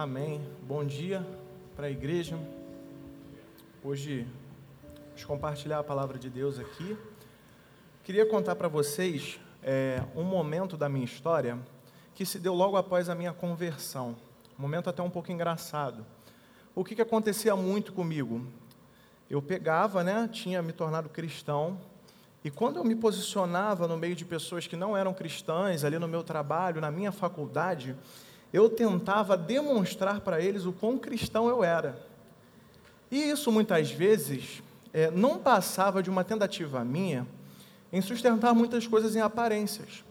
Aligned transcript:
Amém. 0.00 0.40
Bom 0.62 0.84
dia 0.84 1.26
para 1.74 1.88
a 1.88 1.90
igreja. 1.90 2.38
Hoje 3.82 4.28
vamos 5.08 5.24
compartilhar 5.24 5.80
a 5.80 5.82
palavra 5.82 6.16
de 6.16 6.30
Deus 6.30 6.56
aqui. 6.56 6.96
Queria 8.04 8.24
contar 8.24 8.54
para 8.54 8.68
vocês 8.68 9.40
é, 9.60 10.00
um 10.14 10.22
momento 10.22 10.76
da 10.76 10.88
minha 10.88 11.04
história 11.04 11.58
que 12.14 12.24
se 12.24 12.38
deu 12.38 12.54
logo 12.54 12.76
após 12.76 13.08
a 13.08 13.14
minha 13.16 13.32
conversão. 13.32 14.14
Um 14.56 14.62
momento 14.62 14.88
até 14.88 15.02
um 15.02 15.10
pouco 15.10 15.32
engraçado. 15.32 16.06
O 16.76 16.84
que, 16.84 16.94
que 16.94 17.02
acontecia 17.02 17.56
muito 17.56 17.92
comigo? 17.92 18.46
Eu 19.28 19.42
pegava, 19.42 20.04
né, 20.04 20.28
tinha 20.32 20.62
me 20.62 20.72
tornado 20.72 21.08
cristão, 21.08 21.76
e 22.44 22.52
quando 22.52 22.76
eu 22.76 22.84
me 22.84 22.94
posicionava 22.94 23.88
no 23.88 23.96
meio 23.96 24.14
de 24.14 24.24
pessoas 24.24 24.64
que 24.64 24.76
não 24.76 24.96
eram 24.96 25.12
cristãs, 25.12 25.82
ali 25.82 25.98
no 25.98 26.06
meu 26.06 26.22
trabalho, 26.22 26.80
na 26.80 26.88
minha 26.88 27.10
faculdade, 27.10 27.96
eu 28.52 28.68
tentava 28.68 29.36
demonstrar 29.36 30.20
para 30.20 30.40
eles 30.40 30.64
o 30.64 30.72
quão 30.72 30.98
cristão 30.98 31.48
eu 31.48 31.62
era. 31.62 31.98
E 33.10 33.30
isso 33.30 33.50
muitas 33.50 33.90
vezes 33.90 34.62
é, 34.92 35.10
não 35.10 35.38
passava 35.38 36.02
de 36.02 36.10
uma 36.10 36.24
tentativa 36.24 36.84
minha 36.84 37.26
em 37.92 38.00
sustentar 38.00 38.54
muitas 38.54 38.86
coisas 38.86 39.16
em 39.16 39.20
aparências. 39.20 40.04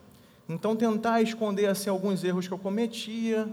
Então, 0.50 0.76
tentar 0.76 1.22
esconder 1.22 1.68
assim, 1.68 1.90
alguns 1.90 2.24
erros 2.24 2.48
que 2.48 2.54
eu 2.54 2.58
cometia, 2.58 3.48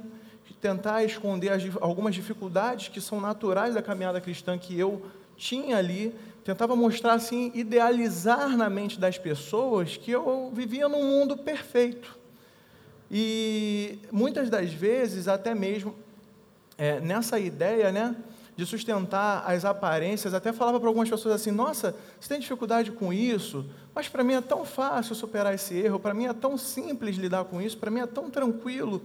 tentar 0.60 1.04
esconder 1.04 1.50
as, 1.50 1.62
algumas 1.80 2.14
dificuldades 2.14 2.88
que 2.88 3.00
são 3.00 3.20
naturais 3.20 3.74
da 3.74 3.82
caminhada 3.82 4.18
cristã 4.18 4.56
que 4.56 4.78
eu 4.78 5.04
tinha 5.36 5.76
ali, 5.76 6.14
tentava 6.42 6.74
mostrar 6.74 7.14
assim, 7.14 7.50
idealizar 7.54 8.56
na 8.56 8.70
mente 8.70 8.98
das 8.98 9.18
pessoas 9.18 9.98
que 9.98 10.10
eu 10.10 10.50
vivia 10.54 10.88
num 10.88 11.04
mundo 11.04 11.36
perfeito. 11.36 12.18
E 13.16 14.00
muitas 14.10 14.50
das 14.50 14.72
vezes, 14.72 15.28
até 15.28 15.54
mesmo 15.54 15.94
é, 16.76 16.98
nessa 16.98 17.38
ideia, 17.38 17.92
né, 17.92 18.16
de 18.56 18.66
sustentar 18.66 19.48
as 19.48 19.64
aparências, 19.64 20.34
até 20.34 20.52
falava 20.52 20.80
para 20.80 20.88
algumas 20.88 21.08
pessoas 21.08 21.36
assim: 21.36 21.52
Nossa, 21.52 21.94
você 22.18 22.28
tem 22.28 22.40
dificuldade 22.40 22.90
com 22.90 23.12
isso, 23.12 23.64
mas 23.94 24.08
para 24.08 24.24
mim 24.24 24.34
é 24.34 24.40
tão 24.40 24.64
fácil 24.64 25.14
superar 25.14 25.54
esse 25.54 25.76
erro, 25.76 26.00
para 26.00 26.12
mim 26.12 26.26
é 26.26 26.32
tão 26.32 26.58
simples 26.58 27.14
lidar 27.14 27.44
com 27.44 27.62
isso, 27.62 27.78
para 27.78 27.88
mim 27.88 28.00
é 28.00 28.06
tão 28.06 28.28
tranquilo. 28.28 29.00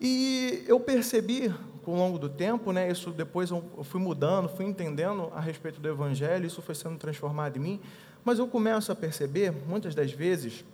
E 0.00 0.62
eu 0.68 0.78
percebi, 0.78 1.52
com 1.84 1.94
o 1.94 1.96
longo 1.96 2.20
do 2.20 2.28
tempo, 2.28 2.70
né, 2.70 2.88
isso 2.88 3.10
depois 3.10 3.50
eu 3.50 3.64
fui 3.82 4.00
mudando, 4.00 4.48
fui 4.48 4.64
entendendo 4.64 5.32
a 5.34 5.40
respeito 5.40 5.80
do 5.80 5.88
Evangelho, 5.88 6.46
isso 6.46 6.62
foi 6.62 6.76
sendo 6.76 6.98
transformado 6.98 7.56
em 7.56 7.60
mim, 7.60 7.80
mas 8.24 8.38
eu 8.38 8.46
começo 8.46 8.92
a 8.92 8.94
perceber, 8.94 9.52
muitas 9.66 9.92
das 9.92 10.12
vezes, 10.12 10.64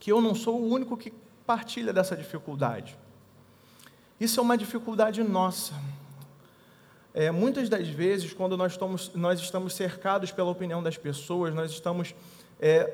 que 0.00 0.10
eu 0.10 0.20
não 0.20 0.34
sou 0.34 0.60
o 0.60 0.68
único 0.68 0.96
que 0.96 1.12
partilha 1.48 1.94
dessa 1.94 2.14
dificuldade. 2.14 2.94
Isso 4.20 4.38
é 4.38 4.42
uma 4.42 4.58
dificuldade 4.58 5.22
nossa. 5.22 5.72
É, 7.14 7.30
muitas 7.30 7.70
das 7.70 7.88
vezes, 7.88 8.34
quando 8.34 8.54
nós 8.54 8.72
estamos, 8.72 9.10
nós 9.14 9.40
estamos 9.40 9.72
cercados 9.72 10.30
pela 10.30 10.50
opinião 10.50 10.82
das 10.82 10.98
pessoas, 10.98 11.54
nós 11.54 11.70
estamos 11.70 12.14
é, 12.60 12.92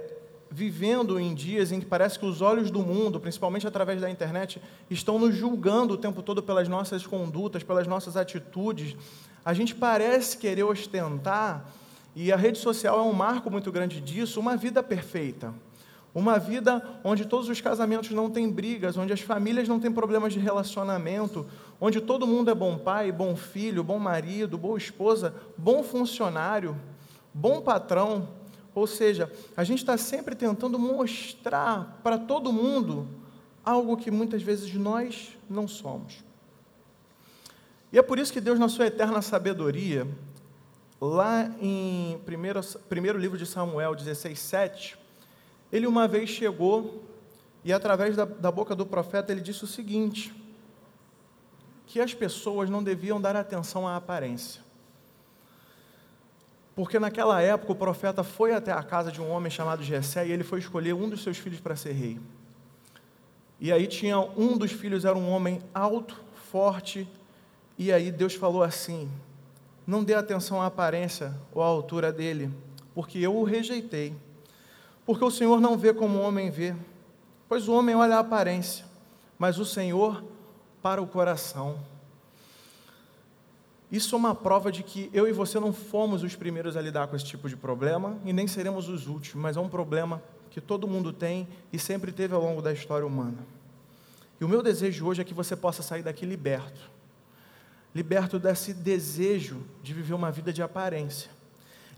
vivendo 0.48 1.18
em 1.18 1.34
dias 1.34 1.72
em 1.72 1.80
que 1.80 1.86
parece 1.86 2.16
que 2.16 2.24
os 2.24 2.40
olhos 2.40 2.70
do 2.70 2.78
mundo, 2.78 3.18
principalmente 3.18 3.66
através 3.66 4.00
da 4.00 4.08
internet, 4.08 4.62
estão 4.88 5.18
nos 5.18 5.34
julgando 5.34 5.94
o 5.94 5.98
tempo 5.98 6.22
todo 6.22 6.40
pelas 6.40 6.68
nossas 6.68 7.04
condutas, 7.04 7.64
pelas 7.64 7.88
nossas 7.88 8.16
atitudes. 8.16 8.96
A 9.44 9.52
gente 9.52 9.74
parece 9.74 10.38
querer 10.38 10.62
ostentar, 10.62 11.68
e 12.14 12.30
a 12.30 12.36
rede 12.36 12.58
social 12.58 13.00
é 13.00 13.02
um 13.02 13.12
marco 13.12 13.50
muito 13.50 13.72
grande 13.72 14.00
disso, 14.00 14.38
uma 14.38 14.56
vida 14.56 14.80
perfeita. 14.80 15.52
Uma 16.14 16.38
vida 16.38 17.00
onde 17.02 17.24
todos 17.24 17.48
os 17.48 17.60
casamentos 17.60 18.10
não 18.10 18.30
têm 18.30 18.48
brigas, 18.48 18.96
onde 18.96 19.12
as 19.12 19.20
famílias 19.20 19.66
não 19.66 19.80
têm 19.80 19.90
problemas 19.90 20.32
de 20.32 20.38
relacionamento, 20.38 21.44
onde 21.80 22.00
todo 22.00 22.24
mundo 22.24 22.50
é 22.50 22.54
bom 22.54 22.78
pai, 22.78 23.10
bom 23.10 23.34
filho, 23.34 23.82
bom 23.82 23.98
marido, 23.98 24.56
boa 24.56 24.78
esposa, 24.78 25.34
bom 25.58 25.82
funcionário, 25.82 26.76
bom 27.32 27.60
patrão. 27.60 28.28
Ou 28.72 28.86
seja, 28.86 29.30
a 29.56 29.64
gente 29.64 29.78
está 29.78 29.98
sempre 29.98 30.36
tentando 30.36 30.78
mostrar 30.78 32.00
para 32.04 32.16
todo 32.16 32.52
mundo 32.52 33.08
algo 33.64 33.96
que 33.96 34.10
muitas 34.10 34.40
vezes 34.40 34.72
nós 34.74 35.36
não 35.50 35.66
somos. 35.66 36.22
E 37.92 37.98
é 37.98 38.02
por 38.02 38.20
isso 38.20 38.32
que 38.32 38.40
Deus, 38.40 38.58
na 38.58 38.68
sua 38.68 38.86
eterna 38.86 39.20
sabedoria, 39.20 40.06
lá 41.00 41.50
em 41.60 42.20
primeiro, 42.24 42.60
primeiro 42.88 43.18
livro 43.18 43.36
de 43.36 43.46
Samuel 43.46 43.96
16, 43.96 44.38
7, 44.38 45.03
ele 45.72 45.86
uma 45.86 46.06
vez 46.06 46.30
chegou 46.30 47.02
e, 47.64 47.72
através 47.72 48.16
da, 48.16 48.24
da 48.24 48.50
boca 48.50 48.74
do 48.74 48.84
profeta, 48.84 49.32
ele 49.32 49.40
disse 49.40 49.64
o 49.64 49.66
seguinte: 49.66 50.34
que 51.86 52.00
as 52.00 52.12
pessoas 52.12 52.68
não 52.68 52.82
deviam 52.82 53.20
dar 53.20 53.36
atenção 53.36 53.86
à 53.86 53.96
aparência. 53.96 54.62
Porque 56.74 56.98
naquela 56.98 57.40
época 57.40 57.72
o 57.72 57.76
profeta 57.76 58.24
foi 58.24 58.52
até 58.52 58.72
a 58.72 58.82
casa 58.82 59.12
de 59.12 59.20
um 59.20 59.30
homem 59.30 59.50
chamado 59.50 59.82
Jessé 59.82 60.26
e 60.26 60.32
ele 60.32 60.42
foi 60.42 60.58
escolher 60.58 60.92
um 60.92 61.08
dos 61.08 61.22
seus 61.22 61.38
filhos 61.38 61.60
para 61.60 61.76
ser 61.76 61.92
rei. 61.92 62.18
E 63.60 63.72
aí 63.72 63.86
tinha 63.86 64.18
um 64.18 64.58
dos 64.58 64.72
filhos 64.72 65.04
era 65.04 65.16
um 65.16 65.30
homem 65.30 65.62
alto, 65.72 66.20
forte, 66.50 67.08
e 67.78 67.92
aí 67.92 68.10
Deus 68.10 68.34
falou 68.34 68.62
assim: 68.62 69.08
Não 69.86 70.02
dê 70.02 70.14
atenção 70.14 70.60
à 70.60 70.66
aparência 70.66 71.32
ou 71.52 71.62
à 71.62 71.66
altura 71.66 72.12
dele, 72.12 72.50
porque 72.92 73.18
eu 73.18 73.36
o 73.36 73.44
rejeitei. 73.44 74.14
Porque 75.06 75.24
o 75.24 75.30
Senhor 75.30 75.60
não 75.60 75.76
vê 75.76 75.92
como 75.92 76.18
o 76.18 76.22
homem 76.22 76.50
vê, 76.50 76.74
pois 77.48 77.68
o 77.68 77.72
homem 77.72 77.94
olha 77.94 78.16
a 78.16 78.20
aparência, 78.20 78.84
mas 79.38 79.58
o 79.58 79.64
Senhor 79.64 80.24
para 80.82 81.02
o 81.02 81.06
coração. 81.06 81.78
Isso 83.90 84.14
é 84.14 84.18
uma 84.18 84.34
prova 84.34 84.72
de 84.72 84.82
que 84.82 85.10
eu 85.12 85.28
e 85.28 85.32
você 85.32 85.60
não 85.60 85.72
fomos 85.72 86.22
os 86.22 86.34
primeiros 86.34 86.76
a 86.76 86.80
lidar 86.80 87.06
com 87.06 87.16
esse 87.16 87.24
tipo 87.24 87.48
de 87.48 87.56
problema 87.56 88.16
e 88.24 88.32
nem 88.32 88.46
seremos 88.46 88.88
os 88.88 89.06
últimos, 89.06 89.42
mas 89.42 89.56
é 89.56 89.60
um 89.60 89.68
problema 89.68 90.22
que 90.50 90.60
todo 90.60 90.88
mundo 90.88 91.12
tem 91.12 91.46
e 91.72 91.78
sempre 91.78 92.10
teve 92.10 92.34
ao 92.34 92.42
longo 92.42 92.62
da 92.62 92.72
história 92.72 93.06
humana. 93.06 93.38
E 94.40 94.44
o 94.44 94.48
meu 94.48 94.62
desejo 94.62 95.06
hoje 95.06 95.20
é 95.20 95.24
que 95.24 95.34
você 95.34 95.54
possa 95.54 95.82
sair 95.82 96.02
daqui 96.02 96.26
liberto 96.26 96.94
liberto 97.94 98.38
desse 98.38 98.74
desejo 98.74 99.62
de 99.82 99.94
viver 99.94 100.14
uma 100.14 100.30
vida 100.30 100.52
de 100.52 100.62
aparência, 100.62 101.30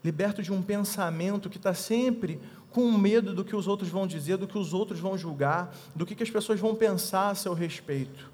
liberto 0.05 0.43
de 0.43 0.53
um 0.53 0.61
pensamento 0.61 1.49
que 1.49 1.57
está 1.57 1.73
sempre 1.73 2.39
com 2.77 2.93
medo 2.93 3.33
do 3.33 3.43
que 3.43 3.57
os 3.57 3.67
outros 3.67 3.89
vão 3.89 4.07
dizer, 4.07 4.37
do 4.37 4.47
que 4.47 4.59
os 4.59 4.75
outros 4.75 5.01
vão 5.01 5.17
julgar, 5.17 5.75
do 5.95 6.05
que, 6.05 6.23
as 6.23 6.29
pessoas 6.29 6.61
vão 6.61 6.75
pensar 6.75 7.31
a 7.31 7.35
seu 7.35 7.55
respeito. 7.55 8.31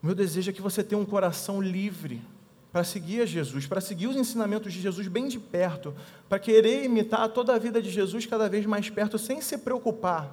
O 0.00 0.06
meu 0.06 0.14
desejo 0.14 0.48
é 0.48 0.52
que 0.52 0.62
você 0.62 0.84
tenha 0.84 1.00
um 1.00 1.04
coração 1.04 1.60
livre 1.60 2.22
para 2.70 2.84
seguir 2.84 3.20
a 3.20 3.26
Jesus, 3.26 3.66
para 3.66 3.80
seguir 3.80 4.06
os 4.06 4.14
ensinamentos 4.14 4.72
de 4.72 4.80
Jesus 4.80 5.08
bem 5.08 5.26
de 5.26 5.40
perto, 5.40 5.92
para 6.28 6.38
querer 6.38 6.84
imitar 6.84 7.28
toda 7.30 7.52
a 7.52 7.58
vida 7.58 7.82
de 7.82 7.90
Jesus 7.90 8.24
cada 8.26 8.48
vez 8.48 8.64
mais 8.64 8.88
perto, 8.90 9.18
sem 9.18 9.40
se 9.40 9.58
preocupar 9.58 10.32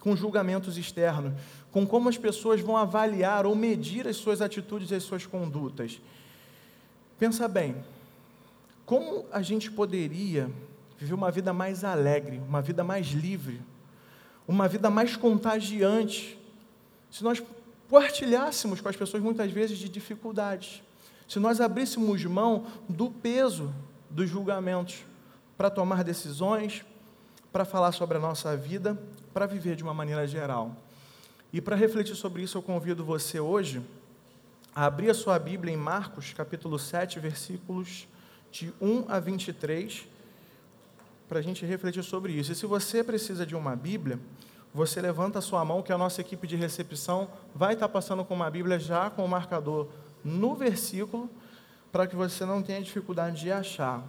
com 0.00 0.16
julgamentos 0.16 0.78
externos, 0.78 1.34
com 1.70 1.86
como 1.86 2.08
as 2.08 2.16
pessoas 2.16 2.62
vão 2.62 2.78
avaliar 2.78 3.44
ou 3.44 3.54
medir 3.54 4.08
as 4.08 4.16
suas 4.16 4.40
atitudes 4.40 4.90
e 4.90 4.94
as 4.94 5.02
suas 5.02 5.26
condutas. 5.26 6.00
Pensa 7.18 7.46
bem, 7.48 7.76
como 8.86 9.26
a 9.30 9.42
gente 9.42 9.70
poderia 9.70 10.50
viver 10.98 11.14
uma 11.14 11.30
vida 11.30 11.52
mais 11.52 11.84
alegre, 11.84 12.38
uma 12.38 12.62
vida 12.62 12.82
mais 12.82 13.08
livre, 13.08 13.60
uma 14.48 14.68
vida 14.68 14.88
mais 14.88 15.16
contagiante, 15.16 16.38
se 17.10 17.22
nós 17.22 17.42
partilhássemos 17.88 18.80
com 18.80 18.88
as 18.88 18.96
pessoas 18.96 19.22
muitas 19.22 19.50
vezes 19.50 19.78
de 19.78 19.88
dificuldades, 19.88 20.82
se 21.28 21.38
nós 21.38 21.60
abríssemos 21.60 22.24
mão 22.24 22.66
do 22.88 23.10
peso 23.10 23.72
dos 24.08 24.28
julgamentos 24.30 25.04
para 25.56 25.70
tomar 25.70 26.04
decisões, 26.04 26.84
para 27.52 27.64
falar 27.64 27.92
sobre 27.92 28.18
a 28.18 28.20
nossa 28.20 28.56
vida, 28.56 28.98
para 29.32 29.46
viver 29.46 29.76
de 29.76 29.82
uma 29.82 29.94
maneira 29.94 30.26
geral. 30.26 30.76
E 31.52 31.60
para 31.60 31.74
refletir 31.74 32.14
sobre 32.14 32.42
isso, 32.42 32.58
eu 32.58 32.62
convido 32.62 33.04
você 33.04 33.40
hoje 33.40 33.82
a 34.74 34.84
abrir 34.84 35.10
a 35.10 35.14
sua 35.14 35.38
Bíblia 35.38 35.72
em 35.72 35.76
Marcos, 35.76 36.32
capítulo 36.32 36.78
7, 36.78 37.18
versículos 37.18 38.06
de 38.50 38.72
1 38.80 39.06
a 39.08 39.18
23 39.18 40.06
para 41.28 41.38
a 41.38 41.42
gente 41.42 41.64
refletir 41.64 42.02
sobre 42.02 42.32
isso. 42.32 42.52
E 42.52 42.54
se 42.54 42.66
você 42.66 43.02
precisa 43.02 43.44
de 43.44 43.54
uma 43.54 43.74
Bíblia, 43.74 44.18
você 44.72 45.00
levanta 45.00 45.38
a 45.38 45.42
sua 45.42 45.64
mão, 45.64 45.82
que 45.82 45.92
a 45.92 45.98
nossa 45.98 46.20
equipe 46.20 46.46
de 46.46 46.56
recepção 46.56 47.28
vai 47.54 47.74
estar 47.74 47.88
passando 47.88 48.24
com 48.24 48.34
uma 48.34 48.50
Bíblia 48.50 48.78
já 48.78 49.08
com 49.08 49.24
o 49.24 49.28
marcador 49.28 49.88
no 50.22 50.54
versículo, 50.54 51.30
para 51.90 52.06
que 52.06 52.14
você 52.14 52.44
não 52.44 52.62
tenha 52.62 52.82
dificuldade 52.82 53.40
de 53.40 53.50
achar. 53.50 54.04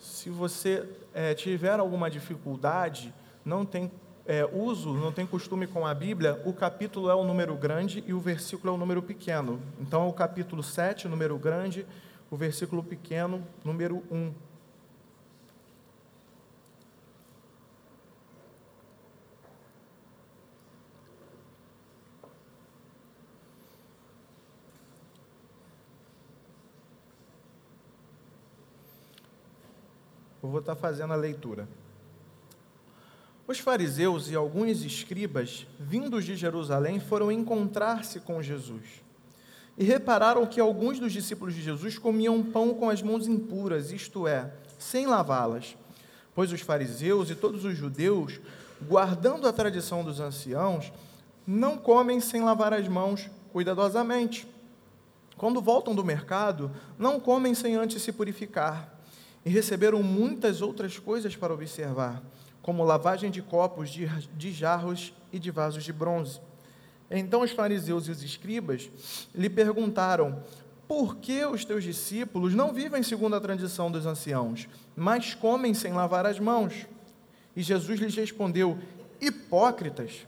Se 0.00 0.30
você 0.30 0.88
é, 1.12 1.34
tiver 1.34 1.78
alguma 1.78 2.10
dificuldade, 2.10 3.12
não 3.44 3.66
tem 3.66 3.90
é, 4.26 4.48
uso, 4.50 4.94
não 4.94 5.12
tem 5.12 5.26
costume 5.26 5.66
com 5.66 5.86
a 5.86 5.92
Bíblia, 5.92 6.40
o 6.44 6.52
capítulo 6.52 7.10
é 7.10 7.14
o 7.14 7.24
número 7.24 7.54
grande 7.54 8.02
e 8.06 8.14
o 8.14 8.20
versículo 8.20 8.72
é 8.72 8.76
o 8.76 8.78
número 8.78 9.02
pequeno. 9.02 9.60
Então, 9.80 10.06
é 10.06 10.08
o 10.08 10.12
capítulo 10.12 10.62
7, 10.62 11.08
número 11.08 11.36
grande, 11.38 11.86
o 12.30 12.36
versículo 12.36 12.82
pequeno, 12.82 13.46
número 13.64 14.02
1. 14.10 14.32
Estar 30.64 30.76
fazendo 30.76 31.12
a 31.12 31.16
leitura. 31.16 31.68
Os 33.46 33.58
fariseus 33.58 34.30
e 34.30 34.34
alguns 34.34 34.82
escribas, 34.82 35.66
vindos 35.78 36.24
de 36.24 36.34
Jerusalém, 36.34 36.98
foram 36.98 37.30
encontrar-se 37.30 38.18
com 38.20 38.42
Jesus. 38.42 39.02
E 39.76 39.84
repararam 39.84 40.46
que 40.46 40.58
alguns 40.58 40.98
dos 40.98 41.12
discípulos 41.12 41.52
de 41.52 41.60
Jesus 41.60 41.98
comiam 41.98 42.42
pão 42.42 42.72
com 42.72 42.88
as 42.88 43.02
mãos 43.02 43.28
impuras, 43.28 43.92
isto 43.92 44.26
é, 44.26 44.54
sem 44.78 45.04
lavá-las. 45.06 45.76
Pois 46.34 46.50
os 46.50 46.62
fariseus 46.62 47.28
e 47.28 47.34
todos 47.34 47.66
os 47.66 47.76
judeus, 47.76 48.40
guardando 48.88 49.46
a 49.46 49.52
tradição 49.52 50.02
dos 50.02 50.18
anciãos, 50.18 50.90
não 51.46 51.76
comem 51.76 52.20
sem 52.20 52.42
lavar 52.42 52.72
as 52.72 52.88
mãos 52.88 53.28
cuidadosamente. 53.52 54.48
Quando 55.36 55.60
voltam 55.60 55.94
do 55.94 56.02
mercado, 56.02 56.70
não 56.98 57.20
comem 57.20 57.54
sem 57.54 57.74
antes 57.74 58.00
se 58.00 58.12
purificar. 58.12 58.93
E 59.44 59.50
receberam 59.50 60.02
muitas 60.02 60.62
outras 60.62 60.98
coisas 60.98 61.36
para 61.36 61.52
observar, 61.52 62.22
como 62.62 62.82
lavagem 62.82 63.30
de 63.30 63.42
copos, 63.42 63.90
de, 63.90 64.06
de 64.36 64.52
jarros 64.52 65.12
e 65.32 65.38
de 65.38 65.50
vasos 65.50 65.84
de 65.84 65.92
bronze. 65.92 66.40
Então 67.10 67.42
os 67.42 67.50
fariseus 67.50 68.08
e 68.08 68.10
os 68.10 68.22
escribas 68.22 68.90
lhe 69.34 69.50
perguntaram: 69.50 70.42
Por 70.88 71.16
que 71.16 71.44
os 71.44 71.64
teus 71.64 71.84
discípulos 71.84 72.54
não 72.54 72.72
vivem 72.72 73.02
segundo 73.02 73.36
a 73.36 73.40
tradição 73.40 73.90
dos 73.90 74.06
anciãos, 74.06 74.68
mas 74.96 75.34
comem 75.34 75.74
sem 75.74 75.92
lavar 75.92 76.24
as 76.24 76.40
mãos? 76.40 76.86
E 77.54 77.62
Jesus 77.62 78.00
lhes 78.00 78.16
respondeu: 78.16 78.78
Hipócritas! 79.20 80.26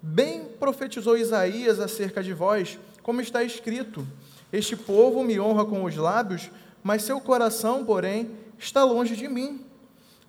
Bem 0.00 0.44
profetizou 0.44 1.16
Isaías 1.16 1.80
acerca 1.80 2.22
de 2.22 2.32
vós, 2.32 2.78
como 3.02 3.20
está 3.20 3.42
escrito: 3.42 4.06
Este 4.52 4.76
povo 4.76 5.24
me 5.24 5.40
honra 5.40 5.64
com 5.64 5.84
os 5.84 5.96
lábios, 5.96 6.50
mas 6.82 7.02
seu 7.02 7.20
coração, 7.20 7.84
porém, 7.84 8.30
está 8.58 8.84
longe 8.84 9.16
de 9.16 9.28
mim. 9.28 9.64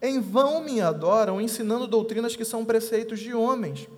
Em 0.01 0.21
vão 0.21 0.63
me 0.63 0.79
adoram, 0.79 1.41
ensinando 1.41 1.87
doutrinas 1.87 2.35
que 2.35 2.45
são 2.45 2.63
preceitos 2.63 3.19
de 3.19 3.33
homens. 3.33 3.89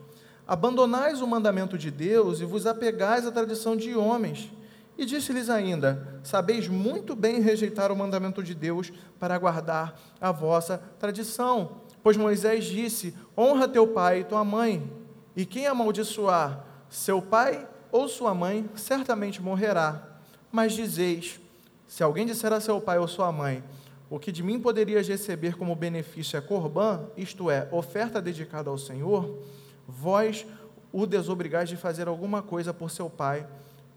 Abandonais 0.48 1.22
o 1.22 1.28
mandamento 1.28 1.78
de 1.78 1.92
Deus 1.92 2.40
e 2.40 2.46
vos 2.46 2.66
apegais 2.66 3.28
à 3.28 3.32
tradição 3.32 3.76
de 3.76 3.96
homens. 3.96 4.52
E 4.98 5.06
disse-lhes 5.06 5.50
ainda: 5.50 6.20
Sabeis 6.24 6.68
muito 6.68 7.16
bem 7.16 7.40
rejeitar 7.40 7.92
o 7.92 7.96
mandamento 7.96 8.42
de 8.42 8.56
Deus 8.56 8.92
para 9.20 9.38
guardar 9.38 10.00
a 10.20 10.32
vossa 10.32 10.82
tradição. 11.00 11.82
Pois 12.02 12.18
Moisés 12.18 12.66
disse: 12.66 13.16
Honra 13.38 13.68
teu 13.68 13.88
pai 13.88 14.22
e 14.22 14.24
tua 14.24 14.44
mãe 14.44 15.02
e 15.36 15.46
quem 15.46 15.68
amaldiçoar 15.68 16.66
seu 16.90 17.22
pai 17.22 17.68
ou 17.92 18.08
sua 18.08 18.34
mãe, 18.34 18.70
certamente 18.76 19.42
morrerá. 19.42 20.04
Mas 20.52 20.74
dizeis: 20.74 21.40
se 21.88 22.04
alguém 22.04 22.26
disser 22.26 22.52
a 22.54 22.60
seu 22.60 22.80
pai 22.82 23.00
ou 23.00 23.08
sua 23.08 23.32
mãe, 23.32 23.64
o 24.12 24.20
que 24.20 24.30
de 24.30 24.44
mim 24.44 24.60
poderias 24.60 25.08
receber 25.08 25.56
como 25.56 25.74
benefício 25.74 26.36
é 26.36 26.42
corbã, 26.42 27.06
isto 27.16 27.50
é, 27.50 27.70
oferta 27.72 28.22
dedicada 28.22 28.70
ao 28.70 28.78
Senhor, 28.78 29.40
vós 29.88 30.46
o 30.92 31.06
desobrigais 31.06 31.70
de 31.70 31.78
fazer 31.78 32.10
alguma 32.10 32.42
coisa 32.42 32.74
por 32.74 32.92
seu 32.92 33.10
pai 33.10 33.48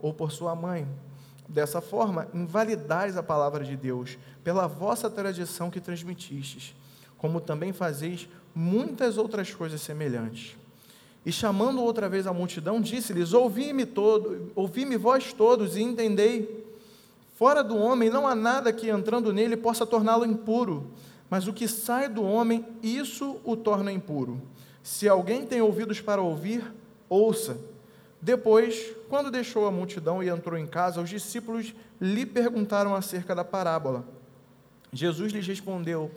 ou 0.01 0.15
por 0.15 0.31
sua 0.31 0.55
mãe. 0.55 0.87
Dessa 1.49 1.81
forma, 1.81 2.29
invalidais 2.33 3.17
a 3.17 3.25
palavra 3.25 3.65
de 3.65 3.77
Deus 3.77 4.17
pela 4.45 4.69
vossa 4.69 5.11
tradição 5.11 5.69
que 5.69 5.81
transmitistes, 5.81 6.77
como 7.19 7.41
também 7.41 7.73
fazeis 7.73 8.29
muitas 8.55 9.19
outras 9.19 9.53
coisas 9.53 9.81
semelhantes. 9.81 10.57
E 11.27 11.33
chamando 11.33 11.83
outra 11.83 12.09
vez 12.09 12.29
a 12.29 12.33
multidão, 12.33 12.81
disse-lhes: 12.81 13.33
Ouvi-me 13.33 13.85
todo, 13.85 14.53
ouvi-me 14.55 14.97
vós 14.97 15.33
todos 15.33 15.77
e 15.77 15.83
entendei. 15.83 16.65
Fora 17.35 17.65
do 17.65 17.77
homem 17.77 18.09
não 18.09 18.29
há 18.29 18.35
nada 18.35 18.73
que 18.73 18.89
entrando 18.89 19.33
nele 19.33 19.57
possa 19.57 19.85
torná-lo 19.85 20.25
impuro, 20.25 20.93
mas 21.29 21.49
o 21.49 21.53
que 21.53 21.67
sai 21.67 22.09
do 22.09 22.23
homem, 22.23 22.65
isso 22.81 23.41
o 23.45 23.57
torna 23.57 23.91
impuro. 23.91 24.41
Se 24.85 25.09
alguém 25.09 25.45
tem 25.45 25.61
ouvidos 25.61 26.01
para 26.01 26.23
ouvir, 26.23 26.73
ouça. 27.09 27.59
Depois, 28.23 28.95
quando 29.09 29.33
deixou 29.33 29.67
a 29.67 29.71
multidão 29.71 30.23
e 30.23 30.29
entrou 30.29 30.57
em 30.57 30.67
casa, 30.67 31.01
os 31.01 31.11
discípulos 31.11 31.75
lhe 32.01 32.25
perguntaram 32.25 32.95
acerca 32.95 33.35
da 33.35 33.45
parábola. 33.45 34.05
Jesus 34.93 35.33
lhes 35.33 35.47
respondeu: 35.47 36.13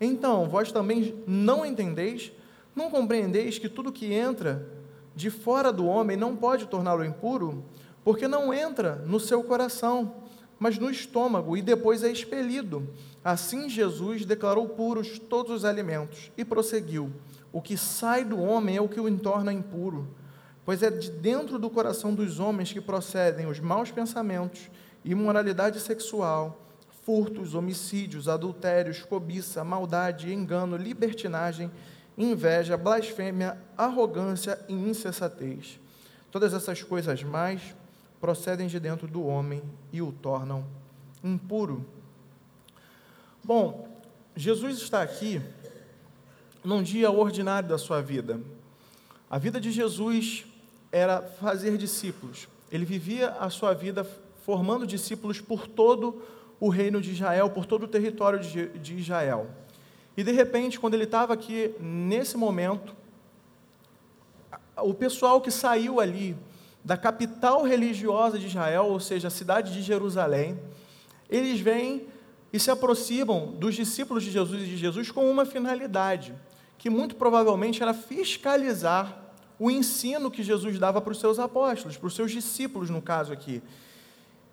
Então, 0.00 0.48
vós 0.48 0.70
também 0.70 1.22
não 1.26 1.66
entendeis? 1.66 2.30
Não 2.74 2.88
compreendeis 2.88 3.58
que 3.58 3.68
tudo 3.68 3.90
que 3.90 4.14
entra 4.14 4.66
de 5.14 5.28
fora 5.28 5.72
do 5.72 5.86
homem 5.86 6.16
não 6.16 6.36
pode 6.36 6.66
torná-lo 6.66 7.04
impuro? 7.04 7.64
Porque 8.04 8.28
não 8.28 8.54
entra 8.54 9.02
no 9.06 9.18
seu 9.18 9.42
coração, 9.42 10.21
mas 10.62 10.78
no 10.78 10.88
estômago 10.88 11.56
e 11.56 11.60
depois 11.60 12.04
é 12.04 12.08
expelido. 12.08 12.88
Assim 13.24 13.68
Jesus 13.68 14.24
declarou 14.24 14.68
puros 14.68 15.18
todos 15.18 15.50
os 15.50 15.64
alimentos 15.64 16.30
e 16.38 16.44
prosseguiu: 16.44 17.10
O 17.52 17.60
que 17.60 17.76
sai 17.76 18.24
do 18.24 18.40
homem 18.40 18.76
é 18.76 18.80
o 18.80 18.88
que 18.88 19.00
o 19.00 19.18
torna 19.18 19.52
impuro, 19.52 20.06
pois 20.64 20.80
é 20.80 20.88
de 20.88 21.10
dentro 21.10 21.58
do 21.58 21.68
coração 21.68 22.14
dos 22.14 22.38
homens 22.38 22.72
que 22.72 22.80
procedem 22.80 23.46
os 23.46 23.58
maus 23.58 23.90
pensamentos, 23.90 24.70
imoralidade 25.04 25.80
sexual, 25.80 26.64
furtos, 27.04 27.56
homicídios, 27.56 28.28
adultérios, 28.28 29.02
cobiça, 29.02 29.64
maldade, 29.64 30.32
engano, 30.32 30.76
libertinagem 30.76 31.72
inveja, 32.16 32.76
blasfêmia, 32.76 33.58
arrogância 33.76 34.60
e 34.68 34.74
insensatez. 34.74 35.80
Todas 36.30 36.54
essas 36.54 36.84
coisas 36.84 37.24
mais 37.24 37.74
procedem 38.22 38.68
de 38.68 38.78
dentro 38.78 39.08
do 39.08 39.26
homem 39.26 39.60
e 39.92 40.00
o 40.00 40.12
tornam 40.12 40.64
impuro. 41.24 41.84
Bom, 43.42 44.00
Jesus 44.36 44.78
está 44.78 45.02
aqui 45.02 45.42
num 46.62 46.84
dia 46.84 47.10
ordinário 47.10 47.68
da 47.68 47.76
sua 47.76 48.00
vida. 48.00 48.40
A 49.28 49.38
vida 49.38 49.60
de 49.60 49.72
Jesus 49.72 50.46
era 50.92 51.20
fazer 51.20 51.76
discípulos. 51.76 52.46
Ele 52.70 52.84
vivia 52.84 53.30
a 53.30 53.50
sua 53.50 53.74
vida 53.74 54.04
formando 54.44 54.86
discípulos 54.86 55.40
por 55.40 55.66
todo 55.66 56.22
o 56.60 56.68
reino 56.68 57.00
de 57.00 57.10
Israel, 57.10 57.50
por 57.50 57.66
todo 57.66 57.86
o 57.86 57.88
território 57.88 58.38
de 58.38 58.94
Israel. 58.94 59.50
E 60.16 60.22
de 60.22 60.30
repente, 60.30 60.78
quando 60.78 60.94
ele 60.94 61.04
estava 61.04 61.34
aqui, 61.34 61.74
nesse 61.80 62.36
momento, 62.36 62.94
o 64.76 64.94
pessoal 64.94 65.40
que 65.40 65.50
saiu 65.50 65.98
ali 65.98 66.36
da 66.84 66.96
capital 66.96 67.62
religiosa 67.62 68.38
de 68.38 68.46
Israel, 68.46 68.86
ou 68.86 68.98
seja, 68.98 69.28
a 69.28 69.30
cidade 69.30 69.72
de 69.72 69.82
Jerusalém, 69.82 70.58
eles 71.30 71.60
vêm 71.60 72.06
e 72.52 72.58
se 72.58 72.70
aproximam 72.70 73.52
dos 73.52 73.74
discípulos 73.74 74.22
de 74.22 74.30
Jesus 74.30 74.62
e 74.62 74.66
de 74.66 74.76
Jesus 74.76 75.10
com 75.10 75.30
uma 75.30 75.46
finalidade, 75.46 76.34
que 76.76 76.90
muito 76.90 77.16
provavelmente 77.16 77.82
era 77.82 77.94
fiscalizar 77.94 79.22
o 79.58 79.70
ensino 79.70 80.30
que 80.30 80.42
Jesus 80.42 80.78
dava 80.78 81.00
para 81.00 81.12
os 81.12 81.20
seus 81.20 81.38
apóstolos, 81.38 81.96
para 81.96 82.08
os 82.08 82.14
seus 82.14 82.32
discípulos, 82.32 82.90
no 82.90 83.00
caso 83.00 83.32
aqui. 83.32 83.62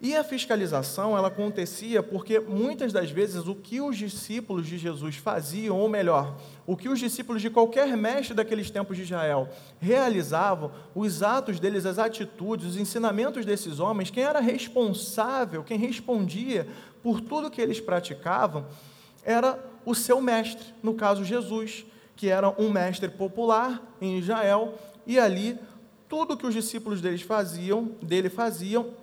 E 0.01 0.15
a 0.15 0.23
fiscalização, 0.23 1.17
ela 1.17 1.27
acontecia 1.27 2.01
porque 2.01 2.39
muitas 2.39 2.93
das 2.93 3.11
vezes 3.11 3.47
o 3.47 3.53
que 3.53 3.81
os 3.81 3.97
discípulos 3.97 4.65
de 4.65 4.77
Jesus 4.77 5.17
faziam, 5.17 5.77
ou 5.77 5.89
melhor, 5.89 6.37
o 6.65 6.77
que 6.77 6.87
os 6.87 6.99
discípulos 6.99 7.41
de 7.41 7.49
qualquer 7.49 7.97
mestre 7.97 8.33
daqueles 8.33 8.71
tempos 8.71 8.95
de 8.95 9.03
Israel 9.03 9.49
realizavam, 9.77 10.71
os 10.95 11.21
atos 11.21 11.59
deles, 11.59 11.85
as 11.85 11.99
atitudes, 11.99 12.65
os 12.65 12.77
ensinamentos 12.77 13.45
desses 13.45 13.81
homens, 13.81 14.09
quem 14.09 14.23
era 14.23 14.39
responsável, 14.39 15.65
quem 15.65 15.77
respondia 15.77 16.65
por 17.03 17.19
tudo 17.19 17.51
que 17.51 17.61
eles 17.61 17.81
praticavam, 17.81 18.65
era 19.25 19.59
o 19.85 19.93
seu 19.93 20.21
mestre, 20.21 20.73
no 20.81 20.93
caso 20.93 21.25
Jesus, 21.25 21.85
que 22.15 22.29
era 22.29 22.49
um 22.57 22.71
mestre 22.71 23.09
popular 23.09 23.81
em 23.99 24.17
Israel, 24.17 24.75
e 25.05 25.19
ali 25.19 25.59
tudo 26.07 26.37
que 26.37 26.47
os 26.47 26.53
discípulos 26.53 27.01
deles 27.01 27.21
faziam, 27.21 27.91
dele 28.01 28.29
faziam, 28.29 28.93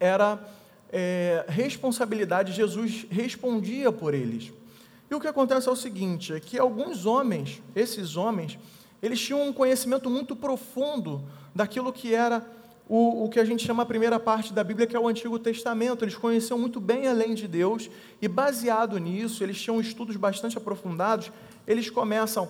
era 0.00 0.38
é, 0.92 1.44
responsabilidade, 1.48 2.52
Jesus 2.52 3.06
respondia 3.10 3.92
por 3.92 4.14
eles. 4.14 4.52
E 5.10 5.14
o 5.14 5.20
que 5.20 5.26
acontece 5.26 5.68
é 5.68 5.72
o 5.72 5.76
seguinte: 5.76 6.32
é 6.32 6.40
que 6.40 6.58
alguns 6.58 7.06
homens, 7.06 7.62
esses 7.74 8.16
homens, 8.16 8.58
eles 9.02 9.20
tinham 9.20 9.48
um 9.48 9.52
conhecimento 9.52 10.10
muito 10.10 10.34
profundo 10.34 11.22
daquilo 11.54 11.92
que 11.92 12.14
era 12.14 12.44
o, 12.88 13.24
o, 13.24 13.28
que 13.28 13.38
a 13.38 13.44
gente 13.44 13.64
chama 13.64 13.82
a 13.82 13.86
primeira 13.86 14.18
parte 14.18 14.52
da 14.52 14.64
Bíblia, 14.64 14.86
que 14.86 14.96
é 14.96 15.00
o 15.00 15.06
Antigo 15.06 15.38
Testamento. 15.38 16.04
Eles 16.04 16.14
conheciam 16.14 16.58
muito 16.58 16.80
bem 16.80 17.06
a 17.06 17.12
lei 17.12 17.34
de 17.34 17.46
Deus, 17.46 17.90
e 18.20 18.26
baseado 18.26 18.98
nisso, 18.98 19.44
eles 19.44 19.60
tinham 19.60 19.80
estudos 19.80 20.16
bastante 20.16 20.56
aprofundados, 20.56 21.30
eles 21.66 21.90
começam 21.90 22.48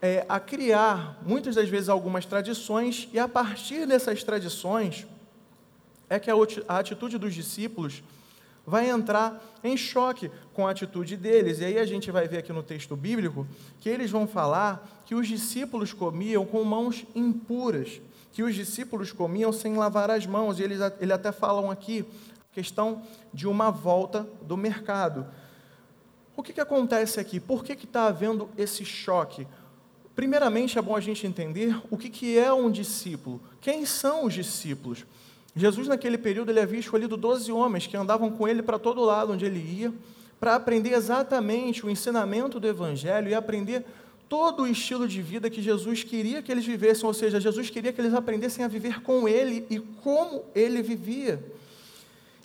é, 0.00 0.24
a 0.28 0.40
criar, 0.40 1.18
muitas 1.24 1.54
das 1.54 1.68
vezes, 1.68 1.88
algumas 1.88 2.24
tradições, 2.24 3.08
e 3.12 3.18
a 3.18 3.28
partir 3.28 3.86
dessas 3.86 4.24
tradições, 4.24 5.06
é 6.08 6.18
que 6.18 6.30
a 6.30 6.78
atitude 6.78 7.18
dos 7.18 7.34
discípulos 7.34 8.02
vai 8.66 8.90
entrar 8.90 9.40
em 9.62 9.76
choque 9.76 10.30
com 10.52 10.66
a 10.66 10.72
atitude 10.72 11.16
deles. 11.16 11.60
E 11.60 11.64
aí 11.64 11.78
a 11.78 11.86
gente 11.86 12.10
vai 12.10 12.26
ver 12.26 12.38
aqui 12.38 12.52
no 12.52 12.62
texto 12.62 12.96
bíblico 12.96 13.46
que 13.80 13.88
eles 13.88 14.10
vão 14.10 14.26
falar 14.26 15.04
que 15.06 15.14
os 15.14 15.28
discípulos 15.28 15.92
comiam 15.92 16.44
com 16.44 16.64
mãos 16.64 17.04
impuras, 17.14 18.00
que 18.32 18.42
os 18.42 18.54
discípulos 18.54 19.12
comiam 19.12 19.52
sem 19.52 19.76
lavar 19.76 20.10
as 20.10 20.26
mãos. 20.26 20.58
E 20.58 20.64
eles, 20.64 20.80
eles 21.00 21.14
até 21.14 21.30
falam 21.30 21.70
aqui 21.70 22.04
questão 22.52 23.02
de 23.32 23.46
uma 23.46 23.70
volta 23.70 24.26
do 24.42 24.56
mercado. 24.56 25.26
o 26.34 26.42
que, 26.42 26.54
que 26.54 26.60
acontece 26.60 27.20
aqui? 27.20 27.38
Por 27.38 27.62
que 27.62 27.72
está 27.72 28.06
havendo 28.06 28.48
esse 28.56 28.84
choque? 28.84 29.46
Primeiramente, 30.14 30.78
é 30.78 30.82
bom 30.82 30.96
a 30.96 31.00
gente 31.00 31.26
entender 31.26 31.78
o 31.90 31.98
que, 31.98 32.08
que 32.08 32.38
é 32.38 32.50
um 32.50 32.70
discípulo. 32.70 33.40
Quem 33.60 33.84
são 33.84 34.24
os 34.24 34.32
discípulos? 34.32 35.04
Jesus, 35.56 35.88
naquele 35.88 36.18
período, 36.18 36.50
ele 36.50 36.60
havia 36.60 36.78
escolhido 36.78 37.16
12 37.16 37.50
homens 37.50 37.86
que 37.86 37.96
andavam 37.96 38.30
com 38.30 38.46
ele 38.46 38.62
para 38.62 38.78
todo 38.78 39.02
lado 39.02 39.32
onde 39.32 39.46
ele 39.46 39.58
ia, 39.58 39.92
para 40.38 40.54
aprender 40.54 40.92
exatamente 40.92 41.84
o 41.84 41.88
ensinamento 41.88 42.60
do 42.60 42.68
Evangelho 42.68 43.30
e 43.30 43.34
aprender 43.34 43.82
todo 44.28 44.64
o 44.64 44.66
estilo 44.66 45.08
de 45.08 45.22
vida 45.22 45.48
que 45.48 45.62
Jesus 45.62 46.04
queria 46.04 46.42
que 46.42 46.52
eles 46.52 46.66
vivessem, 46.66 47.06
ou 47.06 47.14
seja, 47.14 47.40
Jesus 47.40 47.70
queria 47.70 47.90
que 47.90 47.98
eles 47.98 48.12
aprendessem 48.12 48.64
a 48.66 48.68
viver 48.68 49.00
com 49.00 49.26
Ele 49.26 49.64
e 49.70 49.78
como 49.78 50.44
Ele 50.54 50.82
vivia. 50.82 51.42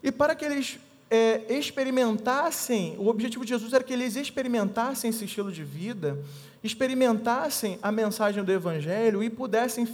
E 0.02 0.10
para 0.10 0.34
que 0.34 0.46
eles 0.46 0.80
é, 1.10 1.42
experimentassem, 1.50 2.96
o 2.98 3.08
objetivo 3.08 3.44
de 3.44 3.50
Jesus 3.50 3.74
era 3.74 3.84
que 3.84 3.92
eles 3.92 4.16
experimentassem 4.16 5.10
esse 5.10 5.26
estilo 5.26 5.52
de 5.52 5.66
vida, 5.66 6.18
experimentassem 6.64 7.78
a 7.82 7.92
mensagem 7.92 8.42
do 8.42 8.52
Evangelho 8.54 9.22
e 9.22 9.30
pudessem 9.30 9.86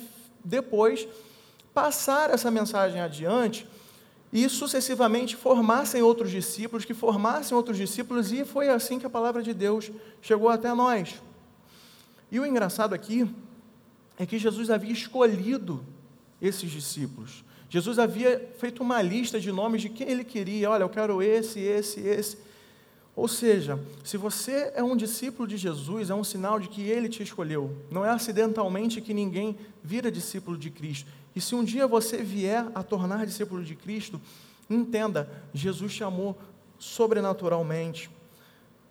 depois 0.43 1.07
passar 1.77 2.31
essa 2.31 2.50
mensagem 2.50 3.00
adiante 3.00 3.67
e 4.34 4.50
sucessivamente 4.50 5.36
formassem 5.36 6.01
outros 6.01 6.31
discípulos, 6.31 6.84
que 6.84 6.93
formassem 6.96 7.55
outros 7.55 7.77
discípulos, 7.77 8.31
e 8.31 8.43
foi 8.43 8.67
assim 8.67 8.98
que 8.98 9.05
a 9.05 9.10
palavra 9.12 9.43
de 9.43 9.53
Deus 9.53 9.91
chegou 10.19 10.50
até 10.50 10.74
nós. 10.74 11.22
E 12.31 12.39
o 12.39 12.46
engraçado 12.48 12.96
aqui 12.96 13.29
é 14.17 14.25
que 14.25 14.39
Jesus 14.39 14.72
havia 14.72 14.91
escolhido 14.91 15.86
esses 16.41 16.72
discípulos. 16.72 17.43
Jesus 17.69 18.00
havia 18.00 18.51
feito 18.57 18.81
uma 18.81 19.00
lista 19.00 19.39
de 19.39 19.51
nomes 19.51 19.84
de 19.84 19.89
quem 19.89 20.10
ele 20.10 20.24
queria. 20.24 20.72
Olha, 20.72 20.81
eu 20.81 20.89
quero 20.89 21.22
esse, 21.22 21.60
esse, 21.60 22.00
esse. 22.00 22.38
Ou 23.15 23.27
seja, 23.27 23.79
se 24.03 24.17
você 24.17 24.72
é 24.74 24.81
um 24.81 24.98
discípulo 24.98 25.48
de 25.48 25.57
Jesus, 25.57 26.10
é 26.10 26.15
um 26.15 26.24
sinal 26.24 26.60
de 26.60 26.69
que 26.69 26.81
ele 26.81 27.07
te 27.07 27.22
escolheu. 27.22 27.72
Não 27.91 28.03
é 28.03 28.10
acidentalmente 28.10 29.00
que 29.00 29.13
ninguém 29.13 29.55
vira 29.84 30.12
discípulo 30.12 30.57
de 30.57 30.72
Cristo. 30.72 31.07
E 31.38 31.39
se 31.39 31.53
um 31.53 31.63
dia 31.63 31.86
você 31.86 32.17
vier 32.24 32.65
a 32.74 32.82
tornar 32.82 33.24
discípulo 33.24 33.63
de 33.63 33.75
Cristo, 33.75 34.20
entenda, 34.67 35.29
Jesus 35.53 35.94
te 35.94 36.03
amou 36.03 36.36
sobrenaturalmente. 36.79 38.10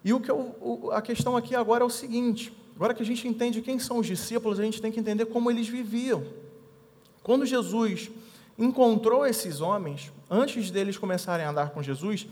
E 0.05 0.13
o 0.13 0.21
que 0.21 0.31
eu, 0.31 0.91
a 0.93 1.03
questão 1.03 1.37
aqui 1.37 1.57
agora 1.57 1.83
é 1.83 1.85
o 1.85 1.91
seguinte: 1.91 2.57
agora 2.77 2.95
que 2.95 3.03
a 3.03 3.05
gente 3.05 3.27
entende 3.27 3.61
quem 3.61 3.81
são 3.81 3.99
os 3.99 4.07
discípulos, 4.07 4.61
a 4.61 4.63
gente 4.63 4.81
tem 4.81 4.93
que 4.93 5.01
entender 5.01 5.27
como 5.27 5.51
eles 5.51 5.67
viviam. 5.67 6.23
Quando 7.21 7.45
Jesus 7.45 8.13
encontrou 8.57 9.27
esses 9.27 9.61
homens, 9.61 10.13
antes 10.31 10.71
deles 10.71 10.97
começarem 10.97 11.45
a 11.45 11.51
andar 11.51 11.71
com 11.71 11.83
Jesus, 11.83 12.29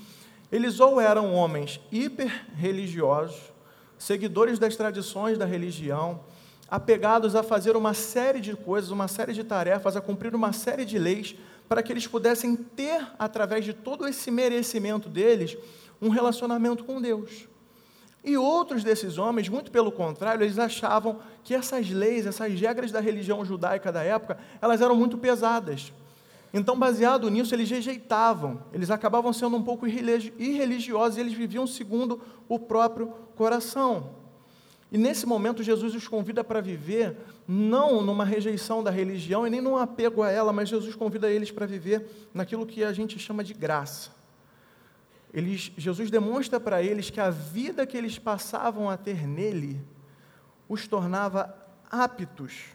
eles 0.53 0.79
ou 0.79 1.01
eram 1.01 1.35
homens 1.35 1.81
hiper 1.91 2.47
religiosos, 2.55 3.53
seguidores 3.99 4.61
das 4.61 4.77
tradições 4.77 5.37
da 5.37 5.45
religião, 5.45 6.21
apegados 6.69 7.35
a 7.37 7.43
fazer 7.43 7.77
uma 7.77 7.95
série 7.95 8.41
de 8.41 8.55
coisas, 8.57 8.91
uma 8.91 9.09
série 9.09 9.33
de 9.33 9.45
tarefas, 9.45 9.97
a 9.97 10.01
cumprir 10.01 10.35
uma 10.35 10.53
série 10.53 10.85
de 10.85 10.99
leis, 10.99 11.37
para 11.69 11.83
que 11.83 11.93
eles 11.93 12.07
pudessem 12.07 12.57
ter, 12.57 13.07
através 13.19 13.65
de 13.65 13.73
todo 13.73 14.07
esse 14.07 14.31
merecimento 14.31 15.09
deles, 15.09 15.57
um 16.01 16.09
relacionamento 16.09 16.85
com 16.85 17.01
Deus. 17.01 17.49
E 18.23 18.37
outros 18.37 18.83
desses 18.83 19.19
homens, 19.19 19.49
muito 19.49 19.71
pelo 19.71 19.93
contrário, 19.93 20.43
eles 20.43 20.59
achavam 20.59 21.19
que 21.43 21.55
essas 21.55 21.91
leis, 21.91 22.27
essas 22.27 22.59
regras 22.59 22.91
da 22.91 23.01
religião 23.01 23.45
judaica 23.45 23.93
da 23.93 24.03
época, 24.03 24.39
elas 24.63 24.81
eram 24.81 24.97
muito 24.97 25.19
pesadas. 25.19 25.93
Então, 26.53 26.79
baseado 26.79 27.29
nisso, 27.29 27.55
eles 27.55 27.69
rejeitavam, 27.69 28.63
eles 28.73 28.91
acabavam 28.91 29.33
sendo 29.33 29.57
um 29.57 29.63
pouco 29.63 29.87
irreligiosos 29.87 31.19
e 31.19 31.21
eles 31.21 31.35
viviam 31.35 31.67
segundo 31.67 32.21
o 32.49 32.59
próprio 32.59 33.09
coração. 33.35 34.24
E 34.95 34.97
nesse 34.97 35.27
momento, 35.27 35.61
Jesus 35.61 35.93
os 35.93 36.07
convida 36.07 36.45
para 36.45 36.61
viver 36.61 37.17
não 37.49 38.01
numa 38.01 38.25
rejeição 38.25 38.81
da 38.81 38.93
religião 38.93 39.45
e 39.45 39.51
nem 39.51 39.61
num 39.61 39.77
apego 39.77 40.23
a 40.23 40.31
ela, 40.31 40.53
mas 40.53 40.69
Jesus 40.69 40.95
convida 40.95 41.29
eles 41.29 41.51
para 41.51 41.67
viver 41.67 42.07
naquilo 42.33 42.65
que 42.65 42.85
a 42.85 42.93
gente 42.93 43.19
chama 43.19 43.43
de 43.43 43.53
graça. 43.53 44.13
Eles, 45.33 45.73
Jesus 45.77 46.13
demonstra 46.13 46.61
para 46.61 46.81
eles 46.81 47.11
que 47.11 47.19
a 47.19 47.29
vida 47.29 47.85
que 47.85 47.97
eles 47.97 48.21
passavam 48.21 48.89
a 48.89 48.97
ter 48.97 49.27
nele 49.27 49.81
os 50.69 50.87
tornava 50.87 51.53
aptos, 51.91 52.67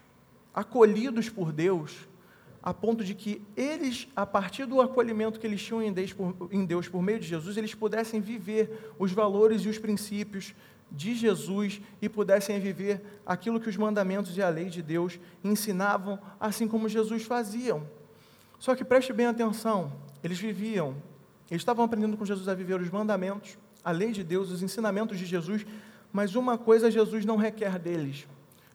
acolhidos 0.54 1.30
por 1.30 1.54
Deus 1.54 2.10
a 2.62 2.74
ponto 2.74 3.04
de 3.04 3.16
que 3.16 3.42
eles, 3.56 4.08
a 4.14 4.26
partir 4.26 4.66
do 4.66 4.82
acolhimento 4.82 5.40
que 5.40 5.48
eles 5.48 5.64
tinham 5.64 5.82
em 5.82 5.94
Deus, 5.94 6.12
por, 6.12 6.50
em 6.52 6.66
Deus 6.66 6.90
por 6.90 7.02
meio 7.02 7.20
de 7.20 7.28
Jesus, 7.28 7.56
eles 7.56 7.74
pudessem 7.74 8.20
viver 8.20 8.94
os 9.00 9.14
valores 9.14 9.62
e 9.62 9.70
os 9.70 9.78
princípios 9.78 10.54
de 10.92 11.14
Jesus 11.14 11.82
e 12.02 12.10
pudessem 12.10 12.60
viver 12.60 13.02
aquilo 13.26 13.60
que 13.60 13.70
os 13.70 13.78
mandamentos 13.78 14.36
e 14.36 14.42
a 14.42 14.50
lei 14.50 14.66
de 14.66 14.82
Deus 14.82 15.20
ensinavam, 15.44 16.20
assim 16.40 16.68
como 16.68 16.90
Jesus 16.90 17.24
faziam. 17.24 17.88
Só 18.58 18.76
que 18.76 18.84
preste 18.84 19.14
bem 19.14 19.28
atenção, 19.28 19.92
eles 20.24 20.40
viviam, 20.40 20.96
eles 21.50 21.62
estavam 21.62 21.86
aprendendo 21.86 22.18
com 22.18 22.26
Jesus 22.26 22.48
a 22.48 22.54
viver 22.54 22.80
os 22.80 22.90
mandamentos, 22.90 23.58
a 23.84 23.92
lei 23.92 24.12
de 24.12 24.24
Deus, 24.24 24.52
os 24.52 24.62
ensinamentos 24.62 25.18
de 25.18 25.26
Jesus, 25.26 25.66
mas 26.12 26.36
uma 26.36 26.58
coisa 26.58 26.92
Jesus 26.92 27.24
não 27.24 27.38
requer 27.38 27.80
deles, 27.80 28.28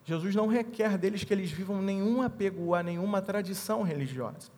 Jesus 0.04 0.34
não 0.34 0.46
requer 0.46 0.96
deles 0.96 1.24
que 1.24 1.32
eles 1.32 1.50
vivam 1.50 1.80
nenhum 1.82 2.22
apego 2.22 2.74
a 2.74 2.82
nenhuma 2.82 3.20
tradição 3.20 3.82
religiosa. 3.82 4.52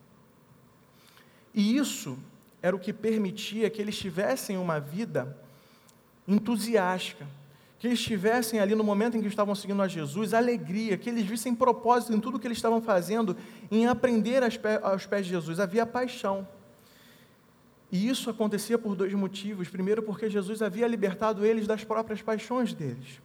E 1.53 1.77
isso 1.77 2.17
era 2.61 2.75
o 2.75 2.79
que 2.79 2.93
permitia 2.93 3.69
que 3.69 3.81
eles 3.81 3.97
tivessem 3.97 4.57
uma 4.57 4.79
vida 4.79 5.37
entusiástica, 6.27 7.25
que 7.79 7.87
eles 7.87 8.01
tivessem 8.01 8.59
ali 8.59 8.73
no 8.73 8.83
momento 8.83 9.17
em 9.17 9.21
que 9.21 9.27
estavam 9.27 9.53
seguindo 9.53 9.81
a 9.81 9.87
Jesus, 9.87 10.33
alegria, 10.33 10.97
que 10.97 11.09
eles 11.09 11.25
vissem 11.25 11.53
propósito 11.53 12.13
em 12.13 12.19
tudo 12.19 12.39
que 12.39 12.47
eles 12.47 12.57
estavam 12.57 12.81
fazendo, 12.81 13.37
em 13.69 13.85
aprender 13.85 14.41
aos 14.81 15.05
pés 15.05 15.25
de 15.25 15.31
Jesus. 15.31 15.59
Havia 15.59 15.85
paixão. 15.85 16.47
E 17.91 18.09
isso 18.09 18.29
acontecia 18.29 18.77
por 18.77 18.95
dois 18.95 19.13
motivos. 19.13 19.69
Primeiro, 19.69 20.01
porque 20.01 20.29
Jesus 20.29 20.61
havia 20.61 20.87
libertado 20.87 21.45
eles 21.45 21.67
das 21.67 21.83
próprias 21.83 22.21
paixões 22.21 22.73
deles. 22.73 23.21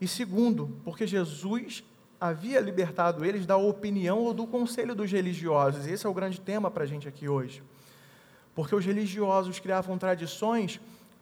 E 0.00 0.08
segundo, 0.08 0.76
porque 0.82 1.06
Jesus 1.06 1.84
havia 2.18 2.60
libertado 2.60 3.24
eles 3.24 3.44
da 3.44 3.56
opinião 3.56 4.20
ou 4.20 4.32
do 4.32 4.46
conselho 4.46 4.94
dos 4.94 5.12
religiosos. 5.12 5.86
E 5.86 5.92
esse 5.92 6.06
é 6.06 6.08
o 6.08 6.14
grande 6.14 6.40
tema 6.40 6.70
para 6.70 6.84
a 6.84 6.86
gente 6.86 7.06
aqui 7.06 7.28
hoje. 7.28 7.62
Porque 8.54 8.74
os 8.74 8.84
religiosos 8.84 9.60
criavam 9.60 9.98
tradições 9.98 10.80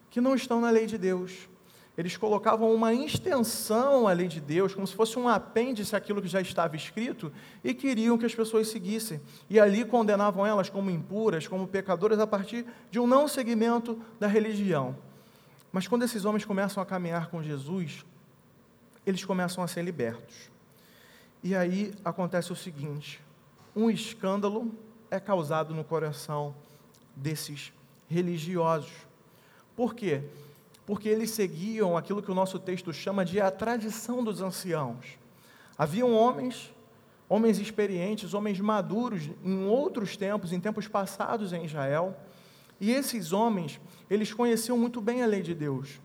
que 0.09 0.21
não 0.21 0.37
estão 0.37 0.61
na 0.61 0.71
lei 0.71 0.87
de 0.87 0.97
Deus. 0.97 1.49
Eles 1.97 2.17
colocavam 2.17 2.75
uma 2.75 2.93
extensão 2.93 4.09
à 4.09 4.13
lei 4.13 4.27
de 4.27 4.41
Deus, 4.41 4.75
como 4.75 4.87
se 4.87 4.95
fosse 4.95 5.17
um 5.17 5.29
apêndice 5.29 5.95
àquilo 5.95 6.21
que 6.21 6.27
já 6.27 6.41
estava 6.41 6.75
escrito, 6.75 7.33
e 7.63 7.73
queriam 7.73 8.19
que 8.19 8.27
as 8.27 8.35
pessoas 8.35 8.69
seguissem. 8.69 9.21
E 9.49 9.61
ali 9.61 9.85
condenavam 9.85 10.45
elas 10.45 10.69
como 10.69 10.91
impuras, 10.91 11.47
como 11.47 11.69
pecadoras, 11.69 12.19
a 12.19 12.27
partir 12.27 12.67
de 12.91 12.99
um 12.99 13.07
não 13.07 13.29
seguimento 13.29 14.01
da 14.19 14.27
religião. 14.27 14.97
Mas 15.71 15.87
quando 15.87 16.03
esses 16.03 16.25
homens 16.25 16.45
começam 16.45 16.83
a 16.83 16.87
caminhar 16.87 17.29
com 17.29 17.43
Jesus, 17.43 18.05
eles 19.07 19.25
começam 19.25 19.63
a 19.63 19.69
ser 19.69 19.83
libertos. 19.83 20.51
E 21.45 21.55
aí 21.55 21.95
acontece 22.05 22.53
o 22.53 22.57
seguinte: 22.57 23.21
um 23.75 23.89
escândalo 23.89 24.73
é 25.11 25.21
causado 25.21 25.75
no 25.75 25.85
coração 25.85 26.55
desses 27.15 27.73
religiosos. 28.09 28.93
Por 29.77 29.95
quê? 29.95 30.23
Porque 30.87 31.09
eles 31.09 31.31
seguiam 31.31 31.97
aquilo 31.97 32.23
que 32.23 32.31
o 32.31 32.35
nosso 32.35 32.59
texto 32.59 32.93
chama 32.93 33.25
de 33.25 33.41
a 33.41 33.51
tradição 33.51 34.23
dos 34.23 34.41
anciãos. 34.41 35.19
Haviam 35.79 36.13
homens, 36.13 36.73
homens 37.29 37.59
experientes, 37.59 38.35
homens 38.35 38.61
maduros 38.61 39.31
em 39.43 39.67
outros 39.67 40.17
tempos, 40.17 40.53
em 40.53 40.61
tempos 40.61 40.87
passados 40.87 41.53
em 41.53 41.65
Israel, 41.65 42.17
e 42.81 42.91
esses 42.91 43.33
homens, 43.33 43.81
eles 44.11 44.33
conheciam 44.33 44.77
muito 44.77 45.01
bem 45.01 45.23
a 45.23 45.27
lei 45.27 45.43
de 45.43 45.55
Deus. 45.55 46.01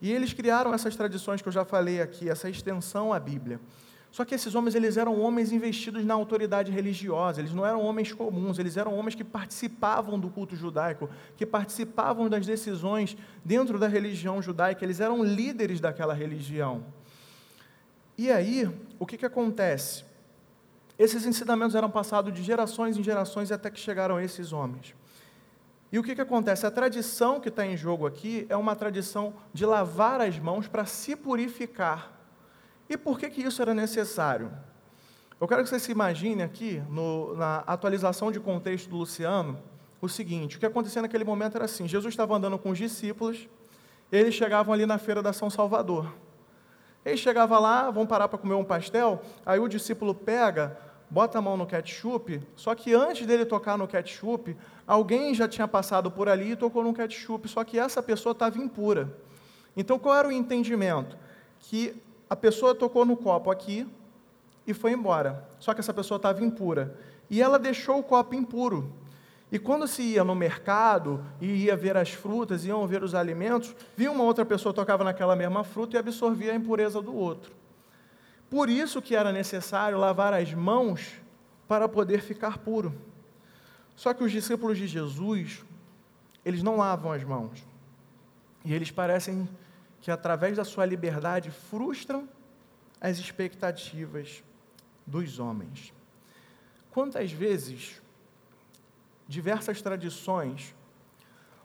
E 0.00 0.12
eles 0.12 0.32
criaram 0.32 0.72
essas 0.72 0.94
tradições 0.94 1.42
que 1.42 1.48
eu 1.48 1.52
já 1.52 1.64
falei 1.64 2.00
aqui, 2.00 2.28
essa 2.28 2.48
extensão 2.48 3.12
à 3.12 3.18
Bíblia. 3.18 3.60
Só 4.10 4.24
que 4.24 4.34
esses 4.34 4.54
homens, 4.54 4.74
eles 4.74 4.96
eram 4.96 5.20
homens 5.20 5.52
investidos 5.52 6.04
na 6.04 6.14
autoridade 6.14 6.72
religiosa, 6.72 7.40
eles 7.40 7.52
não 7.52 7.64
eram 7.64 7.82
homens 7.82 8.12
comuns, 8.12 8.58
eles 8.58 8.76
eram 8.76 8.94
homens 8.96 9.14
que 9.14 9.22
participavam 9.22 10.18
do 10.18 10.30
culto 10.30 10.56
judaico, 10.56 11.10
que 11.36 11.44
participavam 11.44 12.28
das 12.28 12.46
decisões 12.46 13.16
dentro 13.44 13.78
da 13.78 13.86
religião 13.86 14.40
judaica, 14.40 14.84
eles 14.84 15.00
eram 15.00 15.22
líderes 15.22 15.78
daquela 15.80 16.14
religião. 16.14 16.84
E 18.16 18.32
aí, 18.32 18.68
o 18.98 19.06
que, 19.06 19.16
que 19.16 19.26
acontece? 19.26 20.04
Esses 20.98 21.24
ensinamentos 21.24 21.76
eram 21.76 21.90
passados 21.90 22.34
de 22.34 22.42
gerações 22.42 22.96
em 22.96 23.04
gerações 23.04 23.52
até 23.52 23.70
que 23.70 23.78
chegaram 23.78 24.18
esses 24.18 24.52
homens. 24.52 24.94
E 25.92 25.98
o 25.98 26.02
que, 26.02 26.14
que 26.14 26.20
acontece? 26.20 26.66
A 26.66 26.70
tradição 26.70 27.40
que 27.40 27.48
está 27.48 27.64
em 27.64 27.76
jogo 27.76 28.06
aqui 28.06 28.46
é 28.48 28.56
uma 28.56 28.74
tradição 28.74 29.34
de 29.54 29.64
lavar 29.64 30.20
as 30.20 30.38
mãos 30.38 30.66
para 30.66 30.84
se 30.84 31.14
purificar. 31.14 32.17
E 32.88 32.96
por 32.96 33.18
que, 33.18 33.28
que 33.28 33.42
isso 33.42 33.60
era 33.60 33.74
necessário? 33.74 34.50
Eu 35.40 35.46
quero 35.46 35.62
que 35.62 35.68
você 35.68 35.78
se 35.78 35.92
imagine 35.92 36.42
aqui, 36.42 36.82
no, 36.88 37.36
na 37.36 37.58
atualização 37.58 38.32
de 38.32 38.40
contexto 38.40 38.88
do 38.88 38.96
Luciano, 38.96 39.58
o 40.00 40.08
seguinte: 40.08 40.56
o 40.56 40.60
que 40.60 40.66
acontecia 40.66 41.02
naquele 41.02 41.24
momento 41.24 41.56
era 41.56 41.64
assim: 41.64 41.86
Jesus 41.86 42.12
estava 42.12 42.34
andando 42.34 42.58
com 42.58 42.70
os 42.70 42.78
discípulos, 42.78 43.48
Eles 44.10 44.34
chegavam 44.34 44.72
ali 44.72 44.86
na 44.86 44.98
feira 44.98 45.22
da 45.22 45.32
São 45.32 45.50
Salvador. 45.50 46.12
Eles 47.04 47.20
chegavam 47.20 47.60
lá, 47.60 47.90
vão 47.90 48.06
parar 48.06 48.28
para 48.28 48.38
comer 48.38 48.54
um 48.54 48.64
pastel, 48.64 49.22
aí 49.46 49.60
o 49.60 49.68
discípulo 49.68 50.14
pega, 50.14 50.76
bota 51.08 51.38
a 51.38 51.42
mão 51.42 51.56
no 51.56 51.66
ketchup, 51.66 52.42
só 52.56 52.74
que 52.74 52.92
antes 52.92 53.26
dele 53.26 53.44
tocar 53.44 53.78
no 53.78 53.86
ketchup, 53.86 54.56
alguém 54.86 55.34
já 55.34 55.46
tinha 55.46 55.68
passado 55.68 56.10
por 56.10 56.28
ali 56.28 56.52
e 56.52 56.56
tocou 56.56 56.82
no 56.82 56.92
ketchup, 56.92 57.48
só 57.48 57.62
que 57.64 57.78
essa 57.78 58.02
pessoa 58.02 58.32
estava 58.32 58.58
impura. 58.58 59.16
Então 59.76 59.98
qual 59.98 60.16
era 60.16 60.28
o 60.28 60.32
entendimento? 60.32 61.16
Que 61.60 62.02
a 62.28 62.36
pessoa 62.36 62.74
tocou 62.74 63.04
no 63.04 63.16
copo 63.16 63.50
aqui 63.50 63.86
e 64.66 64.74
foi 64.74 64.92
embora, 64.92 65.48
só 65.58 65.72
que 65.72 65.80
essa 65.80 65.94
pessoa 65.94 66.16
estava 66.16 66.44
impura. 66.44 66.96
E 67.30 67.40
ela 67.40 67.58
deixou 67.58 67.98
o 67.98 68.02
copo 68.02 68.34
impuro. 68.34 68.92
E 69.50 69.58
quando 69.58 69.88
se 69.88 70.02
ia 70.02 70.22
no 70.22 70.34
mercado 70.34 71.24
e 71.40 71.64
ia 71.64 71.76
ver 71.76 71.96
as 71.96 72.10
frutas, 72.10 72.66
iam 72.66 72.86
ver 72.86 73.02
os 73.02 73.14
alimentos, 73.14 73.74
via 73.96 74.10
uma 74.10 74.24
outra 74.24 74.44
pessoa 74.44 74.74
tocava 74.74 75.02
naquela 75.02 75.34
mesma 75.34 75.64
fruta 75.64 75.96
e 75.96 75.98
absorvia 75.98 76.52
a 76.52 76.54
impureza 76.54 77.00
do 77.00 77.14
outro. 77.14 77.52
Por 78.50 78.68
isso 78.68 79.00
que 79.00 79.14
era 79.14 79.32
necessário 79.32 79.98
lavar 79.98 80.34
as 80.34 80.52
mãos 80.52 81.14
para 81.66 81.88
poder 81.88 82.20
ficar 82.20 82.58
puro. 82.58 82.94
Só 83.96 84.12
que 84.12 84.22
os 84.22 84.30
discípulos 84.32 84.76
de 84.76 84.86
Jesus, 84.86 85.64
eles 86.44 86.62
não 86.62 86.76
lavam 86.76 87.12
as 87.12 87.24
mãos. 87.24 87.66
E 88.64 88.74
eles 88.74 88.90
parecem 88.90 89.48
que 90.00 90.10
através 90.10 90.56
da 90.56 90.64
sua 90.64 90.84
liberdade 90.84 91.50
frustram 91.50 92.28
as 93.00 93.18
expectativas 93.18 94.42
dos 95.06 95.38
homens. 95.38 95.92
Quantas 96.90 97.30
vezes 97.32 98.00
diversas 99.28 99.82
tradições 99.82 100.74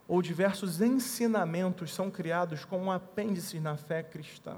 ou 0.07 0.21
diversos 0.21 0.81
ensinamentos 0.81 1.93
são 1.93 2.11
criados 2.11 2.65
como 2.65 2.85
um 2.85 2.91
apêndice 2.91 3.59
na 3.59 3.77
fé 3.77 4.03
cristã. 4.03 4.57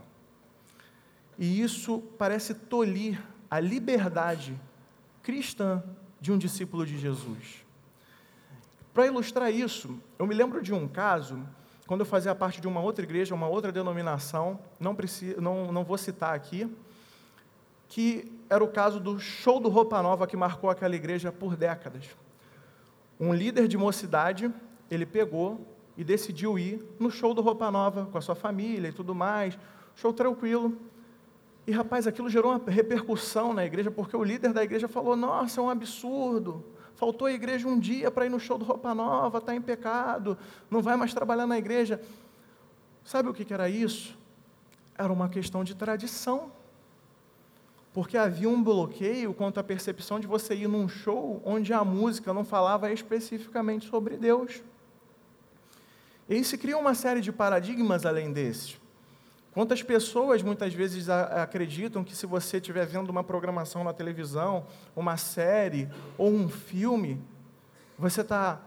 E 1.38 1.62
isso 1.62 2.00
parece 2.18 2.54
tolir 2.54 3.22
a 3.50 3.60
liberdade 3.60 4.60
cristã 5.22 5.84
de 6.20 6.32
um 6.32 6.38
discípulo 6.38 6.86
de 6.86 6.98
Jesus. 6.98 7.64
Para 8.94 9.06
ilustrar 9.08 9.52
isso, 9.52 10.02
eu 10.18 10.26
me 10.26 10.34
lembro 10.34 10.62
de 10.62 10.74
um 10.74 10.88
caso, 10.88 11.46
quando 11.88 12.02
eu 12.02 12.06
fazia 12.06 12.34
parte 12.34 12.60
de 12.60 12.68
uma 12.68 12.80
outra 12.80 13.04
igreja, 13.04 13.36
uma 13.36 13.48
outra 13.48 13.72
denominação, 13.72 14.60
não, 14.80 14.96
preciso, 14.96 15.40
não, 15.40 15.72
não 15.72 15.84
vou 15.84 15.98
citar 15.98 16.36
aqui, 16.36 16.70
que 17.88 18.32
era 18.50 18.64
o 18.64 18.68
caso 18.68 19.00
do 19.00 19.20
show 19.20 19.60
do 19.60 19.70
Roupa 19.70 20.02
Nova 20.02 20.26
que 20.26 20.36
marcou 20.36 20.70
aquela 20.70 20.96
igreja 20.96 21.32
por 21.32 21.56
décadas 21.56 22.06
um 23.20 23.34
líder 23.34 23.68
de 23.68 23.78
mocidade, 23.78 24.52
ele 24.90 25.06
pegou 25.06 25.66
e 25.98 26.04
decidiu 26.04 26.60
ir 26.60 26.86
no 27.00 27.10
show 27.10 27.34
do 27.34 27.42
Roupa 27.42 27.72
Nova 27.72 28.06
com 28.06 28.18
a 28.18 28.22
sua 28.22 28.36
família 28.36 28.90
e 28.90 28.92
tudo 28.92 29.16
mais, 29.16 29.58
show 29.96 30.12
tranquilo. 30.12 30.78
E 31.66 31.72
rapaz, 31.72 32.06
aquilo 32.06 32.30
gerou 32.30 32.52
uma 32.52 32.62
repercussão 32.70 33.54
na 33.54 33.66
igreja, 33.66 33.90
porque 33.90 34.16
o 34.16 34.24
líder 34.24 34.54
da 34.54 34.64
igreja 34.64 34.88
falou: 34.88 35.16
Nossa, 35.16 35.60
é 35.60 35.64
um 35.64 35.70
absurdo. 35.70 36.64
Faltou 37.06 37.28
a 37.28 37.32
igreja 37.32 37.68
um 37.68 37.78
dia 37.78 38.10
para 38.10 38.26
ir 38.26 38.30
no 38.30 38.40
show 38.40 38.58
do 38.58 38.66
Roupa 38.66 38.96
Nova, 38.96 39.38
está 39.38 39.54
em 39.54 39.62
pecado, 39.62 40.36
não 40.72 40.82
vai 40.82 40.96
mais 40.96 41.14
trabalhar 41.14 41.46
na 41.46 41.56
igreja. 41.56 42.02
Sabe 43.04 43.30
o 43.30 43.34
que 43.34 43.54
era 43.54 43.70
isso? 43.70 44.18
Era 44.98 45.14
uma 45.14 45.30
questão 45.30 45.64
de 45.64 45.76
tradição 45.76 46.52
porque 47.94 48.18
havia 48.18 48.50
um 48.50 48.64
bloqueio 48.64 49.36
quanto 49.36 49.60
à 49.60 49.64
percepção 49.64 50.20
de 50.20 50.26
você 50.26 50.56
ir 50.56 50.68
num 50.68 50.90
show 50.90 51.40
onde 51.46 51.72
a 51.74 51.84
música 51.84 52.34
não 52.34 52.44
falava 52.44 52.92
especificamente 52.92 53.88
sobre 53.88 54.18
Deus. 54.18 54.64
E 56.28 56.34
aí 56.34 56.44
se 56.44 56.58
cria 56.58 56.76
uma 56.76 56.96
série 56.96 57.22
de 57.22 57.32
paradigmas 57.32 58.04
além 58.04 58.34
desses. 58.34 58.80
Quantas 59.56 59.82
pessoas 59.82 60.44
muitas 60.44 60.74
vezes 60.74 61.08
acreditam 61.08 62.04
que 62.04 62.14
se 62.14 62.26
você 62.26 62.58
estiver 62.58 62.86
vendo 62.86 63.10
uma 63.10 63.24
programação 63.24 63.86
na 63.86 63.94
televisão, 63.94 64.68
uma 64.94 65.16
série 65.16 65.90
ou 66.18 66.30
um 66.30 66.50
filme, 66.50 67.24
você 67.98 68.20
está 68.20 68.60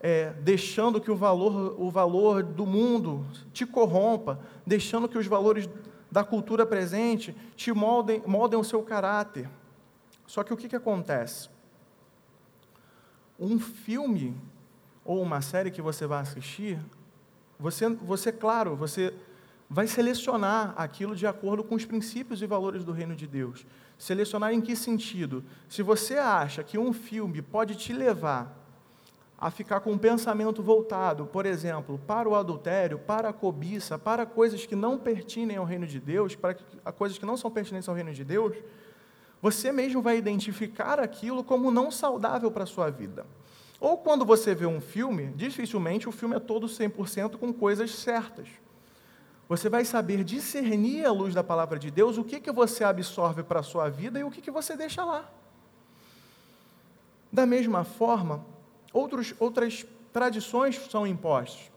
é, 0.00 0.30
deixando 0.30 1.00
que 1.00 1.12
o 1.12 1.14
valor, 1.14 1.80
o 1.80 1.88
valor 1.92 2.42
do 2.42 2.66
mundo 2.66 3.24
te 3.52 3.64
corrompa, 3.64 4.40
deixando 4.66 5.08
que 5.08 5.16
os 5.16 5.28
valores 5.28 5.70
da 6.10 6.24
cultura 6.24 6.66
presente 6.66 7.32
te 7.54 7.72
moldem, 7.72 8.20
moldem 8.26 8.58
o 8.58 8.64
seu 8.64 8.82
caráter. 8.82 9.48
Só 10.26 10.42
que 10.42 10.52
o 10.52 10.56
que, 10.56 10.68
que 10.68 10.74
acontece? 10.74 11.48
Um 13.38 13.60
filme 13.60 14.36
ou 15.04 15.22
uma 15.22 15.40
série 15.40 15.70
que 15.70 15.80
você 15.80 16.04
vai 16.04 16.20
assistir, 16.20 16.80
você, 17.60 17.88
você, 17.88 18.32
claro, 18.32 18.74
você 18.74 19.14
vai 19.72 19.86
selecionar 19.86 20.74
aquilo 20.76 21.16
de 21.16 21.26
acordo 21.26 21.64
com 21.64 21.74
os 21.74 21.86
princípios 21.86 22.42
e 22.42 22.46
valores 22.46 22.84
do 22.84 22.92
reino 22.92 23.16
de 23.16 23.26
Deus. 23.26 23.64
Selecionar 23.96 24.52
em 24.52 24.60
que 24.60 24.76
sentido? 24.76 25.42
Se 25.66 25.82
você 25.82 26.18
acha 26.18 26.62
que 26.62 26.76
um 26.76 26.92
filme 26.92 27.40
pode 27.40 27.74
te 27.74 27.90
levar 27.90 28.54
a 29.38 29.50
ficar 29.50 29.80
com 29.80 29.92
um 29.92 29.98
pensamento 29.98 30.62
voltado, 30.62 31.24
por 31.24 31.46
exemplo, 31.46 31.98
para 32.06 32.28
o 32.28 32.34
adultério, 32.34 32.98
para 32.98 33.30
a 33.30 33.32
cobiça, 33.32 33.98
para 33.98 34.26
coisas 34.26 34.66
que 34.66 34.76
não 34.76 34.98
pertinem 34.98 35.56
ao 35.56 35.64
reino 35.64 35.86
de 35.86 35.98
Deus, 35.98 36.36
para 36.36 36.54
coisas 36.92 37.16
que 37.16 37.24
não 37.24 37.38
são 37.38 37.50
pertinentes 37.50 37.88
ao 37.88 37.94
reino 37.94 38.12
de 38.12 38.24
Deus, 38.24 38.54
você 39.40 39.72
mesmo 39.72 40.02
vai 40.02 40.18
identificar 40.18 41.00
aquilo 41.00 41.42
como 41.42 41.70
não 41.70 41.90
saudável 41.90 42.50
para 42.50 42.64
a 42.64 42.66
sua 42.66 42.90
vida. 42.90 43.24
Ou 43.80 43.96
quando 43.96 44.26
você 44.26 44.54
vê 44.54 44.66
um 44.66 44.82
filme, 44.82 45.32
dificilmente 45.34 46.06
o 46.06 46.12
filme 46.12 46.36
é 46.36 46.40
todo 46.40 46.66
100% 46.66 47.38
com 47.38 47.54
coisas 47.54 47.90
certas. 47.94 48.48
Você 49.48 49.68
vai 49.68 49.84
saber 49.84 50.24
discernir 50.24 51.04
à 51.04 51.12
luz 51.12 51.34
da 51.34 51.44
palavra 51.44 51.78
de 51.78 51.90
Deus 51.90 52.16
o 52.16 52.24
que, 52.24 52.40
que 52.40 52.50
você 52.50 52.84
absorve 52.84 53.42
para 53.42 53.60
a 53.60 53.62
sua 53.62 53.88
vida 53.88 54.18
e 54.18 54.24
o 54.24 54.30
que, 54.30 54.40
que 54.40 54.50
você 54.50 54.76
deixa 54.76 55.04
lá. 55.04 55.28
Da 57.30 57.46
mesma 57.46 57.84
forma, 57.84 58.44
outros, 58.92 59.34
outras 59.38 59.84
tradições 60.12 60.76
são 60.90 61.06
impostas. 61.06 61.70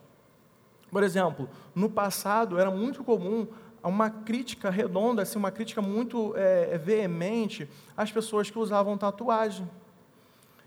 Por 0.92 1.04
exemplo, 1.04 1.50
no 1.74 1.90
passado 1.90 2.60
era 2.60 2.72
muito 2.72 3.04
comum 3.04 3.48
uma 3.84 4.10
crítica 4.10 4.70
redonda, 4.70 5.22
assim, 5.22 5.38
uma 5.38 5.52
crítica 5.52 5.82
muito 5.82 6.34
é, 6.36 6.78
veemente 6.78 7.70
às 7.96 8.12
pessoas 8.12 8.50
que 8.50 8.58
usavam 8.58 8.98
tatuagem. 8.98 9.70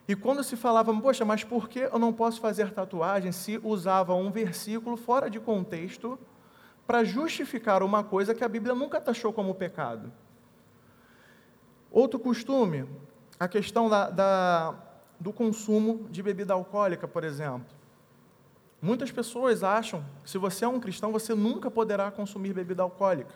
E 0.07 0.17
quando 0.17 0.43
se 0.43 0.57
falava, 0.57 0.95
poxa, 0.95 1.25
mas 1.25 1.45
por 1.45 1.69
que 1.69 1.81
eu 1.81 1.99
não 1.99 2.13
posso 2.13 2.41
fazer 2.41 2.71
tatuagem 2.71 3.33
se 3.33 3.61
usava 3.63 4.15
um 4.15 4.31
versículo 4.31 4.97
fora 4.97 5.29
de 5.29 5.39
contexto 5.39 6.19
para 6.89 7.05
justificar 7.05 7.83
uma 7.83 8.03
coisa 8.03 8.35
que 8.35 8.43
a 8.43 8.49
Bíblia 8.49 8.75
nunca 8.75 8.99
taxou 8.99 9.31
como 9.31 9.55
pecado? 9.55 10.11
Outro 11.91 12.19
costume, 12.19 12.89
a 13.39 13.47
questão 13.47 13.91
da, 13.91 14.09
da 14.09 14.75
do 15.21 15.31
consumo 15.31 16.07
de 16.11 16.23
bebida 16.23 16.55
alcoólica, 16.55 17.07
por 17.07 17.25
exemplo. 17.25 17.77
Muitas 18.81 19.13
pessoas 19.13 19.63
acham 19.63 20.03
que 20.25 20.31
se 20.31 20.39
você 20.39 20.65
é 20.65 20.69
um 20.69 20.81
cristão, 20.81 21.13
você 21.13 21.35
nunca 21.35 21.71
poderá 21.71 22.11
consumir 22.11 22.55
bebida 22.55 22.83
alcoólica. 22.83 23.35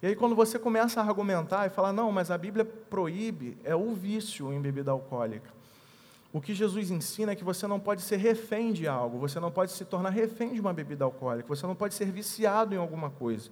E 0.00 0.06
aí, 0.06 0.16
quando 0.16 0.34
você 0.34 0.58
começa 0.58 0.98
a 0.98 1.04
argumentar 1.04 1.66
e 1.66 1.70
falar, 1.70 1.92
não, 1.92 2.10
mas 2.10 2.30
a 2.30 2.38
Bíblia 2.38 2.64
proíbe, 2.64 3.58
é 3.64 3.76
o 3.76 3.92
vício 3.92 4.50
em 4.50 4.60
bebida 4.62 4.92
alcoólica. 4.92 5.50
O 6.36 6.40
que 6.42 6.52
Jesus 6.52 6.90
ensina 6.90 7.32
é 7.32 7.34
que 7.34 7.42
você 7.42 7.66
não 7.66 7.80
pode 7.80 8.02
ser 8.02 8.18
refém 8.18 8.70
de 8.70 8.86
algo, 8.86 9.18
você 9.18 9.40
não 9.40 9.50
pode 9.50 9.72
se 9.72 9.86
tornar 9.86 10.10
refém 10.10 10.52
de 10.52 10.60
uma 10.60 10.70
bebida 10.70 11.02
alcoólica, 11.02 11.48
você 11.48 11.66
não 11.66 11.74
pode 11.74 11.94
ser 11.94 12.12
viciado 12.12 12.74
em 12.74 12.76
alguma 12.76 13.08
coisa. 13.08 13.48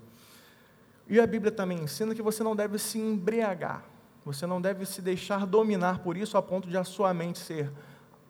E 1.09 1.19
a 1.19 1.27
Bíblia 1.27 1.51
também 1.51 1.79
ensina 1.79 2.15
que 2.15 2.21
você 2.21 2.43
não 2.43 2.55
deve 2.55 2.79
se 2.79 2.99
embriagar. 2.99 3.83
Você 4.23 4.47
não 4.47 4.61
deve 4.61 4.85
se 4.85 5.01
deixar 5.01 5.47
dominar 5.47 6.01
por 6.01 6.15
isso 6.15 6.37
a 6.37 6.43
ponto 6.43 6.69
de 6.69 6.77
a 6.77 6.85
sua 6.85 7.15
mente 7.15 7.39
ser 7.39 7.73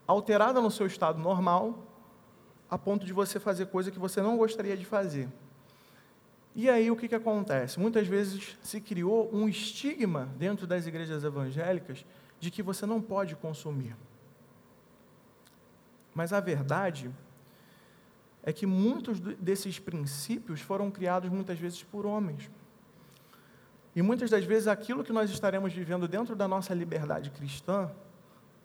alterada 0.07 0.61
no 0.61 0.71
seu 0.71 0.87
estado 0.87 1.19
normal, 1.19 1.85
a 2.69 2.77
ponto 2.77 3.05
de 3.05 3.11
você 3.11 3.41
fazer 3.41 3.65
coisa 3.65 3.91
que 3.91 3.99
você 3.99 4.21
não 4.21 4.37
gostaria 4.37 4.77
de 4.77 4.85
fazer. 4.85 5.27
E 6.55 6.69
aí 6.69 6.89
o 6.89 6.95
que, 6.95 7.09
que 7.09 7.15
acontece? 7.15 7.77
Muitas 7.77 8.07
vezes 8.07 8.57
se 8.63 8.79
criou 8.79 9.29
um 9.33 9.49
estigma 9.49 10.29
dentro 10.37 10.65
das 10.65 10.87
igrejas 10.87 11.25
evangélicas 11.25 12.05
de 12.39 12.49
que 12.49 12.63
você 12.63 12.85
não 12.85 13.01
pode 13.01 13.35
consumir. 13.35 13.97
Mas 16.15 16.31
a 16.31 16.39
verdade 16.39 17.11
é 18.41 18.53
que 18.53 18.65
muitos 18.65 19.19
desses 19.19 19.77
princípios 19.77 20.61
foram 20.61 20.89
criados 20.89 21.29
muitas 21.29 21.59
vezes 21.59 21.83
por 21.83 22.05
homens. 22.05 22.49
E 23.93 24.01
muitas 24.01 24.29
das 24.29 24.45
vezes 24.45 24.67
aquilo 24.67 25.03
que 25.03 25.11
nós 25.11 25.29
estaremos 25.29 25.73
vivendo 25.73 26.07
dentro 26.07 26.35
da 26.35 26.47
nossa 26.47 26.73
liberdade 26.73 27.29
cristã 27.31 27.91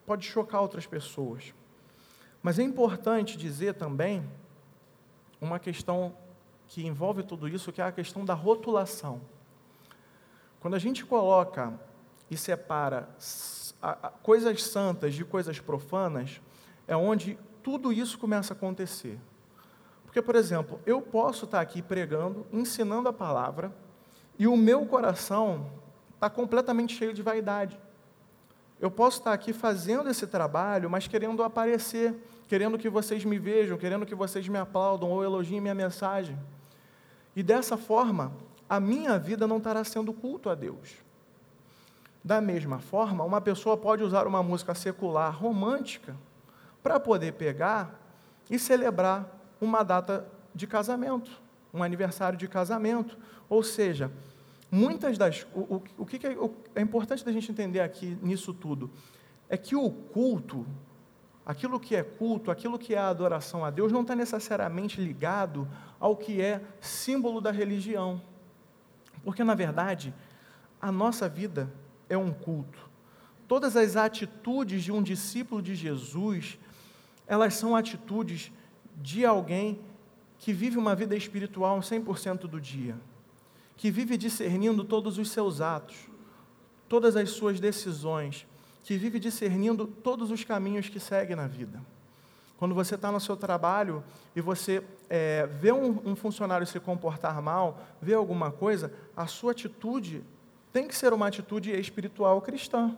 pode 0.07 0.27
chocar 0.27 0.61
outras 0.61 0.87
pessoas. 0.87 1.53
Mas 2.43 2.59
é 2.59 2.63
importante 2.63 3.37
dizer 3.37 3.75
também 3.75 4.25
uma 5.41 5.59
questão 5.59 6.15
que 6.69 6.87
envolve 6.87 7.23
tudo 7.23 7.49
isso, 7.49 7.73
que 7.73 7.81
é 7.81 7.85
a 7.85 7.93
questão 7.93 8.25
da 8.25 8.35
rotulação. 8.35 9.21
Quando 10.61 10.75
a 10.75 10.79
gente 10.79 11.05
coloca 11.05 11.73
e 12.31 12.37
separa 12.37 13.09
coisas 14.23 14.63
santas 14.63 15.15
de 15.15 15.25
coisas 15.25 15.59
profanas, 15.59 16.41
é 16.91 16.97
onde 16.97 17.39
tudo 17.63 17.93
isso 17.93 18.19
começa 18.19 18.53
a 18.53 18.57
acontecer. 18.57 19.17
Porque, 20.05 20.21
por 20.21 20.35
exemplo, 20.35 20.81
eu 20.85 21.01
posso 21.01 21.45
estar 21.45 21.61
aqui 21.61 21.81
pregando, 21.81 22.45
ensinando 22.53 23.09
a 23.09 23.13
palavra, 23.13 23.73
e 24.37 24.49
o 24.49 24.57
meu 24.57 24.85
coração 24.87 25.71
está 26.13 26.29
completamente 26.29 26.97
cheio 26.97 27.15
de 27.15 27.23
vaidade. 27.23 27.79
Eu 28.81 28.91
posso 28.91 29.19
estar 29.19 29.33
aqui 29.33 29.53
fazendo 29.53 30.09
esse 30.09 30.27
trabalho, 30.27 30.91
mas 30.91 31.07
querendo 31.07 31.45
aparecer, 31.45 32.13
querendo 32.49 32.77
que 32.77 32.89
vocês 32.89 33.25
me 33.25 33.39
vejam, 33.39 33.79
querendo 33.79 34.05
que 34.05 34.15
vocês 34.17 34.49
me 34.49 34.59
aplaudam 34.59 35.13
ou 35.13 35.23
elogiem 35.23 35.61
minha 35.61 35.75
mensagem. 35.77 36.37
E 37.37 37.43
dessa 37.43 37.77
forma, 37.77 38.33
a 38.69 38.81
minha 38.81 39.17
vida 39.17 39.47
não 39.47 39.59
estará 39.59 39.85
sendo 39.85 40.13
culto 40.13 40.51
a 40.51 40.57
Deus. 40.57 40.97
Da 42.25 42.41
mesma 42.41 42.81
forma, 42.81 43.23
uma 43.23 43.41
pessoa 43.41 43.77
pode 43.77 44.03
usar 44.03 44.27
uma 44.27 44.43
música 44.43 44.75
secular 44.75 45.33
romântica 45.33 46.17
para 46.83 46.99
poder 46.99 47.33
pegar 47.35 48.01
e 48.51 48.59
celebrar 48.59 49.29
uma 49.61 49.83
data 49.83 50.27
de 50.55 50.67
casamento, 50.67 51.31
um 51.73 51.83
aniversário 51.83 52.39
de 52.39 52.49
casamento. 52.49 53.17
Ou 53.49 53.63
seja, 53.63 54.11
muitas 54.71 55.19
das. 55.19 55.47
O, 55.55 55.77
o, 55.77 55.83
o 55.99 56.07
que 56.07 56.27
é, 56.27 56.31
o, 56.31 56.55
é 56.75 56.81
importante 56.81 57.25
da 57.25 57.33
gente 57.33 57.51
entender 57.51 57.81
aqui 57.81 58.19
nisso 58.23 58.53
tudo? 58.55 58.91
É 59.49 59.57
que 59.57 59.77
o 59.77 59.91
culto, 59.91 60.67
aquilo 61.45 61.79
que 61.79 61.95
é 61.95 62.03
culto, 62.03 62.51
aquilo 62.51 62.79
que 62.79 62.95
é 62.95 62.99
adoração 62.99 63.65
a 63.65 63.71
Deus, 63.71 63.93
não 63.93 64.03
está 64.03 64.15
necessariamente 64.15 65.01
ligado 65.01 65.69
ao 65.99 66.17
que 66.17 66.41
é 66.41 66.63
símbolo 66.81 67.41
da 67.41 67.51
religião. 67.51 68.23
Porque, 69.23 69.45
na 69.45 69.55
verdade, 69.55 70.15
a 70.81 70.91
nossa 70.91 71.29
vida 71.29 71.71
é 72.09 72.17
um 72.17 72.33
culto. 72.33 72.89
Todas 73.47 73.77
as 73.77 73.97
atitudes 73.97 74.85
de 74.85 74.93
um 74.93 75.03
discípulo 75.03 75.61
de 75.61 75.75
Jesus, 75.75 76.59
elas 77.31 77.55
são 77.55 77.77
atitudes 77.77 78.51
de 78.97 79.25
alguém 79.25 79.79
que 80.37 80.53
vive 80.53 80.77
uma 80.77 80.97
vida 80.97 81.15
espiritual 81.15 81.79
100% 81.79 82.41
do 82.41 82.61
dia, 82.61 82.97
que 83.77 83.89
vive 83.89 84.17
discernindo 84.17 84.83
todos 84.83 85.17
os 85.17 85.31
seus 85.31 85.61
atos, 85.61 85.97
todas 86.89 87.15
as 87.15 87.31
suas 87.31 87.61
decisões, 87.61 88.49
que 88.83 88.97
vive 88.97 89.21
discernindo 89.21 89.87
todos 89.87 90.33
os 90.33 90.43
caminhos 90.43 90.89
que 90.89 90.99
segue 90.99 91.37
na 91.37 91.47
vida. 91.47 91.81
Quando 92.59 92.75
você 92.75 92.97
está 92.97 93.13
no 93.13 93.21
seu 93.21 93.37
trabalho 93.37 94.03
e 94.35 94.41
você 94.41 94.83
é, 95.09 95.47
vê 95.47 95.71
um, 95.71 96.01
um 96.05 96.17
funcionário 96.17 96.67
se 96.67 96.81
comportar 96.81 97.41
mal, 97.41 97.81
vê 98.03 98.15
alguma 98.15 98.51
coisa, 98.51 98.93
a 99.17 99.29
sua 99.29 99.53
atitude 99.53 100.25
tem 100.73 100.89
que 100.89 100.97
ser 100.97 101.13
uma 101.13 101.29
atitude 101.29 101.71
espiritual 101.71 102.43
cristã. 102.43 102.97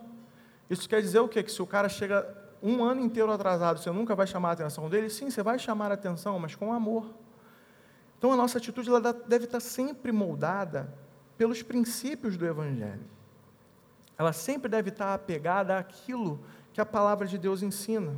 Isso 0.71 0.89
quer 0.89 1.03
dizer 1.03 1.19
o 1.19 1.27
quê? 1.27 1.43
Que 1.43 1.51
se 1.51 1.61
o 1.61 1.67
cara 1.67 1.87
chega 1.87 2.42
um 2.63 2.81
ano 2.81 3.01
inteiro 3.01 3.29
atrasado, 3.29 3.79
você 3.79 3.91
nunca 3.91 4.15
vai 4.15 4.25
chamar 4.25 4.51
a 4.51 4.53
atenção 4.53 4.89
dele? 4.89 5.09
Sim, 5.09 5.29
você 5.29 5.43
vai 5.43 5.59
chamar 5.59 5.91
a 5.91 5.95
atenção, 5.95 6.39
mas 6.39 6.55
com 6.55 6.71
amor. 6.71 7.13
Então 8.17 8.31
a 8.31 8.37
nossa 8.37 8.57
atitude 8.57 8.87
ela 8.87 9.01
deve 9.01 9.43
estar 9.43 9.59
sempre 9.59 10.13
moldada 10.13 10.93
pelos 11.37 11.61
princípios 11.61 12.37
do 12.37 12.45
Evangelho. 12.45 13.03
Ela 14.17 14.31
sempre 14.31 14.69
deve 14.69 14.91
estar 14.91 15.13
apegada 15.13 15.77
àquilo 15.77 16.39
que 16.71 16.79
a 16.79 16.85
palavra 16.85 17.27
de 17.27 17.37
Deus 17.37 17.61
ensina. 17.61 18.15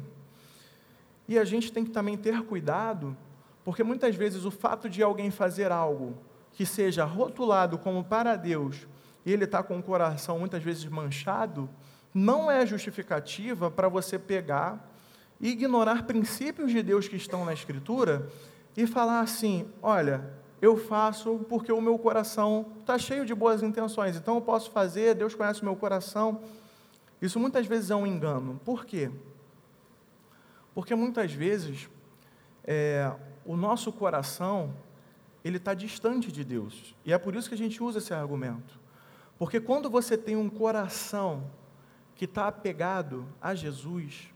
E 1.27 1.39
a 1.39 1.43
gente 1.43 1.71
tem 1.71 1.83
que 1.83 1.89
também 1.89 2.15
ter 2.15 2.43
cuidado, 2.43 3.17
porque 3.63 3.83
muitas 3.83 4.15
vezes 4.15 4.45
o 4.45 4.51
fato 4.51 4.87
de 4.87 5.01
alguém 5.01 5.31
fazer 5.31 5.71
algo 5.71 6.15
que 6.51 6.67
seja 6.67 7.03
rotulado 7.03 7.79
como 7.79 8.03
para 8.03 8.35
Deus, 8.35 8.87
e 9.25 9.33
ele 9.33 9.45
está 9.45 9.63
com 9.63 9.79
o 9.79 9.83
coração 9.83 10.37
muitas 10.37 10.61
vezes 10.61 10.85
manchado, 10.85 11.67
não 12.15 12.49
é 12.49 12.65
justificativa 12.65 13.69
para 13.69 13.89
você 13.89 14.17
pegar 14.17 14.89
e 15.37 15.49
ignorar 15.49 16.03
princípios 16.03 16.71
de 16.71 16.81
Deus 16.81 17.09
que 17.09 17.17
estão 17.17 17.43
na 17.43 17.53
Escritura 17.53 18.31
e 18.77 18.87
falar 18.87 19.19
assim: 19.19 19.67
olha, 19.81 20.33
eu 20.61 20.77
faço 20.77 21.45
porque 21.49 21.73
o 21.73 21.81
meu 21.81 21.99
coração 21.99 22.67
está 22.79 22.97
cheio 22.97 23.25
de 23.25 23.35
boas 23.35 23.61
intenções, 23.61 24.15
então 24.15 24.35
eu 24.35 24.41
posso 24.41 24.71
fazer, 24.71 25.13
Deus 25.13 25.35
conhece 25.35 25.61
o 25.61 25.65
meu 25.65 25.75
coração. 25.75 26.41
Isso 27.21 27.37
muitas 27.37 27.65
vezes 27.67 27.91
é 27.91 27.95
um 27.95 28.07
engano. 28.07 28.61
Por 28.63 28.85
quê? 28.85 29.11
Porque 30.73 30.95
muitas 30.95 31.33
vezes 31.33 31.89
é, 32.63 33.11
o 33.45 33.57
nosso 33.57 33.91
coração 33.91 34.73
ele 35.43 35.57
está 35.57 35.73
distante 35.73 36.31
de 36.31 36.45
Deus. 36.45 36.95
E 37.05 37.11
é 37.11 37.17
por 37.17 37.35
isso 37.35 37.49
que 37.49 37.55
a 37.55 37.57
gente 37.57 37.83
usa 37.83 37.99
esse 37.99 38.13
argumento. 38.13 38.79
Porque 39.37 39.59
quando 39.59 39.89
você 39.89 40.17
tem 40.17 40.35
um 40.37 40.49
coração 40.49 41.43
que 42.15 42.25
está 42.25 42.47
apegado 42.47 43.27
a 43.41 43.53
Jesus, 43.53 44.29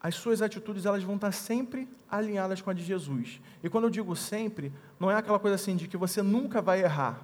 as 0.00 0.16
suas 0.16 0.42
atitudes 0.42 0.84
elas 0.84 1.02
vão 1.04 1.14
estar 1.14 1.28
tá 1.28 1.32
sempre 1.32 1.88
alinhadas 2.10 2.60
com 2.60 2.70
a 2.70 2.74
de 2.74 2.82
Jesus. 2.82 3.40
E 3.62 3.70
quando 3.70 3.84
eu 3.84 3.90
digo 3.90 4.14
sempre, 4.16 4.72
não 4.98 5.10
é 5.10 5.14
aquela 5.14 5.38
coisa 5.38 5.54
assim 5.54 5.76
de 5.76 5.86
que 5.86 5.96
você 5.96 6.22
nunca 6.22 6.60
vai 6.60 6.82
errar, 6.82 7.22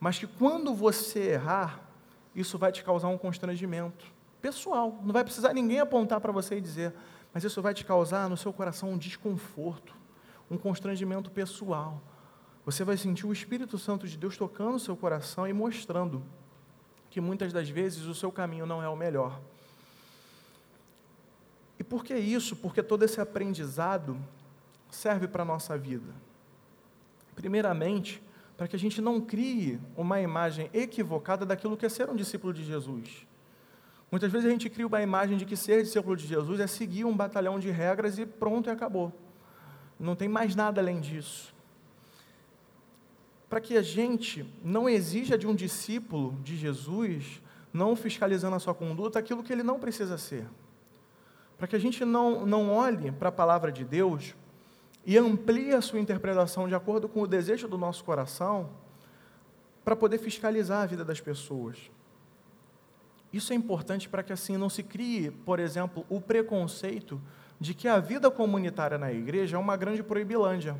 mas 0.00 0.18
que 0.18 0.26
quando 0.26 0.74
você 0.74 1.32
errar, 1.32 1.88
isso 2.34 2.58
vai 2.58 2.72
te 2.72 2.82
causar 2.82 3.08
um 3.08 3.18
constrangimento 3.18 4.04
pessoal. 4.42 4.98
Não 5.04 5.12
vai 5.12 5.22
precisar 5.22 5.52
ninguém 5.52 5.78
apontar 5.78 6.20
para 6.20 6.32
você 6.32 6.56
e 6.56 6.60
dizer, 6.60 6.94
mas 7.32 7.44
isso 7.44 7.62
vai 7.62 7.74
te 7.74 7.84
causar 7.84 8.28
no 8.28 8.36
seu 8.36 8.52
coração 8.52 8.90
um 8.90 8.98
desconforto, 8.98 9.94
um 10.50 10.58
constrangimento 10.58 11.30
pessoal. 11.30 12.02
Você 12.64 12.82
vai 12.82 12.96
sentir 12.96 13.26
o 13.26 13.32
Espírito 13.32 13.78
Santo 13.78 14.08
de 14.08 14.16
Deus 14.16 14.36
tocando 14.36 14.74
o 14.74 14.80
seu 14.80 14.96
coração 14.96 15.46
e 15.46 15.52
mostrando 15.52 16.22
que 17.10 17.20
muitas 17.20 17.52
das 17.52 17.68
vezes 17.68 18.06
o 18.06 18.14
seu 18.14 18.30
caminho 18.30 18.64
não 18.64 18.82
é 18.82 18.88
o 18.88 18.96
melhor. 18.96 19.40
E 21.78 21.82
por 21.82 22.04
que 22.04 22.14
isso? 22.14 22.54
Porque 22.54 22.82
todo 22.82 23.02
esse 23.02 23.20
aprendizado 23.20 24.16
serve 24.90 25.26
para 25.26 25.42
a 25.42 25.46
nossa 25.46 25.76
vida. 25.76 26.12
Primeiramente, 27.34 28.22
para 28.56 28.68
que 28.68 28.76
a 28.76 28.78
gente 28.78 29.00
não 29.00 29.20
crie 29.20 29.80
uma 29.96 30.20
imagem 30.20 30.70
equivocada 30.72 31.44
daquilo 31.44 31.76
que 31.76 31.86
é 31.86 31.88
ser 31.88 32.08
um 32.08 32.14
discípulo 32.14 32.52
de 32.52 32.64
Jesus. 32.64 33.26
Muitas 34.10 34.30
vezes 34.30 34.46
a 34.46 34.50
gente 34.50 34.68
cria 34.68 34.86
uma 34.86 35.02
imagem 35.02 35.36
de 35.36 35.44
que 35.44 35.56
ser 35.56 35.82
discípulo 35.82 36.16
de 36.16 36.26
Jesus 36.26 36.60
é 36.60 36.66
seguir 36.66 37.04
um 37.04 37.16
batalhão 37.16 37.58
de 37.58 37.70
regras 37.70 38.18
e 38.18 38.26
pronto 38.26 38.68
e 38.68 38.72
acabou. 38.72 39.12
Não 39.98 40.14
tem 40.14 40.28
mais 40.28 40.54
nada 40.54 40.80
além 40.80 41.00
disso 41.00 41.54
para 43.50 43.60
que 43.60 43.76
a 43.76 43.82
gente 43.82 44.46
não 44.62 44.88
exija 44.88 45.36
de 45.36 45.44
um 45.44 45.56
discípulo 45.56 46.38
de 46.40 46.56
Jesus, 46.56 47.42
não 47.72 47.96
fiscalizando 47.96 48.54
a 48.54 48.60
sua 48.60 48.72
conduta, 48.72 49.18
aquilo 49.18 49.42
que 49.42 49.52
ele 49.52 49.64
não 49.64 49.80
precisa 49.80 50.16
ser. 50.16 50.46
Para 51.58 51.66
que 51.66 51.74
a 51.74 51.78
gente 51.78 52.04
não, 52.04 52.46
não 52.46 52.72
olhe 52.72 53.10
para 53.10 53.28
a 53.28 53.32
palavra 53.32 53.72
de 53.72 53.84
Deus 53.84 54.36
e 55.04 55.18
amplie 55.18 55.74
a 55.74 55.80
sua 55.80 55.98
interpretação 55.98 56.68
de 56.68 56.76
acordo 56.76 57.08
com 57.08 57.22
o 57.22 57.26
desejo 57.26 57.66
do 57.66 57.76
nosso 57.76 58.04
coração, 58.04 58.70
para 59.84 59.96
poder 59.96 60.18
fiscalizar 60.18 60.82
a 60.82 60.86
vida 60.86 61.04
das 61.04 61.20
pessoas. 61.20 61.90
Isso 63.32 63.52
é 63.52 63.56
importante 63.56 64.08
para 64.08 64.22
que 64.22 64.32
assim 64.32 64.56
não 64.56 64.70
se 64.70 64.84
crie, 64.84 65.32
por 65.32 65.58
exemplo, 65.58 66.06
o 66.08 66.20
preconceito 66.20 67.20
de 67.58 67.74
que 67.74 67.88
a 67.88 67.98
vida 67.98 68.30
comunitária 68.30 68.96
na 68.96 69.12
igreja 69.12 69.56
é 69.56 69.58
uma 69.58 69.76
grande 69.76 70.04
proibilândia 70.04 70.78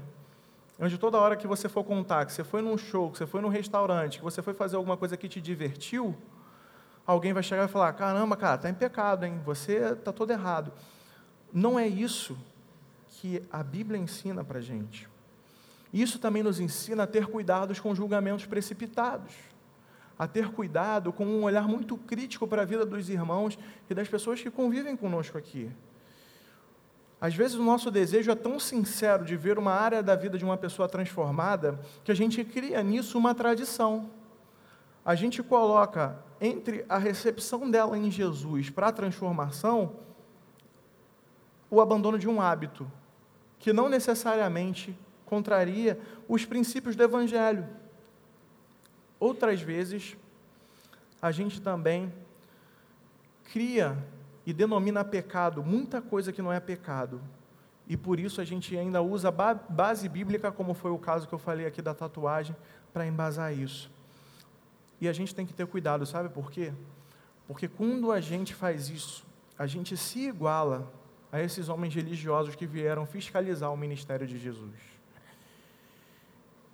onde 0.80 0.96
toda 0.96 1.18
hora 1.18 1.36
que 1.36 1.46
você 1.46 1.68
for 1.68 1.84
contar 1.84 2.24
que 2.24 2.32
você 2.32 2.42
foi 2.42 2.62
num 2.62 2.78
show, 2.78 3.10
que 3.10 3.18
você 3.18 3.26
foi 3.26 3.40
num 3.40 3.48
restaurante, 3.48 4.18
que 4.18 4.24
você 4.24 4.40
foi 4.40 4.54
fazer 4.54 4.76
alguma 4.76 4.96
coisa 4.96 5.16
que 5.16 5.28
te 5.28 5.40
divertiu, 5.40 6.16
alguém 7.06 7.32
vai 7.32 7.42
chegar 7.42 7.64
e 7.64 7.68
falar: 7.68 7.92
caramba, 7.92 8.36
cara, 8.36 8.56
está 8.56 8.70
em 8.70 8.74
pecado, 8.74 9.24
hein? 9.24 9.40
Você 9.44 9.92
está 9.92 10.12
todo 10.12 10.30
errado. 10.30 10.72
Não 11.52 11.78
é 11.78 11.86
isso 11.86 12.36
que 13.08 13.42
a 13.52 13.62
Bíblia 13.62 14.00
ensina 14.00 14.42
para 14.42 14.58
a 14.58 14.62
gente. 14.62 15.08
Isso 15.92 16.18
também 16.18 16.42
nos 16.42 16.60
ensina 16.60 17.02
a 17.02 17.06
ter 17.06 17.26
cuidados 17.26 17.80
com 17.80 17.94
julgamentos 17.94 18.46
precipitados, 18.46 19.34
a 20.18 20.26
ter 20.26 20.50
cuidado 20.52 21.12
com 21.12 21.26
um 21.26 21.42
olhar 21.42 21.66
muito 21.66 21.96
crítico 21.96 22.46
para 22.46 22.62
a 22.62 22.64
vida 22.64 22.86
dos 22.86 23.10
irmãos 23.10 23.58
e 23.88 23.94
das 23.94 24.08
pessoas 24.08 24.40
que 24.40 24.50
convivem 24.50 24.96
conosco 24.96 25.36
aqui. 25.36 25.70
Às 27.20 27.34
vezes 27.34 27.56
o 27.56 27.62
nosso 27.62 27.90
desejo 27.90 28.30
é 28.30 28.34
tão 28.34 28.58
sincero 28.58 29.24
de 29.24 29.36
ver 29.36 29.58
uma 29.58 29.72
área 29.72 30.02
da 30.02 30.16
vida 30.16 30.38
de 30.38 30.44
uma 30.44 30.56
pessoa 30.56 30.88
transformada 30.88 31.78
que 32.02 32.10
a 32.10 32.14
gente 32.14 32.42
cria 32.44 32.82
nisso 32.82 33.18
uma 33.18 33.34
tradição. 33.34 34.08
A 35.04 35.14
gente 35.14 35.42
coloca 35.42 36.16
entre 36.40 36.84
a 36.88 36.96
recepção 36.96 37.70
dela 37.70 37.98
em 37.98 38.10
Jesus 38.10 38.70
para 38.70 38.88
a 38.88 38.92
transformação 38.92 39.96
o 41.70 41.80
abandono 41.80 42.18
de 42.18 42.28
um 42.28 42.40
hábito 42.40 42.90
que 43.58 43.72
não 43.72 43.88
necessariamente 43.88 44.96
contraria 45.26 46.00
os 46.26 46.44
princípios 46.46 46.96
do 46.96 47.02
Evangelho. 47.02 47.68
Outras 49.20 49.60
vezes, 49.60 50.16
a 51.20 51.30
gente 51.30 51.60
também 51.60 52.12
cria 53.52 53.96
e 54.50 54.52
denomina 54.52 55.04
pecado 55.04 55.62
muita 55.62 56.02
coisa 56.02 56.32
que 56.32 56.42
não 56.42 56.52
é 56.52 56.58
pecado. 56.58 57.20
E 57.86 57.96
por 57.96 58.18
isso 58.18 58.40
a 58.40 58.44
gente 58.44 58.76
ainda 58.76 59.00
usa 59.00 59.30
base 59.30 60.08
bíblica, 60.08 60.50
como 60.50 60.74
foi 60.74 60.90
o 60.90 60.98
caso 60.98 61.28
que 61.28 61.32
eu 61.32 61.38
falei 61.38 61.66
aqui 61.66 61.80
da 61.80 61.94
tatuagem, 61.94 62.56
para 62.92 63.06
embasar 63.06 63.56
isso. 63.56 63.88
E 65.00 65.08
a 65.08 65.12
gente 65.12 65.32
tem 65.32 65.46
que 65.46 65.54
ter 65.54 65.68
cuidado, 65.68 66.04
sabe 66.04 66.28
por 66.28 66.50
quê? 66.50 66.72
Porque 67.46 67.68
quando 67.68 68.10
a 68.10 68.20
gente 68.20 68.52
faz 68.52 68.88
isso, 68.88 69.24
a 69.56 69.68
gente 69.68 69.96
se 69.96 70.26
iguala 70.26 70.92
a 71.30 71.40
esses 71.40 71.68
homens 71.68 71.94
religiosos 71.94 72.56
que 72.56 72.66
vieram 72.66 73.06
fiscalizar 73.06 73.72
o 73.72 73.76
ministério 73.76 74.26
de 74.26 74.36
Jesus. 74.36 74.74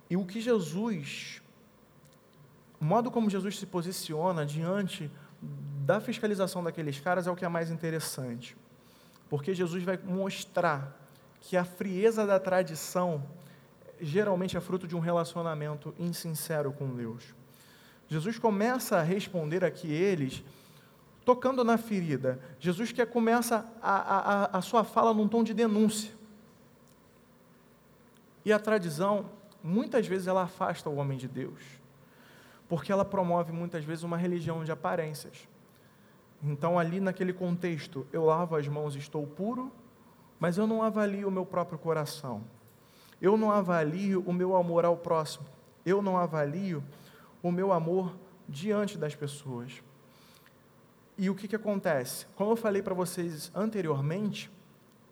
E 0.09 0.17
o 0.17 0.25
que 0.25 0.41
Jesus, 0.41 1.43
o 2.81 2.85
modo 2.85 3.11
como 3.11 3.29
Jesus 3.29 3.59
se 3.59 3.67
posiciona 3.67 4.43
diante 4.47 5.11
da 5.41 5.99
fiscalização 5.99 6.63
daqueles 6.63 6.99
caras 6.99 7.27
é 7.27 7.31
o 7.31 7.35
que 7.35 7.45
é 7.45 7.49
mais 7.49 7.71
interessante. 7.71 8.55
Porque 9.29 9.53
Jesus 9.53 9.83
vai 9.83 9.97
mostrar 9.97 10.97
que 11.41 11.55
a 11.55 11.63
frieza 11.63 12.25
da 12.25 12.39
tradição 12.39 13.23
geralmente 13.99 14.55
é 14.55 14.59
fruto 14.59 14.87
de 14.87 14.95
um 14.95 14.99
relacionamento 14.99 15.93
insincero 15.97 16.71
com 16.71 16.93
Deus. 16.95 17.35
Jesus 18.07 18.37
começa 18.37 18.97
a 18.97 19.01
responder 19.01 19.63
aqui 19.65 19.91
eles 19.91 20.43
tocando 21.25 21.63
na 21.63 21.77
ferida. 21.77 22.39
Jesus 22.59 22.91
que 22.91 23.05
começa 23.05 23.65
a, 23.81 24.45
a, 24.53 24.57
a 24.57 24.61
sua 24.61 24.83
fala 24.83 25.13
num 25.13 25.27
tom 25.27 25.43
de 25.43 25.53
denúncia. 25.53 26.11
E 28.45 28.53
a 28.53 28.57
tradição, 28.57 29.29
muitas 29.61 30.07
vezes, 30.07 30.27
ela 30.27 30.43
afasta 30.43 30.89
o 30.89 30.95
homem 30.95 31.17
de 31.17 31.27
Deus, 31.27 31.59
porque 32.67 32.91
ela 32.91 33.05
promove 33.05 33.51
muitas 33.51 33.83
vezes 33.83 34.03
uma 34.03 34.17
religião 34.17 34.63
de 34.63 34.71
aparências. 34.71 35.47
Então, 36.43 36.77
ali 36.77 36.99
naquele 36.99 37.33
contexto, 37.33 38.05
eu 38.11 38.25
lavo 38.25 38.55
as 38.55 38.67
mãos 38.67 38.95
e 38.95 38.99
estou 38.99 39.25
puro, 39.25 39.71
mas 40.39 40.57
eu 40.57 40.67
não 40.67 40.83
avalio 40.83 41.29
o 41.29 41.31
meu 41.31 41.45
próprio 41.45 41.79
coração. 41.79 42.43
Eu 43.21 43.37
não 43.37 43.51
avalio 43.51 44.23
o 44.27 44.33
meu 44.33 44.55
amor 44.55 44.85
ao 44.85 44.95
próximo. 44.95 45.45
Eu 45.85 46.01
não 46.01 46.17
avalio 46.17 46.83
o 47.41 47.51
meu 47.51 47.71
amor 47.71 48.15
diante 48.47 48.97
das 48.97 49.15
pessoas. 49.15 49.81
E 51.17 51.29
o 51.29 51.35
que, 51.35 51.47
que 51.47 51.55
acontece? 51.55 52.27
Como 52.35 52.51
eu 52.51 52.55
falei 52.55 52.83
para 52.83 52.93
vocês 52.93 53.51
anteriormente, 53.55 54.51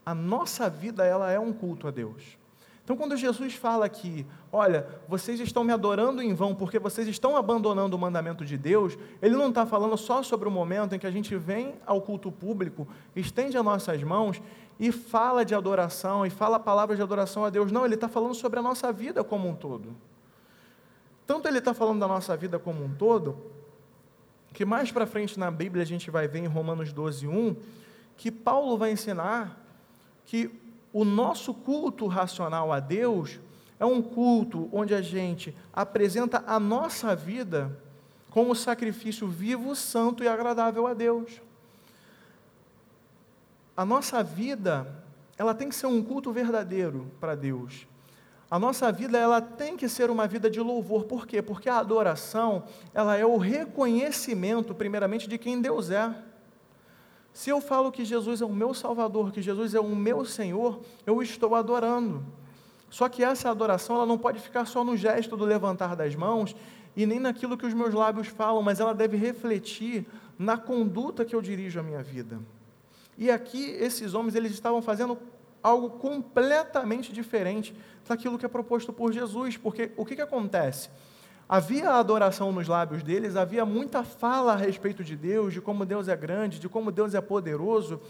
a 0.06 0.14
nossa 0.14 0.70
vida 0.70 1.04
ela 1.04 1.32
é 1.32 1.40
um 1.40 1.52
culto 1.52 1.88
a 1.88 1.92
Deus. 1.92 2.38
Então, 2.86 2.96
quando 2.96 3.18
Jesus 3.18 3.56
fala 3.56 3.84
aqui, 3.84 4.28
olha, 4.52 4.88
vocês 5.08 5.40
estão 5.40 5.64
me 5.64 5.74
adorando 5.74 6.22
em 6.22 6.36
vão 6.36 6.54
porque 6.54 6.78
vocês 6.78 7.08
estão 7.08 7.36
abandonando 7.36 7.96
o 7.96 8.00
mandamento 8.00 8.46
de 8.46 8.60
Deus, 8.60 8.96
ele 9.20 9.36
não 9.36 9.50
está 9.50 9.66
falando 9.66 9.98
só 9.98 10.22
sobre 10.22 10.48
o 10.48 10.52
momento 10.52 10.94
em 10.94 11.00
que 11.00 11.08
a 11.08 11.12
gente 11.12 11.36
vem 11.36 11.74
ao 11.84 12.00
culto 12.00 12.32
público, 12.32 12.88
estende 13.16 13.58
as 13.58 13.66
nossas 13.66 14.04
mãos 14.04 14.40
e 14.80 14.92
fala 14.92 15.44
de 15.44 15.56
adoração 15.56 16.28
e 16.28 16.30
fala 16.30 16.60
palavras 16.60 16.96
de 16.96 17.02
adoração 17.02 17.44
a 17.44 17.50
Deus. 17.50 17.72
Não, 17.72 17.86
ele 17.86 17.96
está 17.96 18.08
falando 18.08 18.36
sobre 18.36 18.60
a 18.60 18.62
nossa 18.62 18.94
vida 18.94 19.24
como 19.24 19.50
um 19.50 19.56
todo. 19.56 19.96
Tanto 21.26 21.48
ele 21.48 21.58
está 21.58 21.74
falando 21.74 22.00
da 22.00 22.08
nossa 22.08 22.38
vida 22.38 22.60
como 22.60 22.86
um 22.86 22.94
todo, 22.94 23.36
que 24.54 24.64
mais 24.64 24.92
para 24.92 25.08
frente 25.08 25.40
na 25.40 25.50
Bíblia 25.50 25.82
a 25.82 25.88
gente 25.88 26.12
vai 26.12 26.28
ver 26.28 26.38
em 26.38 26.48
Romanos 26.48 26.94
12, 26.94 27.28
1, 27.28 27.56
que 28.16 28.32
Paulo 28.32 28.78
vai 28.78 28.92
ensinar 28.92 29.60
que 30.24 30.64
o 30.96 31.04
nosso 31.04 31.54
culto 31.54 32.08
racional 32.08 32.72
a 32.72 32.80
Deus 32.80 33.38
é 33.78 33.86
um 33.86 34.02
culto 34.02 34.70
onde 34.72 34.96
a 34.96 35.02
gente 35.02 35.54
apresenta 35.74 36.42
a 36.48 36.58
nossa 36.58 37.14
vida 37.14 37.78
como 38.30 38.56
sacrifício 38.56 39.28
vivo, 39.28 39.76
santo 39.76 40.24
e 40.24 40.28
agradável 40.30 40.88
a 40.88 40.94
Deus. 40.94 41.42
A 43.76 43.84
nossa 43.84 44.24
vida, 44.24 44.88
ela 45.38 45.54
tem 45.54 45.68
que 45.68 45.76
ser 45.76 45.88
um 45.88 46.02
culto 46.02 46.32
verdadeiro 46.32 47.12
para 47.20 47.36
Deus. 47.36 47.86
A 48.50 48.58
nossa 48.58 48.90
vida 48.90 49.18
ela 49.18 49.42
tem 49.42 49.76
que 49.76 49.90
ser 49.90 50.10
uma 50.10 50.26
vida 50.26 50.50
de 50.50 50.62
louvor. 50.62 51.04
Por 51.04 51.28
quê? 51.28 51.42
Porque 51.42 51.68
a 51.68 51.80
adoração, 51.80 52.64
ela 52.94 53.18
é 53.18 53.26
o 53.26 53.36
reconhecimento, 53.36 54.74
primeiramente, 54.74 55.28
de 55.28 55.38
quem 55.38 55.60
Deus 55.60 55.92
é. 55.92 56.16
Se 57.36 57.50
eu 57.50 57.60
falo 57.60 57.92
que 57.92 58.06
Jesus 58.06 58.42
é 58.42 58.46
o 58.46 58.54
meu 58.54 58.74
Salvador, 58.74 59.30
que 59.30 59.42
Jesus 59.42 59.76
é 59.76 59.80
o 59.82 59.94
meu 59.94 60.24
Senhor, 60.24 60.80
eu 61.06 61.22
estou 61.22 61.54
adorando. 61.54 62.24
Só 62.90 63.10
que 63.10 63.26
essa 63.26 63.50
adoração 63.50 63.98
ela 63.98 64.06
não 64.06 64.18
pode 64.18 64.40
ficar 64.40 64.64
só 64.64 64.86
no 64.86 64.96
gesto 64.96 65.36
do 65.36 65.44
levantar 65.44 65.98
das 65.98 66.16
mãos 66.16 66.56
e 66.96 67.06
nem 67.06 67.20
naquilo 67.20 67.58
que 67.58 67.66
os 67.66 67.74
meus 67.74 67.94
lábios 67.94 68.28
falam, 68.28 68.62
mas 68.62 68.80
ela 68.80 68.96
deve 68.96 69.18
refletir 69.18 70.06
na 70.40 70.58
conduta 70.58 71.26
que 71.26 71.36
eu 71.36 71.42
dirijo 71.42 71.78
a 71.78 71.84
minha 71.84 72.02
vida. 72.02 72.40
E 73.18 73.30
aqui 73.30 73.72
esses 73.82 74.14
homens 74.14 74.34
eles 74.34 74.54
estavam 74.54 74.82
fazendo 74.82 75.18
algo 75.62 75.90
completamente 75.90 77.12
diferente 77.12 77.76
daquilo 78.08 78.40
que 78.40 78.46
é 78.46 78.50
proposto 78.50 78.94
por 78.94 79.12
Jesus, 79.12 79.58
porque 79.58 79.92
o 79.98 80.06
que, 80.06 80.16
que 80.16 80.22
acontece? 80.22 80.90
Havia 81.48 81.92
adoração 81.92 82.52
nos 82.52 82.68
lábios 82.68 83.04
deles, 83.04 83.36
havia 83.36 83.66
muita 83.66 84.04
fala 84.04 84.54
a 84.54 84.56
respeito 84.56 85.04
de 85.04 85.16
Deus, 85.16 85.54
de 85.54 85.62
como 85.62 85.86
Deus 85.86 86.08
é 86.08 86.16
grande, 86.16 86.60
de 86.60 86.68
como 86.68 86.92
Deus 86.92 87.14
é 87.14 87.22
poderoso, 87.22 88.02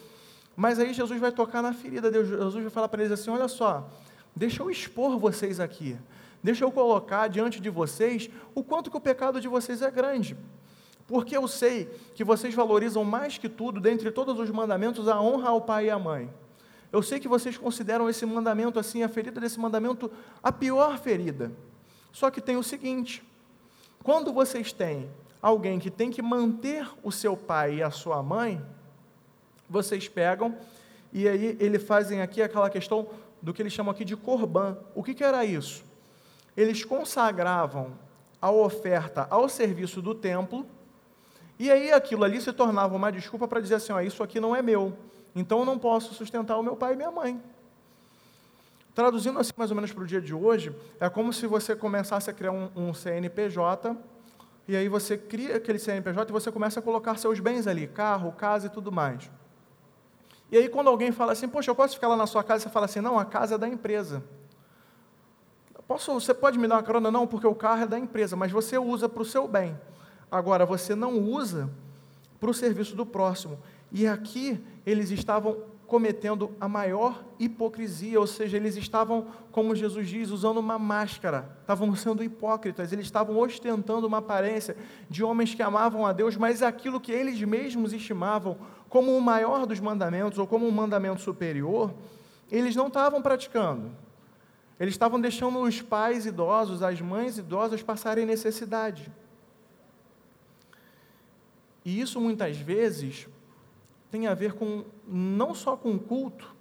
mas 0.55 0.79
aí 0.79 0.93
Jesus 0.93 1.19
vai 1.19 1.33
tocar 1.33 1.61
na 1.61 1.73
ferida, 1.73 2.09
Deus, 2.09 2.29
Jesus 2.29 2.63
vai 2.63 2.69
falar 2.69 2.87
para 2.87 3.03
eles 3.03 3.11
assim: 3.11 3.29
olha 3.29 3.49
só, 3.49 3.89
deixa 4.33 4.63
eu 4.63 4.71
expor 4.71 5.19
vocês 5.19 5.59
aqui, 5.59 5.97
deixa 6.41 6.63
eu 6.63 6.71
colocar 6.71 7.27
diante 7.27 7.59
de 7.59 7.69
vocês 7.69 8.29
o 8.53 8.63
quanto 8.63 8.89
que 8.89 8.95
o 8.95 9.01
pecado 9.01 9.41
de 9.41 9.49
vocês 9.49 9.81
é 9.81 9.91
grande. 9.91 10.37
Porque 11.05 11.35
eu 11.35 11.47
sei 11.47 11.85
que 12.15 12.23
vocês 12.23 12.55
valorizam 12.55 13.03
mais 13.03 13.37
que 13.37 13.49
tudo, 13.49 13.79
dentre 13.79 14.09
todos 14.11 14.39
os 14.39 14.49
mandamentos, 14.49 15.07
a 15.07 15.21
honra 15.21 15.49
ao 15.49 15.61
pai 15.61 15.87
e 15.87 15.89
à 15.89 15.99
mãe. 15.99 16.33
Eu 16.91 17.03
sei 17.03 17.19
que 17.19 17.27
vocês 17.27 17.57
consideram 17.57 18.09
esse 18.09 18.25
mandamento 18.25 18.79
assim, 18.79 19.03
a 19.03 19.09
ferida 19.09 19.39
desse 19.39 19.59
mandamento, 19.59 20.09
a 20.41 20.51
pior 20.51 20.97
ferida. 20.97 21.51
Só 22.15 22.31
que 22.31 22.39
tem 22.39 22.55
o 22.55 22.63
seguinte: 22.63 23.21
quando 24.01 24.31
vocês 24.31 24.71
têm 24.71 25.11
alguém 25.41 25.77
que 25.77 25.91
tem 25.91 26.09
que 26.09 26.21
manter 26.21 26.89
o 27.03 27.11
seu 27.11 27.35
pai 27.35 27.75
e 27.75 27.83
a 27.83 27.91
sua 27.91 28.23
mãe, 28.23 28.65
vocês 29.69 30.07
pegam 30.07 30.57
e 31.11 31.27
aí 31.27 31.57
eles 31.59 31.83
fazem 31.83 32.21
aqui 32.21 32.41
aquela 32.41 32.69
questão 32.69 33.09
do 33.41 33.53
que 33.53 33.61
eles 33.61 33.73
chamam 33.73 33.91
aqui 33.91 34.05
de 34.05 34.15
corban. 34.15 34.77
O 34.95 35.03
que, 35.03 35.13
que 35.13 35.25
era 35.25 35.43
isso? 35.43 35.83
Eles 36.55 36.85
consagravam 36.85 37.91
a 38.41 38.49
oferta 38.49 39.27
ao 39.29 39.49
serviço 39.49 40.01
do 40.01 40.15
templo, 40.15 40.65
e 41.59 41.69
aí 41.69 41.91
aquilo 41.91 42.23
ali 42.23 42.39
se 42.39 42.53
tornava 42.53 42.95
uma 42.95 43.11
desculpa 43.11 43.45
para 43.45 43.59
dizer 43.59 43.75
assim: 43.75 43.91
ó, 43.91 43.99
isso 43.99 44.23
aqui 44.23 44.39
não 44.39 44.55
é 44.55 44.61
meu. 44.61 44.97
Então 45.35 45.59
eu 45.59 45.65
não 45.65 45.77
posso 45.77 46.13
sustentar 46.13 46.57
o 46.57 46.63
meu 46.63 46.77
pai 46.77 46.93
e 46.93 46.95
minha 46.95 47.11
mãe. 47.11 47.43
Traduzindo 48.95 49.37
assim 49.37 49.51
mais 49.57 49.69
ou 49.69 49.75
menos 49.75 49.91
para 49.91 50.03
o 50.03 50.07
dia 50.07 50.21
de 50.21 50.33
hoje, 50.33 50.73
é 51.01 51.09
como 51.09 51.33
se 51.33 51.45
você 51.45 51.75
começasse 51.75 52.29
a 52.29 52.33
criar 52.33 52.53
um, 52.53 52.69
um 52.73 52.93
CNPJ, 52.93 53.93
e 54.69 54.75
aí 54.75 54.87
você 54.87 55.17
cria 55.17 55.57
aquele 55.57 55.77
CNPJ 55.77 56.31
e 56.31 56.33
você 56.33 56.49
começa 56.49 56.79
a 56.79 56.83
colocar 56.83 57.17
seus 57.17 57.41
bens 57.41 57.67
ali, 57.67 57.87
carro, 57.87 58.31
casa 58.31 58.67
e 58.67 58.69
tudo 58.69 58.93
mais. 58.93 59.29
E 60.49 60.57
aí 60.57 60.69
quando 60.69 60.87
alguém 60.87 61.11
fala 61.11 61.33
assim, 61.33 61.47
poxa, 61.47 61.69
eu 61.69 61.75
posso 61.75 61.95
ficar 61.95 62.07
lá 62.07 62.15
na 62.15 62.25
sua 62.25 62.41
casa, 62.41 62.63
você 62.63 62.69
fala 62.69 62.85
assim, 62.85 63.01
não, 63.01 63.19
a 63.19 63.25
casa 63.25 63.55
é 63.55 63.57
da 63.57 63.67
empresa. 63.67 64.23
Posso, 65.85 66.13
você 66.13 66.33
pode 66.33 66.57
me 66.57 66.65
dar 66.65 66.75
uma 66.75 66.83
carona? 66.83 67.11
Não, 67.11 67.27
porque 67.27 67.45
o 67.45 67.53
carro 67.53 67.83
é 67.83 67.87
da 67.87 67.99
empresa, 67.99 68.37
mas 68.37 68.51
você 68.51 68.77
usa 68.77 69.09
para 69.09 69.21
o 69.21 69.25
seu 69.25 69.45
bem. 69.45 69.77
Agora, 70.31 70.65
você 70.65 70.95
não 70.95 71.19
usa 71.19 71.69
para 72.39 72.49
o 72.49 72.53
serviço 72.53 72.95
do 72.95 73.05
próximo. 73.05 73.59
E 73.91 74.07
aqui 74.07 74.59
eles 74.85 75.11
estavam 75.11 75.57
cometendo 75.87 76.51
a 76.59 76.67
maior 76.67 77.23
hipocrisia, 77.39 78.19
ou 78.19 78.25
seja, 78.25 78.57
eles 78.57 78.75
estavam, 78.75 79.27
como 79.51 79.75
Jesus 79.75 80.07
diz, 80.07 80.31
usando 80.31 80.57
uma 80.57 80.79
máscara, 80.79 81.57
estavam 81.61 81.93
sendo 81.95 82.23
hipócritas, 82.23 82.91
eles 82.91 83.05
estavam 83.05 83.37
ostentando 83.37 84.07
uma 84.07 84.17
aparência 84.17 84.75
de 85.09 85.23
homens 85.23 85.53
que 85.53 85.61
amavam 85.61 86.05
a 86.05 86.11
Deus, 86.11 86.35
mas 86.35 86.63
aquilo 86.63 86.99
que 86.99 87.11
eles 87.11 87.39
mesmos 87.41 87.93
estimavam 87.93 88.57
como 88.89 89.15
o 89.15 89.21
maior 89.21 89.65
dos 89.65 89.79
mandamentos 89.79 90.39
ou 90.39 90.47
como 90.47 90.67
um 90.67 90.71
mandamento 90.71 91.21
superior, 91.21 91.93
eles 92.51 92.75
não 92.75 92.87
estavam 92.87 93.21
praticando. 93.21 93.91
Eles 94.79 94.93
estavam 94.93 95.19
deixando 95.19 95.59
os 95.59 95.81
pais 95.81 96.25
idosos, 96.25 96.83
as 96.83 96.99
mães 96.99 97.37
idosas 97.37 97.81
passarem 97.81 98.25
necessidade. 98.25 99.11
E 101.83 102.01
isso 102.01 102.19
muitas 102.19 102.57
vezes 102.57 103.27
tem 104.15 104.27
a 104.27 104.33
ver 104.33 104.53
com 104.53 104.85
não 105.05 105.53
só 105.53 105.75
com 105.75 105.91
o 105.91 105.99
culto, 105.99 106.55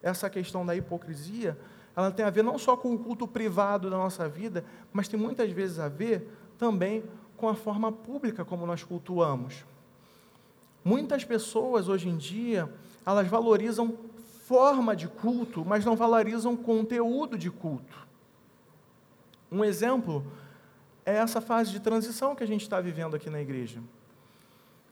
essa 0.00 0.30
questão 0.30 0.64
da 0.64 0.76
hipocrisia, 0.76 1.58
ela 1.96 2.08
tem 2.12 2.24
a 2.24 2.30
ver 2.30 2.44
não 2.44 2.56
só 2.56 2.76
com 2.76 2.94
o 2.94 2.98
culto 3.00 3.26
privado 3.26 3.90
da 3.90 3.98
nossa 3.98 4.28
vida, 4.28 4.64
mas 4.92 5.08
tem 5.08 5.18
muitas 5.18 5.50
vezes 5.50 5.80
a 5.80 5.88
ver 5.88 6.28
também 6.56 7.02
com 7.36 7.48
a 7.48 7.54
forma 7.56 7.90
pública 7.90 8.44
como 8.44 8.64
nós 8.64 8.84
cultuamos. 8.84 9.64
Muitas 10.84 11.24
pessoas 11.24 11.88
hoje 11.88 12.08
em 12.08 12.16
dia, 12.16 12.72
elas 13.04 13.26
valorizam 13.26 13.98
forma 14.44 14.94
de 14.94 15.08
culto, 15.08 15.64
mas 15.64 15.84
não 15.84 15.96
valorizam 15.96 16.56
conteúdo 16.56 17.36
de 17.36 17.50
culto. 17.50 18.06
Um 19.50 19.64
exemplo 19.64 20.24
é 21.04 21.16
essa 21.16 21.40
fase 21.40 21.72
de 21.72 21.80
transição 21.80 22.36
que 22.36 22.44
a 22.44 22.46
gente 22.46 22.62
está 22.62 22.80
vivendo 22.80 23.16
aqui 23.16 23.28
na 23.28 23.40
igreja. 23.40 23.82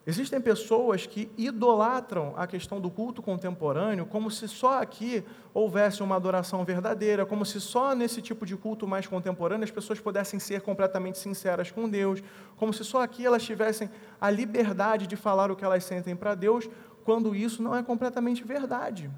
Existem 0.08 0.40
pessoas 0.40 1.06
que 1.06 1.30
idolatram 1.36 2.32
a 2.34 2.46
questão 2.46 2.80
do 2.80 2.90
culto 2.90 3.20
contemporâneo 3.20 4.06
como 4.06 4.30
se 4.30 4.48
só 4.48 4.80
aqui 4.80 5.22
houvesse 5.52 6.02
uma 6.02 6.16
adoração 6.16 6.64
verdadeira, 6.64 7.26
como 7.26 7.44
se 7.44 7.60
só 7.60 7.94
nesse 7.94 8.22
tipo 8.22 8.46
de 8.46 8.56
culto 8.56 8.88
mais 8.88 9.06
contemporâneo 9.06 9.64
as 9.64 9.70
pessoas 9.70 10.00
pudessem 10.00 10.40
ser 10.40 10.62
completamente 10.62 11.18
sinceras 11.18 11.70
com 11.70 11.86
Deus, 11.86 12.22
como 12.56 12.72
se 12.72 12.86
só 12.86 13.02
aqui 13.02 13.26
elas 13.26 13.42
tivessem 13.42 13.90
a 14.18 14.30
liberdade 14.30 15.06
de 15.06 15.14
falar 15.14 15.50
o 15.50 15.56
que 15.56 15.62
elas 15.62 15.84
sentem 15.84 16.16
para 16.16 16.34
Deus, 16.34 16.70
quando 17.04 17.36
isso 17.36 17.62
não 17.62 17.76
é 17.76 17.82
completamente 17.82 18.42
verdade. 18.42 19.10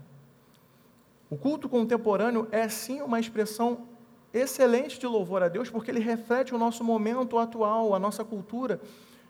O 1.30 1.36
culto 1.36 1.68
contemporâneo 1.68 2.48
é 2.50 2.68
sim 2.68 3.00
uma 3.00 3.20
expressão 3.20 3.86
excelente 4.34 4.98
de 4.98 5.06
louvor 5.06 5.40
a 5.40 5.46
Deus, 5.46 5.70
porque 5.70 5.88
ele 5.88 6.00
reflete 6.00 6.52
o 6.52 6.58
nosso 6.58 6.82
momento 6.82 7.38
atual, 7.38 7.94
a 7.94 7.98
nossa 8.00 8.24
cultura, 8.24 8.80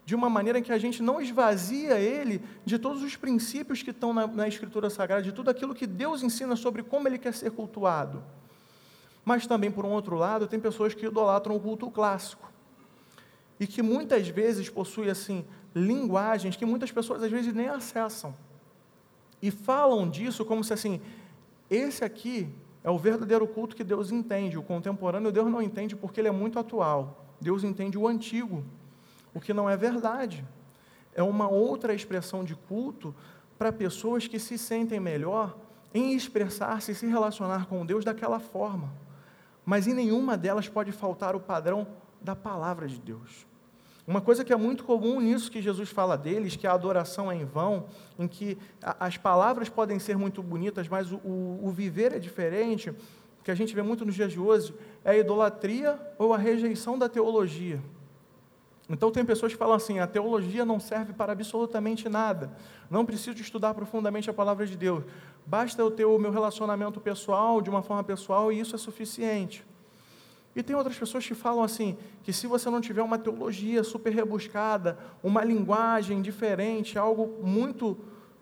de 0.05 0.15
uma 0.15 0.29
maneira 0.29 0.61
que 0.61 0.73
a 0.73 0.79
gente 0.79 1.03
não 1.03 1.21
esvazia 1.21 1.99
ele 1.99 2.43
de 2.65 2.79
todos 2.79 3.03
os 3.03 3.17
princípios 3.17 3.83
que 3.83 3.91
estão 3.91 4.13
na, 4.13 4.27
na 4.27 4.49
Escritura 4.49 4.91
Sagrada, 4.91 5.23
de 5.23 5.33
tudo 5.33 5.51
aquilo 5.51 5.75
que 5.75 5.87
Deus 5.87 6.23
ensina 6.23 6.57
sobre 6.57 6.83
como 6.83 7.07
ele 7.07 7.19
quer 7.19 7.35
ser 7.35 7.51
cultuado. 7.51 8.23
Mas 9.25 9.47
também, 9.47 9.71
por 9.71 9.85
um 9.85 9.91
outro 9.91 10.17
lado, 10.17 10.47
tem 10.47 10.59
pessoas 10.59 10.95
que 10.95 11.07
idolatram 11.07 11.55
o 11.55 11.61
culto 11.61 11.91
clássico. 11.91 12.51
E 13.59 13.67
que 13.67 13.83
muitas 13.83 14.27
vezes 14.29 14.69
possuem, 14.71 15.11
assim, 15.11 15.45
linguagens 15.75 16.57
que 16.57 16.65
muitas 16.65 16.91
pessoas 16.91 17.23
às 17.23 17.31
vezes 17.31 17.53
nem 17.55 17.69
acessam. 17.69 18.35
E 19.43 19.51
falam 19.51 20.09
disso 20.09 20.45
como 20.45 20.63
se 20.65 20.73
assim, 20.73 21.01
esse 21.71 22.05
aqui 22.05 22.49
é 22.83 22.91
o 22.91 22.99
verdadeiro 22.99 23.47
culto 23.47 23.77
que 23.77 23.85
Deus 23.85 24.11
entende. 24.11 24.59
O 24.59 24.63
contemporâneo 24.63 25.31
Deus 25.31 25.51
não 25.51 25.63
entende 25.63 25.95
porque 25.95 26.21
ele 26.21 26.29
é 26.29 26.33
muito 26.33 26.59
atual. 26.59 27.25
Deus 27.41 27.65
entende 27.65 27.97
o 27.97 28.07
antigo, 28.07 28.65
o 29.35 29.41
que 29.41 29.53
não 29.53 29.69
é 29.69 29.77
verdade. 29.77 30.45
É 31.15 31.23
uma 31.23 31.49
outra 31.49 31.95
expressão 31.95 32.45
de 32.45 32.55
culto 32.55 33.15
para 33.59 33.73
pessoas 33.73 34.27
que 34.27 34.39
se 34.39 34.57
sentem 34.57 34.99
melhor 34.99 35.57
em 35.93 36.15
expressar-se 36.15 36.93
e 36.93 36.95
se 36.95 37.07
relacionar 37.07 37.67
com 37.67 37.85
Deus 37.85 38.05
daquela 38.05 38.41
forma. 38.41 38.93
Mas 39.65 39.87
em 39.87 39.95
nenhuma 39.95 40.37
delas 40.37 40.69
pode 40.69 40.93
faltar 40.93 41.35
o 41.35 41.41
padrão 41.41 41.87
da 42.21 42.37
palavra 42.37 42.87
de 42.87 42.99
Deus. 42.99 43.47
Uma 44.07 44.21
coisa 44.21 44.45
que 44.45 44.53
é 44.53 44.57
muito 44.57 44.83
comum 44.83 45.21
nisso 45.21 45.51
que 45.51 45.61
Jesus 45.63 45.91
fala 45.91 46.17
deles, 46.17 46.57
que 46.57 46.67
a 46.67 46.73
adoração 46.73 47.31
é 47.31 47.37
em 47.37 47.45
vão, 47.45 47.87
em 48.19 48.27
que 48.27 48.59
as 48.83 49.17
palavras 49.17 49.69
podem 49.69 49.99
ser 49.99 50.17
muito 50.17 50.43
bonitas, 50.43 50.89
mas 50.89 51.13
o, 51.13 51.21
o, 51.25 51.71
viver 51.71 52.13
é 52.13 52.19
diferente, 52.19 52.93
que 53.45 53.51
a 53.51 53.55
gente 53.55 53.75
vê 53.75 53.83
muito 53.83 54.05
nos 54.05 54.15
dias 54.15 54.33
de 54.33 54.41
hoje, 54.41 54.75
é 55.05 55.13
a 55.13 55.17
idolatria 55.17 56.01
ou 56.19 56.33
a 56.35 56.39
rejeição 56.39 56.99
da 56.99 57.09
teologia. 57.09 57.81
Então 58.91 59.13
tem 59.13 59.25
pessoas 59.25 59.53
que 59.53 59.59
falam 59.59 59.77
assim: 59.77 60.01
a 60.01 60.07
teologia 60.07 60.65
não 60.65 60.81
serve 60.81 61.13
para 61.13 61.33
absolutamente 61.33 62.09
nada. 62.09 62.51
Não 62.91 63.07
preciso 63.07 63.41
estudar 63.41 63.73
profundamente 63.73 64.29
a 64.29 64.35
palavra 64.35 64.67
de 64.67 64.77
Deus. 64.77 65.05
Basta 65.47 65.81
eu 65.81 65.93
ter 65.93 66.05
o 66.05 66.19
meu 66.19 66.33
relacionamento 66.33 67.01
pessoal 67.01 67.63
de 67.63 67.71
uma 67.71 67.83
forma 67.83 68.03
pessoal 68.03 68.53
e 68.53 68.59
isso 68.59 68.75
é 68.75 68.79
suficiente. 68.79 69.65
E 70.57 70.63
tem 70.65 70.75
outras 70.75 70.99
pessoas 70.99 71.25
que 71.25 71.35
falam 71.35 71.63
assim, 71.63 71.97
que 72.25 72.33
se 72.33 72.49
você 72.49 72.69
não 72.69 72.81
tiver 72.81 73.03
uma 73.03 73.17
teologia 73.17 73.85
super 73.85 74.13
rebuscada, 74.13 74.99
uma 75.23 75.45
linguagem 75.45 76.21
diferente, 76.21 76.99
algo 76.99 77.39
muito 77.47 77.97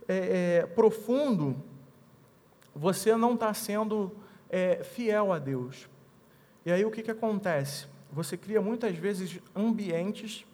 é, 0.08 0.62
é, 0.62 0.66
profundo, 0.66 1.62
você 2.74 3.14
não 3.14 3.34
está 3.34 3.52
sendo 3.52 4.10
é, 4.48 4.82
fiel 4.82 5.30
a 5.30 5.38
Deus. 5.38 5.86
E 6.64 6.72
aí 6.72 6.82
o 6.86 6.90
que, 6.90 7.02
que 7.02 7.10
acontece? 7.10 7.86
Você 8.12 8.36
cria 8.36 8.60
muitas 8.60 8.96
vezes 8.96 9.38
ambientes 9.54 10.44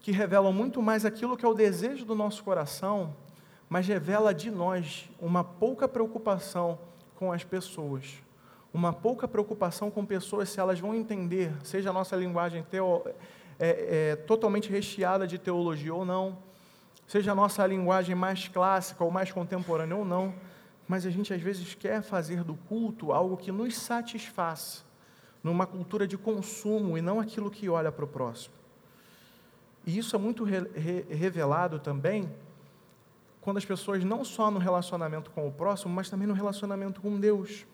que 0.00 0.12
revelam 0.12 0.52
muito 0.52 0.82
mais 0.82 1.04
aquilo 1.04 1.36
que 1.36 1.44
é 1.44 1.48
o 1.48 1.54
desejo 1.54 2.04
do 2.04 2.14
nosso 2.14 2.42
coração, 2.44 3.14
mas 3.68 3.86
revela 3.86 4.34
de 4.34 4.50
nós 4.50 5.08
uma 5.20 5.42
pouca 5.42 5.88
preocupação 5.88 6.78
com 7.16 7.32
as 7.32 7.42
pessoas. 7.42 8.22
Uma 8.72 8.92
pouca 8.92 9.26
preocupação 9.26 9.90
com 9.90 10.04
pessoas 10.04 10.50
se 10.50 10.60
elas 10.60 10.80
vão 10.80 10.94
entender, 10.94 11.52
seja 11.62 11.90
a 11.90 11.92
nossa 11.92 12.16
linguagem 12.16 12.62
teo, 12.64 13.02
é, 13.58 14.10
é, 14.12 14.16
totalmente 14.16 14.68
recheada 14.70 15.26
de 15.26 15.38
teologia 15.38 15.94
ou 15.94 16.04
não, 16.04 16.36
seja 17.06 17.32
a 17.32 17.34
nossa 17.34 17.66
linguagem 17.66 18.14
mais 18.14 18.48
clássica 18.48 19.04
ou 19.04 19.10
mais 19.10 19.30
contemporânea 19.30 19.96
ou 19.96 20.04
não, 20.04 20.34
mas 20.88 21.06
a 21.06 21.10
gente 21.10 21.32
às 21.32 21.40
vezes 21.40 21.74
quer 21.74 22.02
fazer 22.02 22.42
do 22.44 22.54
culto 22.68 23.12
algo 23.12 23.36
que 23.36 23.52
nos 23.52 23.76
satisfaça, 23.76 24.82
numa 25.44 25.66
cultura 25.66 26.08
de 26.08 26.16
consumo 26.16 26.96
e 26.96 27.02
não 27.02 27.20
aquilo 27.20 27.50
que 27.50 27.68
olha 27.68 27.92
para 27.92 28.06
o 28.06 28.08
próximo. 28.08 28.54
E 29.86 29.98
isso 29.98 30.16
é 30.16 30.18
muito 30.18 30.42
re, 30.42 30.60
re, 30.74 31.02
revelado 31.10 31.78
também 31.78 32.28
quando 33.42 33.58
as 33.58 33.64
pessoas 33.66 34.02
não 34.02 34.24
só 34.24 34.50
no 34.50 34.58
relacionamento 34.58 35.30
com 35.30 35.46
o 35.46 35.52
próximo, 35.52 35.92
mas 35.92 36.08
também 36.08 36.26
no 36.26 36.32
relacionamento 36.32 37.02
com 37.02 37.20
Deus. 37.20 37.66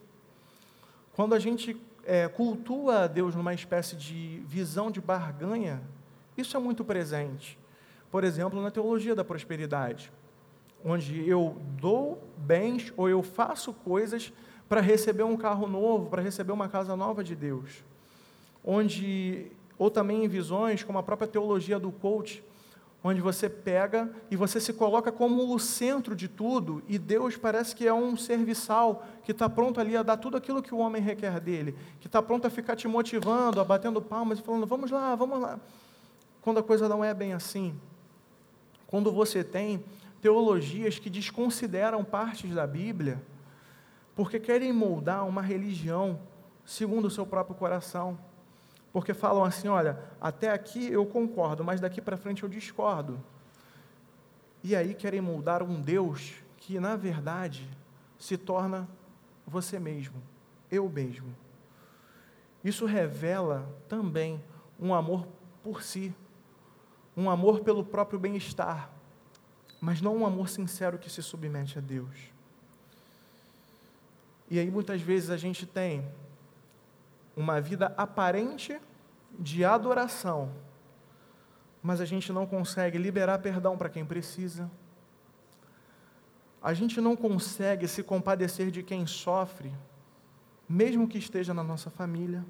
Quando 1.14 1.32
a 1.32 1.38
gente 1.38 1.80
é, 2.04 2.26
cultua 2.26 3.04
a 3.04 3.06
Deus 3.06 3.36
numa 3.36 3.54
espécie 3.54 3.94
de 3.94 4.42
visão 4.48 4.90
de 4.90 5.00
barganha, 5.00 5.80
isso 6.36 6.56
é 6.56 6.60
muito 6.60 6.84
presente. 6.84 7.56
Por 8.10 8.24
exemplo, 8.24 8.60
na 8.60 8.72
teologia 8.72 9.14
da 9.14 9.22
prosperidade, 9.22 10.10
onde 10.84 11.28
eu 11.28 11.56
dou 11.80 12.20
bens 12.36 12.92
ou 12.96 13.08
eu 13.08 13.22
faço 13.22 13.72
coisas 13.72 14.32
para 14.70 14.80
receber 14.80 15.24
um 15.24 15.36
carro 15.36 15.66
novo, 15.66 16.08
para 16.08 16.22
receber 16.22 16.52
uma 16.52 16.68
casa 16.68 16.94
nova 16.94 17.24
de 17.24 17.34
Deus. 17.34 17.82
Onde, 18.64 19.50
ou 19.76 19.90
também 19.90 20.24
em 20.24 20.28
visões, 20.28 20.84
como 20.84 20.96
a 20.96 21.02
própria 21.02 21.26
teologia 21.26 21.76
do 21.76 21.90
coach, 21.90 22.40
onde 23.02 23.20
você 23.20 23.48
pega 23.50 24.08
e 24.30 24.36
você 24.36 24.60
se 24.60 24.72
coloca 24.72 25.10
como 25.10 25.52
o 25.52 25.58
centro 25.58 26.14
de 26.14 26.28
tudo, 26.28 26.84
e 26.86 26.98
Deus 26.98 27.36
parece 27.36 27.74
que 27.74 27.84
é 27.84 27.92
um 27.92 28.16
serviçal 28.16 29.04
que 29.24 29.32
está 29.32 29.48
pronto 29.48 29.80
ali 29.80 29.96
a 29.96 30.04
dar 30.04 30.18
tudo 30.18 30.36
aquilo 30.36 30.62
que 30.62 30.72
o 30.72 30.78
homem 30.78 31.02
requer 31.02 31.40
dele, 31.40 31.74
que 31.98 32.06
está 32.06 32.22
pronto 32.22 32.46
a 32.46 32.50
ficar 32.50 32.76
te 32.76 32.86
motivando, 32.86 33.60
a 33.60 33.64
batendo 33.64 34.00
palmas 34.00 34.38
e 34.38 34.42
falando: 34.42 34.68
vamos 34.68 34.92
lá, 34.92 35.16
vamos 35.16 35.40
lá. 35.40 35.58
Quando 36.40 36.58
a 36.58 36.62
coisa 36.62 36.88
não 36.88 37.04
é 37.04 37.12
bem 37.12 37.32
assim. 37.32 37.74
Quando 38.86 39.10
você 39.10 39.42
tem 39.42 39.82
teologias 40.22 41.00
que 41.00 41.10
desconsideram 41.10 42.04
partes 42.04 42.54
da 42.54 42.68
Bíblia, 42.68 43.20
porque 44.20 44.38
querem 44.38 44.70
moldar 44.70 45.26
uma 45.26 45.40
religião 45.40 46.20
segundo 46.62 47.06
o 47.06 47.10
seu 47.10 47.24
próprio 47.24 47.56
coração 47.56 48.18
porque 48.92 49.14
falam 49.14 49.42
assim: 49.42 49.66
olha, 49.66 49.98
até 50.20 50.50
aqui 50.50 50.92
eu 50.92 51.06
concordo, 51.06 51.64
mas 51.64 51.80
daqui 51.80 52.02
para 52.02 52.18
frente 52.18 52.42
eu 52.42 52.48
discordo. 52.48 53.18
E 54.62 54.76
aí 54.76 54.92
querem 54.92 55.22
moldar 55.22 55.62
um 55.62 55.80
Deus 55.80 56.34
que, 56.58 56.78
na 56.78 56.96
verdade, 56.96 57.66
se 58.18 58.36
torna 58.36 58.86
você 59.46 59.78
mesmo, 59.78 60.22
eu 60.70 60.86
mesmo. 60.86 61.34
Isso 62.62 62.84
revela 62.84 63.74
também 63.88 64.44
um 64.78 64.92
amor 64.92 65.26
por 65.62 65.82
si, 65.82 66.14
um 67.16 67.30
amor 67.30 67.60
pelo 67.60 67.82
próprio 67.82 68.18
bem-estar, 68.18 68.90
mas 69.80 70.02
não 70.02 70.14
um 70.14 70.26
amor 70.26 70.50
sincero 70.50 70.98
que 70.98 71.08
se 71.08 71.22
submete 71.22 71.78
a 71.78 71.80
Deus. 71.80 72.29
E 74.50 74.58
aí 74.58 74.68
muitas 74.68 75.00
vezes 75.00 75.30
a 75.30 75.36
gente 75.36 75.64
tem 75.64 76.04
uma 77.36 77.60
vida 77.60 77.94
aparente 77.96 78.78
de 79.38 79.64
adoração, 79.64 80.52
mas 81.80 82.00
a 82.00 82.04
gente 82.04 82.32
não 82.32 82.44
consegue 82.44 82.98
liberar 82.98 83.38
perdão 83.38 83.78
para 83.78 83.88
quem 83.88 84.04
precisa. 84.04 84.68
A 86.60 86.74
gente 86.74 87.00
não 87.00 87.16
consegue 87.16 87.86
se 87.86 88.02
compadecer 88.02 88.70
de 88.70 88.82
quem 88.82 89.06
sofre, 89.06 89.72
mesmo 90.68 91.08
que 91.08 91.16
esteja 91.16 91.54
na 91.54 91.62
nossa 91.62 91.88
família. 91.88 92.44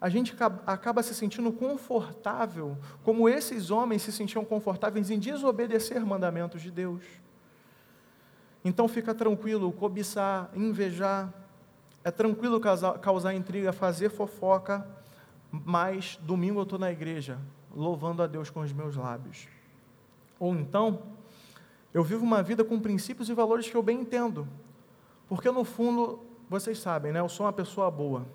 A 0.00 0.08
gente 0.08 0.34
acaba 0.66 1.00
se 1.02 1.14
sentindo 1.14 1.52
confortável, 1.52 2.76
como 3.04 3.28
esses 3.28 3.70
homens 3.70 4.02
se 4.02 4.10
sentiam 4.10 4.44
confortáveis 4.44 5.10
em 5.10 5.18
desobedecer 5.18 6.04
mandamentos 6.04 6.60
de 6.60 6.72
Deus. 6.72 7.04
Então 8.64 8.86
fica 8.86 9.14
tranquilo 9.14 9.72
cobiçar, 9.72 10.50
invejar, 10.54 11.32
é 12.04 12.10
tranquilo 12.10 12.60
causar, 12.60 13.34
intriga, 13.34 13.72
fazer 13.72 14.08
fofoca, 14.10 14.86
mas 15.50 16.18
domingo 16.22 16.60
eu 16.60 16.64
estou 16.64 16.78
na 16.78 16.90
igreja, 16.90 17.38
louvando 17.74 18.22
a 18.22 18.26
Deus 18.26 18.50
com 18.50 18.60
os 18.60 18.72
meus 18.72 18.96
lábios. 18.96 19.48
Ou 20.38 20.54
então, 20.54 21.02
eu 21.92 22.02
vivo 22.02 22.24
uma 22.24 22.42
vida 22.42 22.64
com 22.64 22.80
princípios 22.80 23.28
e 23.28 23.34
valores 23.34 23.68
que 23.68 23.76
eu 23.76 23.82
bem 23.82 24.00
entendo, 24.00 24.48
porque 25.28 25.50
no 25.50 25.64
fundo, 25.64 26.20
vocês 26.48 26.78
sabem, 26.78 27.12
né, 27.12 27.20
eu 27.20 27.28
sou 27.28 27.46
uma 27.46 27.52
pessoa 27.52 27.90
boa. 27.90 28.26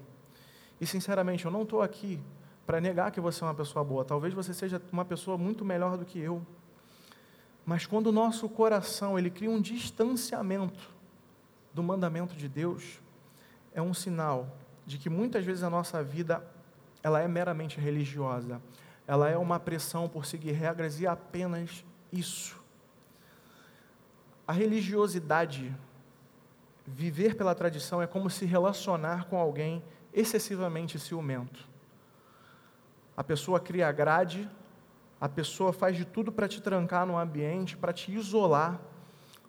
E 0.79 0.85
sinceramente, 0.85 1.45
eu 1.45 1.51
não 1.51 1.63
estou 1.63 1.81
aqui 1.81 2.19
para 2.65 2.79
negar 2.79 3.11
que 3.11 3.19
você 3.19 3.43
é 3.43 3.47
uma 3.47 3.53
pessoa 3.53 3.83
boa. 3.83 4.05
Talvez 4.05 4.33
você 4.33 4.53
seja 4.53 4.81
uma 4.91 5.05
pessoa 5.05 5.37
muito 5.37 5.65
melhor 5.65 5.97
do 5.97 6.05
que 6.05 6.19
eu. 6.19 6.45
Mas 7.67 7.85
quando 7.85 8.07
o 8.07 8.11
nosso 8.13 8.47
coração 8.47 9.19
ele 9.19 9.29
cria 9.29 9.51
um 9.51 9.59
distanciamento 9.59 10.89
do 11.73 11.83
mandamento 11.83 12.33
de 12.33 12.47
Deus, 12.47 13.01
é 13.73 13.81
um 13.81 13.93
sinal 13.93 14.57
de 14.85 14.97
que 14.97 15.09
muitas 15.09 15.43
vezes 15.43 15.63
a 15.63 15.69
nossa 15.69 16.01
vida 16.01 16.41
ela 17.03 17.19
é 17.19 17.27
meramente 17.27 17.77
religiosa. 17.77 18.61
Ela 19.05 19.29
é 19.29 19.37
uma 19.37 19.59
pressão 19.59 20.07
por 20.07 20.25
seguir 20.25 20.53
regras 20.53 21.01
e 21.01 21.05
apenas 21.05 21.83
isso. 22.09 22.57
A 24.47 24.53
religiosidade, 24.53 25.75
viver 26.85 27.35
pela 27.35 27.53
tradição, 27.53 28.01
é 28.01 28.07
como 28.07 28.29
se 28.29 28.45
relacionar 28.45 29.25
com 29.25 29.37
alguém 29.37 29.83
excessivamente 30.13 30.97
ciumento. 30.97 31.67
A 33.17 33.25
pessoa 33.25 33.59
cria 33.59 33.91
grade 33.91 34.49
A 35.19 35.27
pessoa 35.27 35.73
faz 35.73 35.97
de 35.97 36.05
tudo 36.05 36.31
para 36.31 36.47
te 36.47 36.61
trancar 36.61 37.05
no 37.05 37.17
ambiente, 37.17 37.75
para 37.75 37.91
te 37.91 38.11
isolar. 38.11 38.79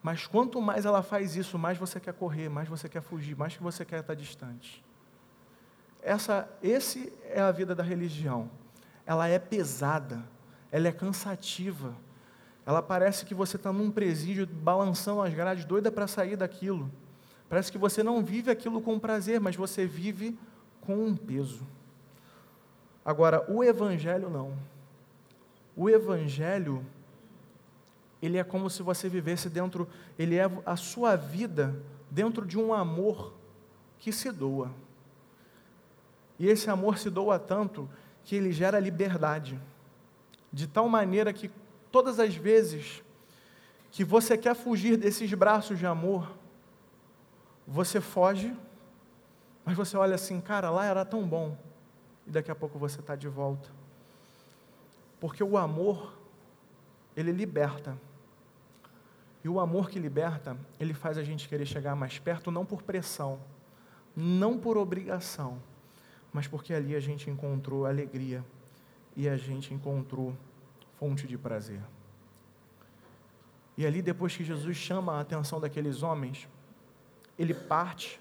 Mas 0.02 0.26
quanto 0.26 0.60
mais 0.60 0.86
ela 0.86 1.02
faz 1.02 1.36
isso, 1.36 1.58
mais 1.58 1.76
você 1.76 2.00
quer 2.00 2.14
correr, 2.14 2.48
mais 2.48 2.68
você 2.68 2.88
quer 2.88 3.02
fugir, 3.02 3.36
mais 3.36 3.56
que 3.56 3.62
você 3.62 3.84
quer 3.84 4.00
estar 4.00 4.14
distante. 4.14 4.84
Essa, 6.00 6.48
esse 6.62 7.12
é 7.24 7.40
a 7.40 7.50
vida 7.50 7.74
da 7.74 7.82
religião. 7.82 8.50
Ela 9.04 9.28
é 9.28 9.38
pesada, 9.38 10.24
ela 10.70 10.88
é 10.88 10.92
cansativa. 10.92 11.94
Ela 12.64 12.82
parece 12.82 13.24
que 13.24 13.34
você 13.34 13.56
está 13.56 13.72
num 13.72 13.90
presídio 13.90 14.46
balançando 14.46 15.22
as 15.22 15.34
grades, 15.34 15.64
doida 15.64 15.90
para 15.90 16.06
sair 16.06 16.36
daquilo. 16.36 16.90
Parece 17.48 17.72
que 17.72 17.78
você 17.78 18.02
não 18.02 18.22
vive 18.22 18.50
aquilo 18.50 18.80
com 18.80 18.98
prazer, 18.98 19.40
mas 19.40 19.56
você 19.56 19.86
vive 19.86 20.38
com 20.82 20.96
um 20.96 21.16
peso. 21.16 21.66
Agora, 23.04 23.44
o 23.50 23.64
Evangelho 23.64 24.28
não. 24.28 24.52
O 25.78 25.88
Evangelho, 25.88 26.84
ele 28.20 28.36
é 28.36 28.42
como 28.42 28.68
se 28.68 28.82
você 28.82 29.08
vivesse 29.08 29.48
dentro, 29.48 29.86
ele 30.18 30.34
é 30.34 30.50
a 30.66 30.74
sua 30.74 31.14
vida 31.14 31.80
dentro 32.10 32.44
de 32.44 32.58
um 32.58 32.74
amor 32.74 33.32
que 33.96 34.10
se 34.10 34.32
doa. 34.32 34.72
E 36.36 36.48
esse 36.48 36.68
amor 36.68 36.98
se 36.98 37.08
doa 37.08 37.38
tanto 37.38 37.88
que 38.24 38.34
ele 38.34 38.50
gera 38.50 38.80
liberdade, 38.80 39.56
de 40.52 40.66
tal 40.66 40.88
maneira 40.88 41.32
que 41.32 41.48
todas 41.92 42.18
as 42.18 42.34
vezes 42.34 43.04
que 43.92 44.02
você 44.02 44.36
quer 44.36 44.56
fugir 44.56 44.96
desses 44.96 45.32
braços 45.32 45.78
de 45.78 45.86
amor, 45.86 46.28
você 47.64 48.00
foge, 48.00 48.52
mas 49.64 49.76
você 49.76 49.96
olha 49.96 50.16
assim, 50.16 50.40
cara, 50.40 50.70
lá 50.70 50.84
era 50.84 51.04
tão 51.04 51.24
bom, 51.24 51.56
e 52.26 52.32
daqui 52.32 52.50
a 52.50 52.54
pouco 52.56 52.80
você 52.80 52.98
está 52.98 53.14
de 53.14 53.28
volta. 53.28 53.77
Porque 55.20 55.42
o 55.42 55.56
amor, 55.56 56.14
ele 57.16 57.32
liberta. 57.32 57.96
E 59.42 59.48
o 59.48 59.60
amor 59.60 59.88
que 59.88 59.98
liberta, 59.98 60.56
ele 60.78 60.94
faz 60.94 61.16
a 61.16 61.22
gente 61.22 61.48
querer 61.48 61.66
chegar 61.66 61.94
mais 61.94 62.18
perto, 62.18 62.50
não 62.50 62.64
por 62.64 62.82
pressão, 62.82 63.40
não 64.16 64.58
por 64.58 64.76
obrigação, 64.76 65.58
mas 66.32 66.46
porque 66.46 66.74
ali 66.74 66.94
a 66.94 67.00
gente 67.00 67.30
encontrou 67.30 67.86
alegria 67.86 68.44
e 69.16 69.28
a 69.28 69.36
gente 69.36 69.72
encontrou 69.72 70.34
fonte 70.98 71.26
de 71.26 71.38
prazer. 71.38 71.80
E 73.76 73.86
ali, 73.86 74.02
depois 74.02 74.36
que 74.36 74.42
Jesus 74.42 74.76
chama 74.76 75.14
a 75.14 75.20
atenção 75.20 75.60
daqueles 75.60 76.02
homens, 76.02 76.48
ele 77.38 77.54
parte 77.54 78.20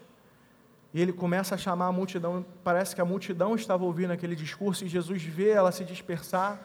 e 0.94 1.00
ele 1.00 1.12
começa 1.12 1.56
a 1.56 1.58
chamar 1.58 1.86
a 1.86 1.92
multidão, 1.92 2.46
parece 2.62 2.94
que 2.94 3.00
a 3.00 3.04
multidão 3.04 3.54
estava 3.54 3.84
ouvindo 3.84 4.12
aquele 4.12 4.36
discurso 4.36 4.84
e 4.84 4.88
Jesus 4.88 5.22
vê 5.22 5.50
ela 5.50 5.72
se 5.72 5.84
dispersar 5.84 6.58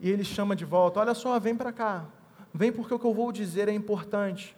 e 0.00 0.10
ele 0.10 0.24
chama 0.24 0.54
de 0.54 0.64
volta: 0.64 1.00
Olha 1.00 1.14
só, 1.14 1.38
vem 1.38 1.56
para 1.56 1.72
cá, 1.72 2.06
vem 2.52 2.72
porque 2.72 2.94
o 2.94 2.98
que 2.98 3.06
eu 3.06 3.14
vou 3.14 3.32
dizer 3.32 3.68
é 3.68 3.72
importante, 3.72 4.56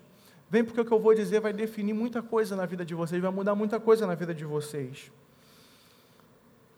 vem 0.49 0.65
porque 0.65 0.81
o 0.81 0.85
que 0.85 0.93
eu 0.93 1.01
vou 1.01 1.15
dizer 1.15 1.41
vai 1.41 1.53
definir 1.53 1.95
muita 1.95 2.23
coisa 2.23 2.55
na 2.55 2.67
vida 2.67 2.85
de 2.85 2.95
vocês, 2.95 3.21
vai 3.21 3.31
mudar 3.31 3.55
muita 3.55 3.81
coisa 3.81 4.07
na 4.07 4.15
vida 4.15 4.35
de 4.35 4.45
vocês. 4.45 5.11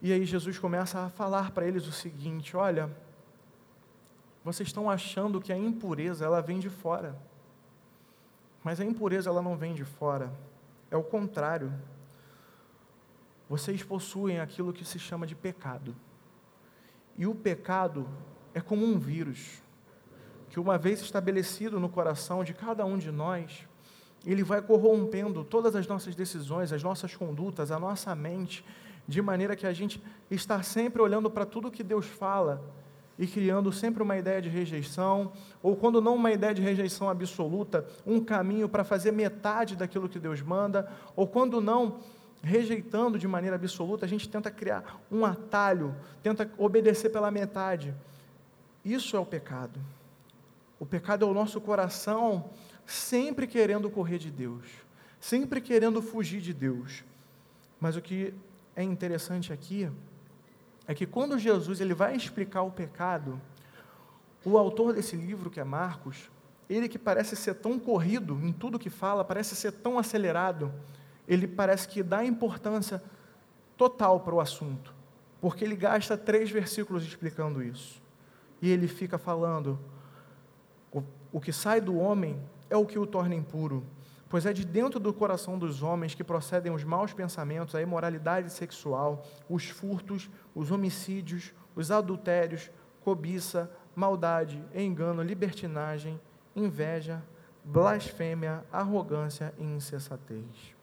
E 0.01 0.13
aí 0.13 0.25
Jesus 0.25 0.59
começa 0.59 0.99
a 1.01 1.11
falar 1.11 1.51
para 1.53 1.67
eles 1.67 1.87
o 1.87 1.93
seguinte: 1.93 2.57
Olha, 2.57 2.91
vocês 4.45 4.69
estão 4.69 4.91
achando 4.91 5.41
que 5.41 5.53
a 5.53 5.57
impureza 5.57 6.25
ela 6.25 6.41
vem 6.41 6.59
de 6.59 6.69
fora, 6.69 7.17
mas 8.63 8.81
a 8.81 8.85
impureza 8.85 9.31
ela 9.31 9.43
não 9.43 9.57
vem 9.57 9.75
de 9.75 9.85
fora, 9.85 10.33
é 10.91 10.97
o 10.97 11.03
contrário. 11.03 11.73
Vocês 13.49 13.83
possuem 13.83 14.41
aquilo 14.41 14.73
que 14.73 14.85
se 14.85 14.99
chama 14.99 15.27
de 15.27 15.35
pecado. 15.35 15.95
E 17.19 17.27
o 17.27 17.35
pecado 17.35 18.09
é 18.55 18.61
como 18.61 18.85
um 18.85 18.99
vírus, 18.99 19.63
que 20.51 20.61
uma 20.61 20.77
vez 20.77 21.01
estabelecido 21.01 21.81
no 21.81 21.89
coração 21.89 22.45
de 22.45 22.53
cada 22.53 22.85
um 22.85 22.99
de 22.99 23.11
nós, 23.11 23.67
ele 24.25 24.43
vai 24.43 24.61
corrompendo 24.63 25.43
todas 25.45 25.75
as 25.75 25.87
nossas 25.87 26.15
decisões, 26.15 26.73
as 26.73 26.83
nossas 26.83 27.17
condutas, 27.17 27.71
a 27.71 27.79
nossa 27.79 28.15
mente, 28.15 28.65
de 29.07 29.21
maneira 29.21 29.57
que 29.57 29.67
a 29.67 29.73
gente 29.73 30.03
está 30.31 30.63
sempre 30.63 31.03
olhando 31.03 31.31
para 31.31 31.45
tudo 31.45 31.71
que 31.71 31.83
Deus 31.83 32.07
fala 32.07 32.63
e 33.19 33.27
criando 33.27 33.71
sempre 33.73 34.03
uma 34.03 34.17
ideia 34.17 34.41
de 34.41 34.49
rejeição, 34.49 35.33
ou 35.63 35.77
quando 35.77 36.01
não 36.01 36.15
uma 36.15 36.33
ideia 36.33 36.55
de 36.55 36.63
rejeição 36.63 37.09
absoluta, 37.09 37.87
um 38.07 38.21
caminho 38.21 38.69
para 38.69 38.85
fazer 38.85 39.13
metade 39.13 39.77
daquilo 39.77 40.09
que 40.09 40.19
Deus 40.19 40.41
manda, 40.41 40.91
ou 41.15 41.27
quando 41.27 41.61
não, 41.61 42.01
rejeitando 42.43 43.19
de 43.19 43.29
maneira 43.29 43.57
absoluta, 43.57 44.07
a 44.07 44.09
gente 44.09 44.29
tenta 44.29 44.51
criar 44.51 45.01
um 45.11 45.25
atalho, 45.25 45.95
tenta 46.23 46.51
obedecer 46.59 47.11
pela 47.11 47.31
metade. 47.31 47.95
Isso 48.85 49.17
é 49.17 49.21
o 49.21 49.27
pecado. 49.27 49.79
O 50.79 50.87
pecado 50.87 51.25
é 51.25 51.29
o 51.29 51.35
nosso 51.35 51.61
coração 51.61 52.51
sempre 52.85 53.47
querendo 53.47 53.89
correr 53.89 54.19
de 54.19 54.31
Deus, 54.31 54.67
sempre 55.21 55.61
querendo 55.61 56.03
fugir 56.03 56.41
de 56.41 56.53
Deus. 56.53 57.05
Mas 57.81 57.97
o 57.97 58.03
que 58.03 58.35
é 58.75 58.83
interessante 58.83 59.53
aqui 59.53 59.89
é 60.87 60.95
que 60.95 61.07
quando 61.07 61.39
Jesus 61.39 61.81
ele 61.81 61.95
vai 61.95 62.17
explicar 62.17 62.63
o 62.63 62.71
pecado, 62.71 63.41
o 64.45 64.59
autor 64.59 64.93
desse 64.93 65.15
livro, 65.15 65.51
que 65.51 65.61
é 65.61 65.65
Marcos, 65.65 66.29
ele 66.69 66.89
que 66.89 66.99
parece 66.99 67.37
ser 67.37 67.55
tão 67.55 67.79
corrido 67.79 68.41
em 68.43 68.53
tudo 68.53 68.79
que 68.79 68.91
fala, 68.91 69.25
parece 69.25 69.55
ser 69.55 69.71
tão 69.71 69.99
acelerado, 69.99 70.73
ele 71.29 71.47
parece 71.47 71.87
que 71.87 72.03
dá 72.03 72.25
importância 72.25 73.01
total 73.77 74.19
para 74.21 74.35
o 74.35 74.41
assunto, 74.41 74.93
porque 75.41 75.65
ele 75.65 75.77
gasta 75.77 76.17
três 76.17 76.51
versículos 76.51 77.05
explicando 77.05 77.63
isso. 77.63 78.02
E 78.63 78.71
ele 78.71 78.87
fica 78.87 79.19
falando: 79.19 79.79
o, 80.93 81.03
o 81.33 81.41
que 81.41 81.53
sai 81.53 81.81
do 81.81 81.99
homem 81.99 82.41
é 82.71 82.77
o 82.77 82.87
que 82.87 82.99
o 82.99 83.07
torna 83.07 83.35
impuro, 83.35 83.85
pois 84.29 84.47
é 84.47 84.53
de 84.53 84.65
dentro 84.65 85.01
do 85.01 85.13
coração 85.13 85.59
dos 85.59 85.83
homens 85.83 86.15
que 86.15 86.23
procedem 86.23 86.73
os 86.73 86.85
maus 86.85 87.13
pensamentos, 87.13 87.75
a 87.75 87.83
imoralidade 87.83 88.51
sexual, 88.53 89.27
os 89.51 89.69
furtos, 89.69 90.31
os 90.55 90.71
homicídios, 90.71 91.53
os 91.75 91.91
adultérios, 91.91 92.71
cobiça, 93.03 93.71
maldade, 93.97 94.65
engano, 94.75 95.23
libertinagem, 95.23 96.19
inveja, 96.55 97.23
blasfêmia, 97.65 98.65
arrogância 98.73 99.53
e 99.59 99.65
insensatez. 99.65 100.82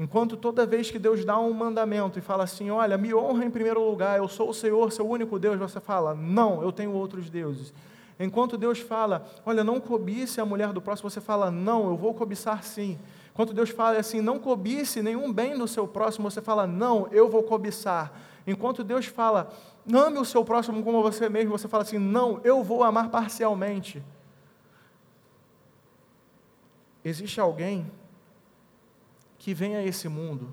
Enquanto 0.00 0.34
toda 0.34 0.64
vez 0.64 0.90
que 0.90 0.98
Deus 0.98 1.26
dá 1.26 1.38
um 1.38 1.52
mandamento 1.52 2.18
e 2.18 2.22
fala 2.22 2.44
assim: 2.44 2.70
Olha, 2.70 2.96
me 2.96 3.12
honra 3.12 3.44
em 3.44 3.50
primeiro 3.50 3.86
lugar, 3.86 4.16
eu 4.16 4.26
sou 4.28 4.48
o 4.48 4.54
Senhor, 4.54 4.90
seu 4.90 5.06
único 5.06 5.38
Deus, 5.38 5.58
você 5.58 5.78
fala: 5.78 6.14
Não, 6.14 6.62
eu 6.62 6.72
tenho 6.72 6.92
outros 6.92 7.28
deuses. 7.28 7.70
Enquanto 8.18 8.56
Deus 8.56 8.78
fala: 8.78 9.30
Olha, 9.44 9.62
não 9.62 9.78
cobice 9.78 10.40
a 10.40 10.44
mulher 10.46 10.72
do 10.72 10.80
próximo, 10.80 11.10
você 11.10 11.20
fala: 11.20 11.50
Não, 11.50 11.90
eu 11.90 11.98
vou 11.98 12.14
cobiçar 12.14 12.64
sim. 12.64 12.98
Enquanto 13.30 13.52
Deus 13.52 13.68
fala 13.68 13.98
assim: 13.98 14.22
Não 14.22 14.38
cobice 14.38 15.02
nenhum 15.02 15.30
bem 15.30 15.54
no 15.54 15.68
seu 15.68 15.86
próximo, 15.86 16.30
você 16.30 16.40
fala: 16.40 16.66
Não, 16.66 17.06
eu 17.12 17.28
vou 17.28 17.42
cobiçar. 17.42 18.10
Enquanto 18.46 18.82
Deus 18.82 19.04
fala: 19.04 19.52
Ame 19.92 20.18
o 20.18 20.24
seu 20.24 20.42
próximo 20.42 20.82
como 20.82 21.02
você 21.02 21.28
mesmo, 21.28 21.50
você 21.50 21.68
fala 21.68 21.82
assim: 21.82 21.98
Não, 21.98 22.40
eu 22.42 22.64
vou 22.64 22.82
amar 22.82 23.10
parcialmente. 23.10 24.02
Existe 27.04 27.38
alguém 27.38 27.84
que 29.40 29.54
vem 29.54 29.74
a 29.74 29.82
esse 29.82 30.06
mundo, 30.06 30.52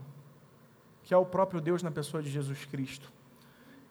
que 1.04 1.14
é 1.14 1.18
o 1.18 1.26
próprio 1.26 1.60
Deus 1.60 1.84
na 1.84 1.92
pessoa 1.92 2.24
de 2.24 2.30
Jesus 2.30 2.64
Cristo. 2.66 3.12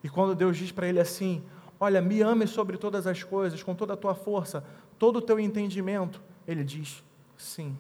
E 0.03 0.09
quando 0.09 0.35
Deus 0.35 0.57
diz 0.57 0.73
para 0.73 0.89
ele 0.89 0.99
assim: 0.99 1.45
Olha, 1.79 2.01
me 2.01 2.23
ame 2.23 2.47
sobre 2.47 2.79
todas 2.79 3.07
as 3.07 3.23
coisas, 3.23 3.63
com 3.63 3.75
toda 3.75 3.93
a 3.93 3.97
tua 3.97 4.15
força, 4.15 4.65
todo 4.99 5.17
o 5.17 5.23
teu 5.23 5.39
entendimento, 5.39 6.21
ele 6.49 6.65
diz: 6.65 7.05
Sim. 7.37 7.77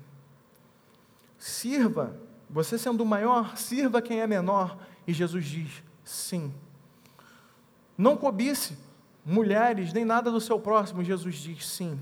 Sirva, 1.38 2.14
você 2.50 2.78
sendo 2.78 3.02
o 3.02 3.06
maior, 3.06 3.56
sirva 3.56 4.02
quem 4.02 4.20
é 4.20 4.26
menor. 4.26 4.78
E 5.06 5.12
Jesus 5.14 5.46
diz: 5.46 5.82
Sim. 6.04 6.52
Não 7.96 8.14
cobice 8.14 8.76
mulheres, 9.24 9.90
nem 9.90 10.04
nada 10.04 10.30
do 10.30 10.40
seu 10.40 10.60
próximo. 10.60 11.02
Jesus 11.02 11.36
diz: 11.36 11.66
Sim. 11.66 11.98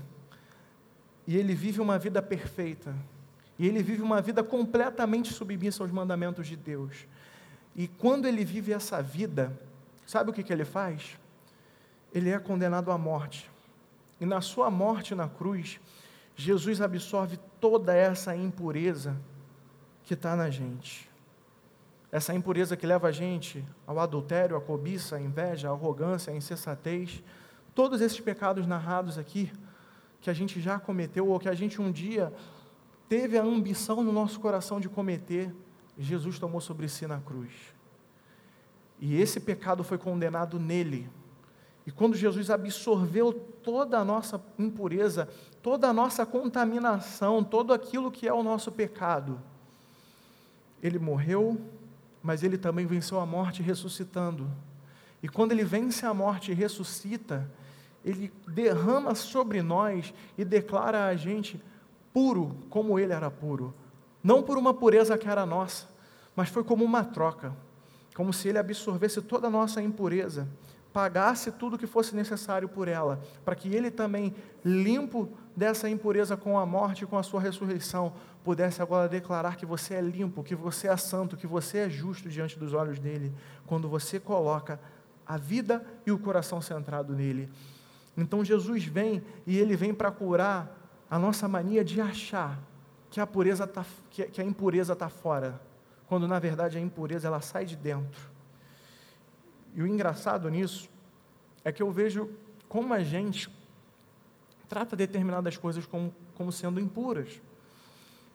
E 1.25 1.37
ele 1.37 1.55
vive 1.55 1.79
uma 1.79 1.97
vida 1.97 2.21
perfeita 2.21 2.93
e 3.57 3.67
ele 3.67 3.81
vive 3.81 4.01
uma 4.01 4.21
vida 4.21 4.43
completamente 4.43 5.33
submissa 5.33 5.83
aos 5.83 5.91
mandamentos 5.91 6.47
de 6.47 6.55
Deus. 6.55 7.05
E 7.75 7.87
quando 7.87 8.27
ele 8.27 8.43
vive 8.43 8.73
essa 8.73 9.01
vida, 9.01 9.57
sabe 10.05 10.29
o 10.29 10.33
que, 10.33 10.43
que 10.43 10.51
ele 10.51 10.65
faz? 10.65 11.17
Ele 12.13 12.29
é 12.29 12.39
condenado 12.39 12.91
à 12.91 12.97
morte. 12.97 13.49
E 14.19 14.25
na 14.25 14.41
sua 14.41 14.69
morte 14.69 15.15
na 15.15 15.27
cruz, 15.27 15.79
Jesus 16.35 16.81
absorve 16.81 17.37
toda 17.59 17.93
essa 17.93 18.35
impureza 18.35 19.15
que 20.03 20.13
está 20.13 20.35
na 20.35 20.49
gente. 20.49 21.09
Essa 22.11 22.33
impureza 22.33 22.77
que 22.77 22.85
leva 22.85 23.07
a 23.07 23.11
gente 23.11 23.65
ao 23.85 23.99
adultério, 23.99 24.55
à 24.55 24.61
cobiça, 24.61 25.17
à 25.17 25.21
inveja, 25.21 25.69
à 25.69 25.71
arrogância, 25.71 26.31
à 26.31 26.35
insensatez. 26.35 27.21
Todos 27.73 27.99
esses 27.99 28.19
pecados 28.19 28.65
narrados 28.65 29.17
aqui, 29.17 29.51
que 30.21 30.29
a 30.29 30.33
gente 30.33 30.61
já 30.61 30.79
cometeu 30.79 31.27
ou 31.27 31.39
que 31.39 31.49
a 31.49 31.53
gente 31.53 31.81
um 31.81 31.91
dia 31.91 32.31
teve 33.07 33.37
a 33.37 33.43
ambição 33.43 34.03
no 34.03 34.11
nosso 34.11 34.39
coração 34.39 34.79
de 34.79 34.89
cometer, 34.89 35.53
Jesus 35.97 36.39
tomou 36.39 36.59
sobre 36.59 36.87
si 36.89 37.07
na 37.07 37.19
cruz. 37.19 37.51
E 38.99 39.19
esse 39.19 39.39
pecado 39.39 39.83
foi 39.83 39.97
condenado 39.97 40.59
nele. 40.59 41.09
E 41.85 41.91
quando 41.91 42.15
Jesus 42.15 42.49
absorveu 42.49 43.31
toda 43.33 43.99
a 43.99 44.05
nossa 44.05 44.43
impureza, 44.57 45.29
toda 45.61 45.87
a 45.87 45.93
nossa 45.93 46.25
contaminação, 46.25 47.43
todo 47.43 47.73
aquilo 47.73 48.11
que 48.11 48.27
é 48.27 48.33
o 48.33 48.41
nosso 48.41 48.71
pecado, 48.71 49.39
ele 50.81 50.97
morreu, 50.97 51.59
mas 52.23 52.43
ele 52.43 52.57
também 52.57 52.85
venceu 52.85 53.19
a 53.19 53.25
morte 53.25 53.61
ressuscitando. 53.61 54.49
E 55.21 55.27
quando 55.27 55.51
ele 55.51 55.63
vence 55.63 56.05
a 56.05 56.13
morte 56.13 56.51
e 56.51 56.55
ressuscita, 56.55 57.49
ele 58.03 58.31
derrama 58.47 59.15
sobre 59.15 59.61
nós 59.61 60.13
e 60.37 60.45
declara 60.45 61.05
a 61.05 61.15
gente 61.15 61.61
puro 62.15 62.55
como 62.69 62.97
ele 62.97 63.11
era 63.11 63.29
puro. 63.29 63.73
Não 64.23 64.41
por 64.41 64.57
uma 64.57 64.73
pureza 64.73 65.17
que 65.17 65.27
era 65.27 65.45
nossa, 65.45 65.89
mas 66.33 66.47
foi 66.47 66.63
como 66.63 66.85
uma 66.85 67.03
troca, 67.03 67.53
como 68.15 68.31
se 68.31 68.47
ele 68.47 68.57
absorvesse 68.57 69.21
toda 69.21 69.47
a 69.47 69.51
nossa 69.51 69.81
impureza 69.81 70.47
pagasse 70.95 71.51
tudo 71.51 71.77
que 71.77 71.85
fosse 71.85 72.15
necessário 72.15 72.69
por 72.69 72.87
ela, 72.87 73.21
para 73.43 73.53
que 73.53 73.67
ele 73.67 73.91
também, 73.91 74.33
limpo 74.63 75.27
dessa 75.53 75.89
impureza 75.89 76.37
com 76.37 76.57
a 76.57 76.65
morte 76.65 77.03
e 77.03 77.05
com 77.05 77.17
a 77.17 77.23
sua 77.23 77.41
ressurreição, 77.41 78.13
pudesse 78.45 78.81
agora 78.81 79.09
declarar 79.09 79.57
que 79.57 79.65
você 79.65 79.95
é 79.95 79.99
limpo, 80.01 80.41
que 80.41 80.55
você 80.55 80.87
é 80.87 80.95
santo, 80.95 81.35
que 81.35 81.45
você 81.45 81.79
é 81.79 81.89
justo 81.89 82.29
diante 82.29 82.57
dos 82.57 82.71
olhos 82.71 82.97
dele, 82.97 83.33
quando 83.67 83.89
você 83.89 84.21
coloca 84.21 84.79
a 85.27 85.35
vida 85.35 85.85
e 86.05 86.13
o 86.13 86.17
coração 86.17 86.61
centrado 86.61 87.13
nele. 87.13 87.51
Então 88.15 88.45
Jesus 88.45 88.85
vem 88.85 89.21
e 89.45 89.57
ele 89.57 89.75
vem 89.75 89.93
para 89.93 90.09
curar 90.11 90.84
a 91.09 91.19
nossa 91.19 91.47
mania 91.47 91.83
de 91.83 92.01
achar 92.01 92.59
que 93.09 93.19
a, 93.19 93.27
pureza 93.27 93.65
tá, 93.65 93.85
que 94.09 94.41
a 94.41 94.43
impureza 94.43 94.93
está 94.93 95.09
fora, 95.09 95.61
quando 96.07 96.27
na 96.27 96.39
verdade 96.39 96.77
a 96.77 96.81
impureza 96.81 97.27
ela 97.27 97.41
sai 97.41 97.65
de 97.65 97.75
dentro. 97.75 98.29
E 99.73 99.81
o 99.81 99.87
engraçado 99.87 100.49
nisso 100.49 100.89
é 101.63 101.71
que 101.71 101.83
eu 101.83 101.91
vejo 101.91 102.29
como 102.67 102.93
a 102.93 103.03
gente 103.03 103.49
trata 104.67 104.95
determinadas 104.95 105.57
coisas 105.57 105.85
como, 105.85 106.13
como 106.35 106.51
sendo 106.51 106.79
impuras. 106.79 107.41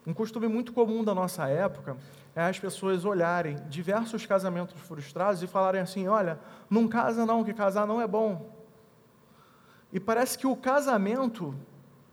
Um 0.06 0.14
costume 0.14 0.48
muito 0.48 0.72
comum 0.72 1.04
da 1.04 1.14
nossa 1.14 1.46
época 1.48 1.96
é 2.34 2.42
as 2.42 2.58
pessoas 2.58 3.04
olharem 3.04 3.56
diversos 3.68 4.24
casamentos 4.24 4.80
frustrados 4.80 5.42
e 5.42 5.46
falarem 5.46 5.80
assim: 5.80 6.08
olha, 6.08 6.38
não 6.68 6.88
casa 6.88 7.26
não, 7.26 7.44
que 7.44 7.52
casar 7.52 7.86
não 7.86 8.00
é 8.00 8.06
bom. 8.06 8.50
E 9.92 10.00
parece 10.00 10.38
que 10.38 10.46
o 10.46 10.56
casamento 10.56 11.54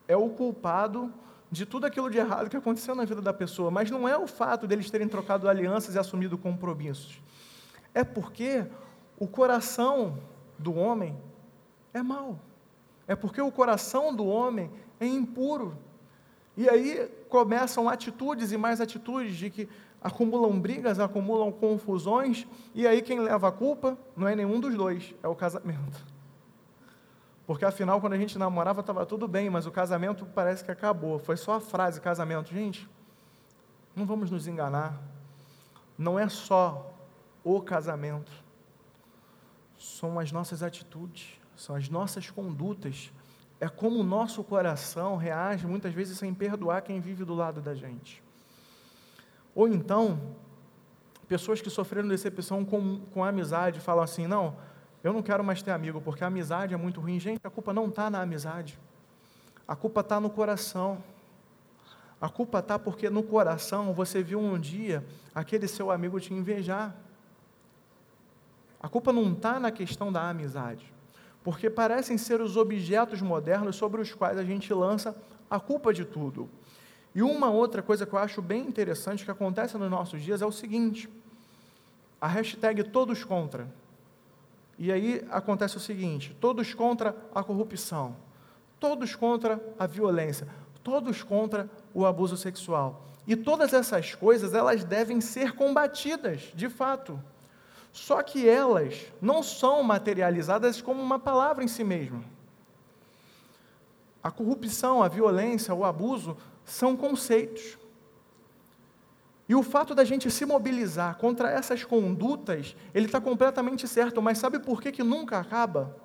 é 0.08 0.16
o 0.16 0.30
culpado 0.30 1.14
de 1.52 1.66
tudo 1.66 1.86
aquilo 1.86 2.10
de 2.10 2.18
errado 2.18 2.50
que 2.50 2.58
aconteceu 2.58 2.94
na 2.94 3.06
vida 3.06 3.22
da 3.22 3.34
pessoa, 3.34 3.72
mas 3.72 3.90
não 3.90 4.08
é 4.08 4.18
o 4.18 4.28
fato 4.28 4.68
deles 4.68 4.90
terem 4.90 5.08
trocado 5.08 5.48
alianças 5.48 5.96
e 5.96 6.00
assumido 6.00 6.38
compromissos. 6.38 7.22
É 7.94 8.04
porque 8.04 8.66
o 9.18 9.28
coração 9.28 10.18
do 10.58 10.76
homem 10.76 11.18
é 11.94 12.02
mau. 12.02 12.40
É 13.08 13.16
porque 13.16 13.42
o 13.42 13.52
coração 13.52 14.14
do 14.14 14.26
homem 14.26 14.70
é 15.00 15.06
impuro. 15.06 15.78
E 16.56 16.68
aí 16.68 17.10
começam 17.30 17.88
atitudes 17.88 18.52
e 18.52 18.58
mais 18.58 18.82
atitudes 18.82 19.36
de 19.36 19.50
que 19.50 19.70
acumulam 20.02 20.60
brigas, 20.60 21.00
acumulam 21.00 21.52
confusões, 21.52 22.48
e 22.74 22.86
aí 22.86 23.02
quem 23.02 23.20
leva 23.20 23.48
a 23.48 23.52
culpa 23.52 23.98
não 24.16 24.28
é 24.28 24.36
nenhum 24.36 24.60
dos 24.60 24.76
dois, 24.76 25.14
é 25.24 25.28
o 25.28 25.36
casamento. 25.36 26.06
Porque 27.48 27.66
afinal, 27.66 28.00
quando 28.00 28.14
a 28.14 28.18
gente 28.18 28.38
namorava, 28.38 28.82
estava 28.82 29.06
tudo 29.06 29.28
bem, 29.28 29.50
mas 29.50 29.66
o 29.66 29.72
casamento 29.72 30.26
parece 30.36 30.64
que 30.64 30.70
acabou. 30.70 31.18
Foi 31.18 31.36
só 31.36 31.54
a 31.56 31.60
frase 31.60 32.00
casamento. 32.00 32.50
Gente, 32.54 32.88
não 33.96 34.06
vamos 34.06 34.30
nos 34.30 34.46
enganar. 34.46 35.02
Não 35.98 36.20
é 36.20 36.30
só 36.30 36.94
o 37.44 37.60
casamento 37.62 38.46
são 39.78 40.20
as 40.20 40.32
nossas 40.32 40.64
atitudes, 40.64 41.40
são 41.56 41.76
as 41.76 41.88
nossas 41.88 42.30
condutas, 42.30 43.12
é 43.60 43.68
como 43.68 44.00
o 44.00 44.04
nosso 44.04 44.44
coração 44.44 45.16
reage 45.16 45.66
muitas 45.66 45.94
vezes 45.94 46.18
sem 46.18 46.34
perdoar 46.34 46.82
quem 46.82 47.00
vive 47.00 47.24
do 47.24 47.34
lado 47.34 47.62
da 47.62 47.74
gente. 47.76 48.24
Ou 49.56 49.68
então, 49.68 50.36
pessoas 51.28 51.62
que 51.62 51.70
sofreram 51.70 52.08
decepção 52.08 52.64
com, 52.64 53.02
com 53.12 53.24
a 53.24 53.30
amizade 53.30 53.80
falam 53.80 54.04
assim: 54.04 54.28
não, 54.28 54.56
eu 55.04 55.14
não 55.14 55.22
quero 55.22 55.44
mais 55.44 55.62
ter 55.62 55.72
amigo 55.72 56.02
porque 56.02 56.24
a 56.24 56.28
amizade 56.28 56.74
é 56.74 56.78
muito 56.78 57.00
ruim. 57.00 57.20
Gente, 57.20 57.40
a 57.44 57.50
culpa 57.50 57.74
não 57.74 57.88
está 57.88 58.10
na 58.10 58.22
amizade, 58.22 58.78
a 59.68 59.76
culpa 59.76 60.02
está 60.02 60.20
no 60.20 60.30
coração. 60.30 61.04
A 62.20 62.30
culpa 62.30 62.60
está 62.60 62.80
porque 62.80 63.10
no 63.10 63.22
coração 63.22 63.94
você 63.94 64.24
viu 64.24 64.40
um 64.40 64.60
dia 64.60 65.06
aquele 65.36 65.68
seu 65.68 65.92
amigo 65.92 66.20
te 66.20 66.34
invejar. 66.34 66.96
A 68.80 68.90
culpa 68.90 69.14
não 69.14 69.32
está 69.34 69.60
na 69.60 69.72
questão 69.72 70.12
da 70.12 70.28
amizade, 70.28 70.92
porque 71.44 71.70
parecem 71.70 72.18
ser 72.18 72.42
os 72.42 72.58
objetos 72.58 73.22
modernos 73.22 73.76
sobre 73.76 74.02
os 74.02 74.14
quais 74.14 74.38
a 74.38 74.44
gente 74.44 74.74
lança 74.74 75.16
a 75.50 75.60
culpa 75.60 75.94
de 75.94 76.06
tudo. 76.06 76.50
E 77.14 77.22
uma 77.22 77.50
outra 77.50 77.82
coisa 77.82 78.06
que 78.06 78.14
eu 78.14 78.20
acho 78.20 78.42
bem 78.42 78.68
interessante 78.68 79.26
que 79.26 79.32
acontece 79.32 79.78
nos 79.78 79.90
nossos 79.90 80.22
dias 80.22 80.42
é 80.42 80.46
o 80.46 80.52
seguinte: 80.52 81.10
a 82.20 82.28
hashtag 82.28 82.84
todos 82.84 83.24
contra. 83.24 83.68
E 84.78 84.92
aí 84.92 85.26
acontece 85.32 85.78
o 85.78 85.80
seguinte: 85.80 86.36
todos 86.40 86.74
contra 86.74 87.16
a 87.34 87.44
corrupção, 87.44 88.16
todos 88.80 89.16
contra 89.16 89.62
a 89.78 89.88
violência, 89.88 90.48
todos 90.84 91.24
contra 91.24 91.70
o 91.94 92.06
abuso 92.06 92.38
sexual. 92.38 93.06
E 93.26 93.36
todas 93.36 93.74
essas 93.74 94.16
coisas, 94.16 94.54
elas 94.54 94.86
devem 94.86 95.20
ser 95.20 95.54
combatidas, 95.54 96.52
de 96.56 96.70
fato. 96.70 97.22
Só 97.92 98.22
que 98.22 98.48
elas 98.48 99.12
não 99.22 99.44
são 99.44 99.84
materializadas 99.84 100.82
como 100.82 101.02
uma 101.02 101.20
palavra 101.20 101.64
em 101.64 101.68
si 101.68 101.84
mesma. 101.84 102.24
A 104.24 104.32
corrupção, 104.32 105.04
a 105.04 105.08
violência, 105.08 105.74
o 105.74 105.84
abuso 105.84 106.38
são 106.64 106.96
conceitos. 106.96 107.78
E 109.50 109.56
o 109.56 109.64
fato 109.64 109.96
da 109.96 110.04
gente 110.04 110.30
se 110.30 110.46
mobilizar 110.46 111.18
contra 111.18 111.50
essas 111.50 111.84
condutas, 111.84 112.76
ele 112.94 113.06
está 113.06 113.22
completamente 113.22 113.88
certo, 113.88 114.22
mas 114.22 114.38
sabe 114.38 114.60
por 114.60 114.82
que, 114.82 114.92
que 114.92 115.04
nunca 115.04 115.40
acaba? 115.40 115.96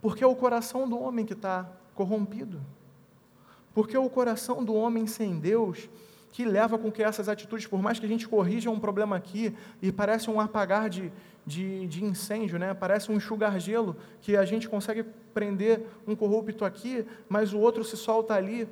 Porque 0.00 0.24
é 0.24 0.26
o 0.26 0.34
coração 0.34 0.88
do 0.88 0.98
homem 0.98 1.26
que 1.26 1.34
está 1.34 1.68
corrompido. 1.94 2.60
Porque 3.74 3.96
é 3.96 4.00
o 4.00 4.08
coração 4.08 4.64
do 4.64 4.74
homem 4.74 5.06
sem 5.06 5.38
Deus 5.38 5.88
que 6.32 6.44
leva 6.44 6.78
com 6.78 6.92
que 6.92 7.02
essas 7.02 7.30
atitudes, 7.30 7.66
por 7.66 7.80
mais 7.80 7.98
que 7.98 8.04
a 8.04 8.08
gente 8.08 8.28
corrija 8.28 8.70
um 8.70 8.78
problema 8.78 9.16
aqui 9.16 9.56
e 9.80 9.90
parece 9.90 10.28
um 10.30 10.38
apagar 10.38 10.90
de, 10.90 11.10
de, 11.46 11.86
de 11.86 12.04
incêndio, 12.04 12.58
né? 12.58 12.74
parece 12.74 13.10
um 13.10 13.16
enxugar 13.16 13.58
gelo, 13.58 13.96
que 14.20 14.36
a 14.36 14.44
gente 14.44 14.68
consegue 14.68 15.02
prender 15.32 15.86
um 16.06 16.14
corrupto 16.14 16.62
aqui, 16.62 17.06
mas 17.26 17.54
o 17.54 17.58
outro 17.58 17.82
se 17.82 17.96
solta 17.96 18.34
ali, 18.34 18.68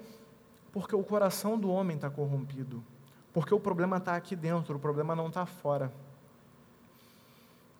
porque 0.73 0.95
o 0.95 1.03
coração 1.03 1.59
do 1.59 1.71
homem 1.71 1.97
está 1.97 2.11
corrompido. 2.11 2.85
Porque 3.35 3.53
o 3.53 3.59
problema 3.59 3.97
está 3.97 4.15
aqui 4.15 4.37
dentro, 4.37 4.77
o 4.77 4.79
problema 4.79 5.15
não 5.17 5.27
está 5.27 5.45
fora. 5.45 5.93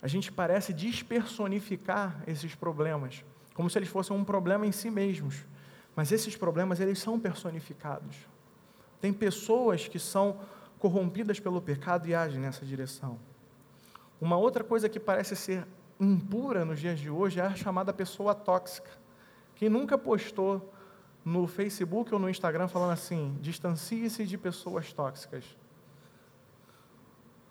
A 0.03 0.09
gente 0.09 0.33
parece 0.33 0.73
despersonificar 0.73 2.23
esses 2.27 2.57
problemas, 2.57 3.25
como 3.55 3.71
se 3.71 3.79
eles 3.79 3.89
fossem 3.89 4.15
um 4.15 4.25
problema 4.25 4.67
em 4.67 4.73
si 4.73 4.91
mesmos. 4.91 5.45
Mas 5.95 6.11
esses 6.11 6.37
problemas, 6.37 6.81
eles 6.81 6.99
são 6.99 7.21
personificados. 7.21 8.17
Tem 9.01 9.13
pessoas 9.13 9.87
que 9.87 9.99
são 9.99 10.41
corrompidas 10.77 11.39
pelo 11.39 11.63
pecado 11.63 12.09
e 12.09 12.15
agem 12.15 12.41
nessa 12.41 12.67
direção. 12.67 13.17
Uma 14.21 14.37
outra 14.37 14.65
coisa 14.65 14.89
que 14.89 14.99
parece 14.99 15.37
ser 15.37 15.65
impura 16.01 16.65
nos 16.65 16.81
dias 16.81 16.99
de 16.99 17.09
hoje 17.09 17.39
é 17.39 17.45
a 17.45 17.55
chamada 17.55 17.93
pessoa 17.93 18.35
tóxica. 18.35 18.91
Quem 19.55 19.69
nunca 19.69 19.97
postou 19.97 20.74
no 21.25 21.47
Facebook 21.47 22.13
ou 22.13 22.21
no 22.21 22.29
Instagram 22.29 22.69
falando 22.69 22.93
assim: 22.93 23.37
distancie-se 23.41 24.25
de 24.25 24.37
pessoas 24.37 24.93
tóxicas. 24.93 25.45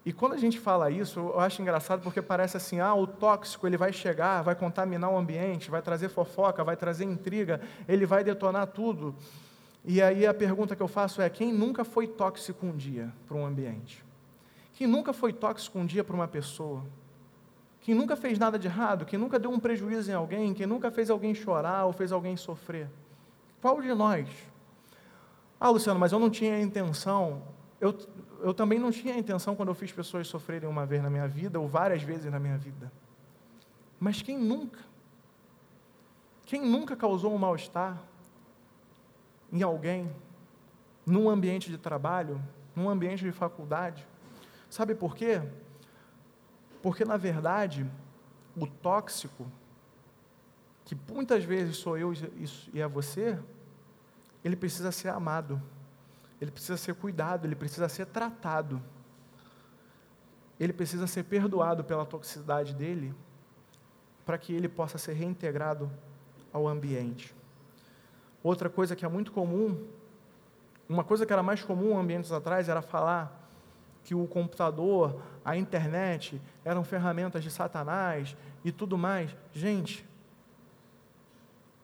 E 0.05 0.11
quando 0.11 0.33
a 0.33 0.37
gente 0.37 0.59
fala 0.59 0.91
isso, 0.91 1.19
eu 1.19 1.39
acho 1.39 1.61
engraçado 1.61 2.01
porque 2.01 2.21
parece 2.21 2.57
assim: 2.57 2.79
ah, 2.79 2.93
o 2.93 3.07
tóxico 3.07 3.65
ele 3.65 3.77
vai 3.77 3.93
chegar, 3.93 4.41
vai 4.41 4.53
contaminar 4.53 5.09
o 5.09 5.17
ambiente, 5.17 5.71
vai 5.71 5.81
trazer 5.81 6.09
fofoca, 6.09 6.63
vai 6.63 6.75
trazer 6.75 7.05
intriga, 7.05 7.61
ele 7.87 8.05
vai 8.05 8.23
detonar 8.23 8.67
tudo. 8.67 9.15
E 9.85 10.01
aí 10.01 10.25
a 10.25 10.33
pergunta 10.33 10.75
que 10.75 10.83
eu 10.83 10.87
faço 10.87 11.21
é: 11.21 11.29
quem 11.29 11.53
nunca 11.53 11.85
foi 11.85 12.05
tóxico 12.05 12.65
um 12.65 12.75
dia 12.75 13.11
para 13.27 13.37
um 13.37 13.45
ambiente? 13.45 14.03
Quem 14.73 14.87
nunca 14.87 15.13
foi 15.13 15.31
tóxico 15.31 15.79
um 15.79 15.85
dia 15.85 16.03
para 16.03 16.15
uma 16.15 16.27
pessoa? 16.27 16.83
Quem 17.79 17.93
nunca 17.95 18.15
fez 18.15 18.39
nada 18.39 18.57
de 18.57 18.67
errado? 18.67 19.05
Quem 19.05 19.19
nunca 19.19 19.37
deu 19.37 19.51
um 19.51 19.59
prejuízo 19.59 20.09
em 20.09 20.13
alguém? 20.13 20.53
Quem 20.53 20.65
nunca 20.65 20.89
fez 20.89 21.09
alguém 21.09 21.33
chorar 21.35 21.85
ou 21.85 21.93
fez 21.93 22.11
alguém 22.11 22.35
sofrer? 22.35 22.89
Qual 23.63 23.81
de 23.81 23.91
nós? 23.95 24.29
Ah, 25.59 25.71
Luciano, 25.71 25.99
mas 25.99 26.11
eu 26.11 26.19
não 26.19 26.29
tinha 26.29 26.61
intenção. 26.61 27.41
Eu, 27.81 27.97
eu 28.41 28.53
também 28.53 28.77
não 28.77 28.91
tinha 28.91 29.17
intenção 29.17 29.55
quando 29.55 29.69
eu 29.69 29.75
fiz 29.75 29.91
pessoas 29.91 30.27
sofrerem 30.27 30.69
uma 30.69 30.85
vez 30.85 31.01
na 31.01 31.09
minha 31.09 31.27
vida 31.27 31.59
ou 31.59 31.67
várias 31.67 32.03
vezes 32.03 32.31
na 32.31 32.39
minha 32.39 32.59
vida. 32.59 32.91
Mas 33.99 34.21
quem 34.21 34.37
nunca? 34.37 34.79
Quem 36.45 36.61
nunca 36.63 36.95
causou 36.95 37.33
um 37.33 37.37
mal-estar? 37.39 37.97
em 39.53 39.61
alguém, 39.61 40.11
num 41.05 41.29
ambiente 41.29 41.69
de 41.69 41.77
trabalho, 41.77 42.41
num 42.75 42.89
ambiente 42.89 43.23
de 43.23 43.31
faculdade. 43.31 44.03
Sabe 44.67 44.95
por 44.95 45.15
quê? 45.15 45.43
Porque, 46.81 47.05
na 47.05 47.17
verdade, 47.17 47.85
o 48.57 48.65
tóxico, 48.65 49.45
que 50.85 50.97
muitas 51.11 51.43
vezes 51.43 51.77
sou 51.77 51.97
eu 51.97 52.13
e 52.73 52.81
é 52.81 52.87
você, 52.87 53.39
ele 54.43 54.55
precisa 54.55 54.91
ser 54.91 55.09
amado, 55.09 55.61
ele 56.41 56.51
precisa 56.51 56.77
ser 56.77 56.93
cuidado, 56.95 57.45
ele 57.45 57.55
precisa 57.55 57.87
ser 57.87 58.05
tratado, 58.07 58.81
ele 60.59 60.73
precisa 60.73 61.07
ser 61.07 61.23
perdoado 61.23 61.83
pela 61.83 62.05
toxicidade 62.05 62.73
dele, 62.73 63.13
para 64.25 64.37
que 64.37 64.53
ele 64.53 64.67
possa 64.67 64.97
ser 64.97 65.13
reintegrado 65.13 65.91
ao 66.51 66.67
ambiente. 66.67 67.33
Outra 68.41 68.69
coisa 68.69 68.95
que 68.95 69.05
é 69.05 69.07
muito 69.07 69.31
comum, 69.31 69.87
uma 70.87 71.03
coisa 71.03 71.25
que 71.25 71.31
era 71.31 71.41
mais 71.41 71.63
comum 71.63 71.97
ambientes 71.97 72.31
atrás 72.31 72.67
era 72.67 72.81
falar 72.81 73.41
que 74.03 74.13
o 74.13 74.27
computador, 74.27 75.21
a 75.45 75.55
internet 75.55 76.41
eram 76.65 76.83
ferramentas 76.83 77.41
de 77.41 77.49
Satanás 77.49 78.35
e 78.63 78.71
tudo 78.71 78.97
mais. 78.97 79.33
Gente, 79.53 80.05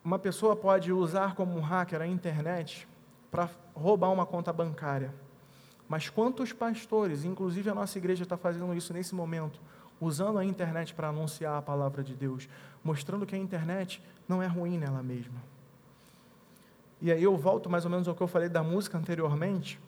uma 0.04 0.18
pessoa 0.18 0.56
pode 0.56 0.92
usar 0.92 1.36
como 1.36 1.58
um 1.58 1.62
hacker 1.62 2.02
a 2.02 2.08
internet 2.08 2.88
para 3.30 3.50
roubar 3.74 4.12
uma 4.12 4.26
conta 4.26 4.52
bancária. 4.52 5.14
Mas 5.88 6.10
quantos 6.10 6.54
pastores, 6.54 7.26
inclusive 7.26 7.70
a 7.70 7.76
nossa 7.76 7.98
igreja 7.98 8.24
está 8.24 8.38
fazendo 8.38 8.74
isso 8.74 8.94
nesse 8.94 9.16
momento, 9.16 9.60
usando 10.00 10.38
a 10.38 10.46
internet 10.46 10.94
para 10.94 11.10
anunciar 11.10 11.58
a 11.58 11.62
palavra 11.62 12.04
de 12.04 12.16
Deus, 12.16 12.48
mostrando 12.84 13.26
que 13.26 13.36
a 13.36 13.38
internet 13.38 14.02
não 14.28 14.42
é 14.42 14.48
ruim 14.48 14.78
nela 14.78 15.02
mesma. 15.02 15.42
E 17.02 17.12
aí 17.12 17.24
eu 17.24 17.36
volto 17.38 17.70
mais 17.70 17.86
ou 17.86 17.92
menos 17.92 18.08
ao 18.08 18.16
que 18.16 18.22
eu 18.22 18.28
falei 18.28 18.50
da 18.50 18.62
música 18.62 18.98
anteriormente. 18.98 19.80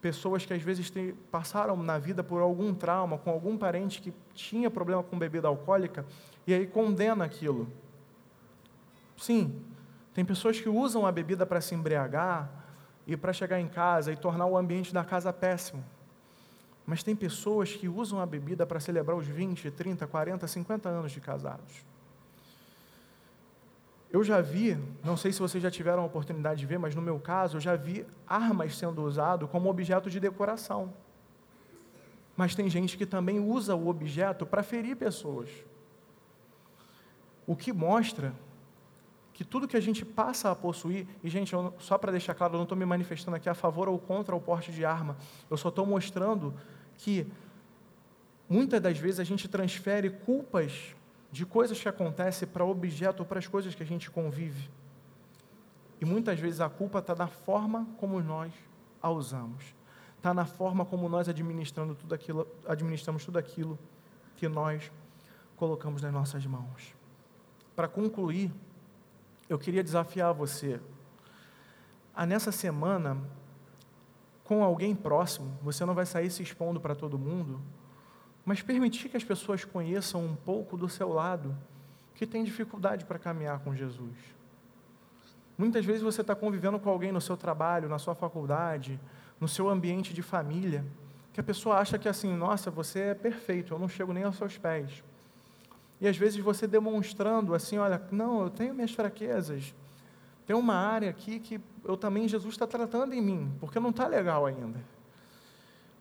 Pessoas 0.00 0.44
que 0.44 0.52
às 0.52 0.62
vezes 0.62 0.90
tem, 0.90 1.14
passaram 1.30 1.76
na 1.76 1.98
vida 1.98 2.22
por 2.22 2.42
algum 2.42 2.74
trauma, 2.74 3.18
com 3.18 3.30
algum 3.30 3.56
parente 3.56 4.00
que 4.00 4.12
tinha 4.34 4.70
problema 4.70 5.02
com 5.02 5.18
bebida 5.18 5.48
alcoólica, 5.48 6.04
e 6.46 6.52
aí 6.52 6.66
condena 6.66 7.24
aquilo. 7.24 7.68
Sim, 9.16 9.60
tem 10.14 10.24
pessoas 10.24 10.60
que 10.60 10.68
usam 10.68 11.06
a 11.06 11.12
bebida 11.12 11.44
para 11.44 11.60
se 11.60 11.74
embriagar 11.74 12.50
e 13.06 13.16
para 13.16 13.32
chegar 13.32 13.60
em 13.60 13.68
casa 13.68 14.12
e 14.12 14.16
tornar 14.16 14.46
o 14.46 14.56
ambiente 14.56 14.92
da 14.92 15.04
casa 15.04 15.32
péssimo. 15.32 15.84
Mas 16.86 17.02
tem 17.02 17.16
pessoas 17.16 17.74
que 17.74 17.88
usam 17.88 18.20
a 18.20 18.26
bebida 18.26 18.64
para 18.64 18.80
celebrar 18.80 19.16
os 19.16 19.26
20, 19.26 19.70
30, 19.70 20.06
40, 20.06 20.46
50 20.46 20.88
anos 20.88 21.12
de 21.12 21.20
casados. 21.20 21.84
Eu 24.10 24.22
já 24.22 24.40
vi, 24.40 24.78
não 25.04 25.16
sei 25.16 25.32
se 25.32 25.40
vocês 25.40 25.62
já 25.62 25.70
tiveram 25.70 26.02
a 26.02 26.06
oportunidade 26.06 26.60
de 26.60 26.66
ver, 26.66 26.78
mas 26.78 26.94
no 26.94 27.02
meu 27.02 27.18
caso, 27.18 27.56
eu 27.56 27.60
já 27.60 27.74
vi 27.74 28.06
armas 28.26 28.76
sendo 28.78 29.02
usado 29.02 29.48
como 29.48 29.68
objeto 29.68 30.08
de 30.08 30.20
decoração. 30.20 30.94
Mas 32.36 32.54
tem 32.54 32.70
gente 32.70 32.96
que 32.96 33.04
também 33.04 33.40
usa 33.40 33.74
o 33.74 33.88
objeto 33.88 34.46
para 34.46 34.62
ferir 34.62 34.96
pessoas. 34.96 35.50
O 37.46 37.56
que 37.56 37.72
mostra 37.72 38.32
que 39.36 39.44
tudo 39.44 39.68
que 39.68 39.76
a 39.76 39.80
gente 39.80 40.02
passa 40.02 40.50
a 40.50 40.56
possuir, 40.56 41.06
e 41.22 41.28
gente, 41.28 41.52
eu, 41.52 41.74
só 41.78 41.98
para 41.98 42.10
deixar 42.10 42.34
claro, 42.34 42.54
eu 42.54 42.56
não 42.56 42.62
estou 42.62 42.76
me 42.76 42.86
manifestando 42.86 43.36
aqui 43.36 43.50
a 43.50 43.54
favor 43.54 43.86
ou 43.86 43.98
contra 43.98 44.34
o 44.34 44.40
porte 44.40 44.72
de 44.72 44.82
arma, 44.82 45.14
eu 45.50 45.58
só 45.58 45.68
estou 45.68 45.84
mostrando 45.84 46.54
que 46.96 47.26
muitas 48.48 48.80
das 48.80 48.98
vezes 48.98 49.20
a 49.20 49.24
gente 49.24 49.46
transfere 49.46 50.08
culpas 50.08 50.96
de 51.30 51.44
coisas 51.44 51.78
que 51.78 51.86
acontecem 51.86 52.48
para 52.48 52.64
objeto 52.64 53.20
ou 53.20 53.26
para 53.26 53.38
as 53.38 53.46
coisas 53.46 53.74
que 53.74 53.82
a 53.82 53.86
gente 53.86 54.10
convive. 54.10 54.70
E 56.00 56.06
muitas 56.06 56.40
vezes 56.40 56.62
a 56.62 56.70
culpa 56.70 57.00
está 57.00 57.14
na 57.14 57.26
forma 57.26 57.86
como 57.98 58.18
nós 58.22 58.54
a 59.02 59.10
usamos. 59.10 59.66
Está 60.16 60.32
na 60.32 60.46
forma 60.46 60.82
como 60.86 61.10
nós 61.10 61.28
administrando 61.28 61.94
tudo 61.94 62.14
aquilo, 62.14 62.48
administramos 62.66 63.22
tudo 63.22 63.38
aquilo 63.38 63.78
que 64.34 64.48
nós 64.48 64.90
colocamos 65.56 66.00
nas 66.00 66.10
nossas 66.10 66.46
mãos. 66.46 66.94
Para 67.74 67.86
concluir, 67.86 68.50
eu 69.48 69.58
queria 69.58 69.82
desafiar 69.82 70.32
você 70.32 70.80
a 72.16 72.24
nessa 72.24 72.50
semana, 72.50 73.18
com 74.42 74.64
alguém 74.64 74.94
próximo, 74.94 75.58
você 75.62 75.84
não 75.84 75.94
vai 75.94 76.06
sair 76.06 76.30
se 76.30 76.42
expondo 76.42 76.80
para 76.80 76.94
todo 76.94 77.18
mundo, 77.18 77.60
mas 78.42 78.62
permitir 78.62 79.10
que 79.10 79.18
as 79.18 79.24
pessoas 79.24 79.66
conheçam 79.66 80.24
um 80.24 80.34
pouco 80.34 80.78
do 80.78 80.88
seu 80.88 81.12
lado 81.12 81.54
que 82.14 82.26
tem 82.26 82.42
dificuldade 82.42 83.04
para 83.04 83.18
caminhar 83.18 83.58
com 83.58 83.74
Jesus. 83.74 84.16
Muitas 85.58 85.84
vezes 85.84 86.00
você 86.00 86.22
está 86.22 86.34
convivendo 86.34 86.78
com 86.78 86.88
alguém 86.88 87.12
no 87.12 87.20
seu 87.20 87.36
trabalho, 87.36 87.86
na 87.86 87.98
sua 87.98 88.14
faculdade, 88.14 88.98
no 89.38 89.46
seu 89.46 89.68
ambiente 89.68 90.14
de 90.14 90.22
família, 90.22 90.86
que 91.34 91.40
a 91.40 91.44
pessoa 91.44 91.76
acha 91.76 91.98
que 91.98 92.08
assim, 92.08 92.34
nossa, 92.34 92.70
você 92.70 93.00
é 93.00 93.14
perfeito, 93.14 93.74
eu 93.74 93.78
não 93.78 93.88
chego 93.88 94.14
nem 94.14 94.24
aos 94.24 94.36
seus 94.36 94.56
pés. 94.56 95.04
E 96.00 96.06
às 96.06 96.16
vezes 96.16 96.38
você 96.38 96.66
demonstrando 96.66 97.54
assim, 97.54 97.78
olha, 97.78 98.02
não, 98.10 98.42
eu 98.42 98.50
tenho 98.50 98.74
minhas 98.74 98.92
fraquezas, 98.92 99.74
tem 100.46 100.54
uma 100.54 100.74
área 100.74 101.10
aqui 101.10 101.40
que 101.40 101.60
eu 101.84 101.96
também, 101.96 102.28
Jesus 102.28 102.54
está 102.54 102.66
tratando 102.66 103.12
em 103.12 103.20
mim, 103.20 103.52
porque 103.58 103.80
não 103.80 103.90
está 103.90 104.06
legal 104.06 104.46
ainda. 104.46 104.78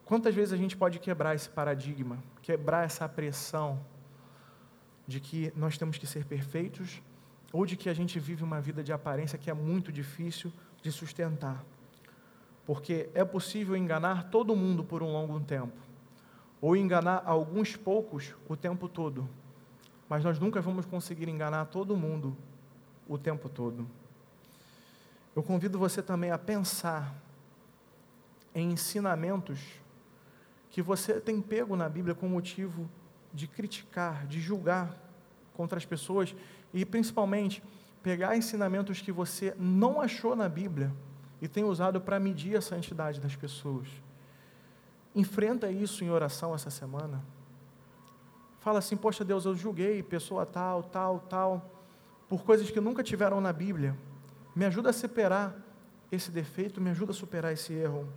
Quantas 0.06 0.36
vezes 0.36 0.54
a 0.54 0.58
gente 0.58 0.78
pode 0.78 1.00
quebrar 1.00 1.34
esse 1.34 1.50
paradigma, 1.50 2.20
quebrar 2.44 2.86
essa 2.86 3.10
pressão 3.10 3.80
de 5.08 5.20
que 5.20 5.52
nós 5.56 5.78
temos 5.78 5.98
que 5.98 6.06
ser 6.06 6.26
perfeitos 6.26 7.02
ou 7.52 7.66
de 7.66 7.76
que 7.76 7.90
a 7.90 7.94
gente 7.94 8.20
vive 8.20 8.44
uma 8.44 8.62
vida 8.62 8.84
de 8.84 8.94
aparência 8.94 9.38
que 9.38 9.50
é 9.50 9.54
muito 9.54 9.92
difícil 9.92 10.54
de 10.84 10.92
sustentar? 10.92 11.64
Porque 12.68 13.10
é 13.16 13.26
possível 13.26 13.76
enganar 13.76 14.30
todo 14.30 14.56
mundo 14.56 14.84
por 14.84 15.02
um 15.02 15.12
longo 15.12 15.40
tempo, 15.40 15.74
ou 16.62 16.76
enganar 16.76 17.24
alguns 17.26 17.76
poucos 17.76 18.36
o 18.48 18.56
tempo 18.56 18.88
todo, 18.88 19.28
mas 20.10 20.24
nós 20.24 20.40
nunca 20.40 20.62
vamos 20.62 20.86
conseguir 20.86 21.28
enganar 21.28 21.66
todo 21.66 21.98
mundo 21.98 22.36
o 23.08 23.18
tempo 23.18 23.50
todo. 23.50 23.88
Eu 25.36 25.44
convido 25.44 25.78
você 25.78 26.02
também 26.02 26.32
a 26.32 26.38
pensar 26.38 27.14
em 28.54 28.72
ensinamentos 28.72 29.60
que 30.70 30.82
você 30.82 31.20
tem 31.20 31.42
pego 31.42 31.76
na 31.76 31.90
Bíblia 31.90 32.16
com 32.16 32.28
motivo 32.28 32.90
de 33.34 33.48
criticar, 33.48 34.26
de 34.28 34.40
julgar 34.40 34.96
contra 35.54 35.78
as 35.78 35.86
pessoas 35.86 36.36
e 36.74 36.86
principalmente 36.86 37.62
pegar 38.02 38.38
ensinamentos 38.38 39.02
que 39.02 39.12
você 39.12 39.56
não 39.58 40.00
achou 40.00 40.36
na 40.36 40.48
Bíblia 40.48 40.92
e 41.42 41.48
tem 41.48 41.64
usado 41.64 42.00
para 42.00 42.20
medir 42.20 42.56
a 42.56 42.62
santidade 42.62 43.20
das 43.20 43.36
pessoas. 43.36 43.88
Enfrenta 45.14 45.72
isso 45.72 46.04
em 46.04 46.10
oração 46.10 46.54
essa 46.54 46.70
semana. 46.70 47.24
Fala 48.66 48.80
assim: 48.80 48.98
Poxa 48.98 49.24
Deus, 49.24 49.46
eu 49.46 49.54
julguei 49.54 50.02
pessoa 50.02 50.44
tal, 50.44 50.82
tal, 50.82 51.20
tal, 51.20 51.70
por 52.28 52.44
coisas 52.44 52.72
que 52.72 52.82
nunca 52.82 53.04
tiveram 53.04 53.40
na 53.40 53.54
Bíblia. 53.54 53.96
Me 54.56 54.66
ajuda 54.66 54.90
a 54.90 54.94
superar 54.94 55.56
esse 56.12 56.32
defeito, 56.32 56.82
me 56.82 56.90
ajuda 56.90 57.12
a 57.12 57.14
superar 57.14 57.54
esse 57.54 57.74
erro. 57.74 58.12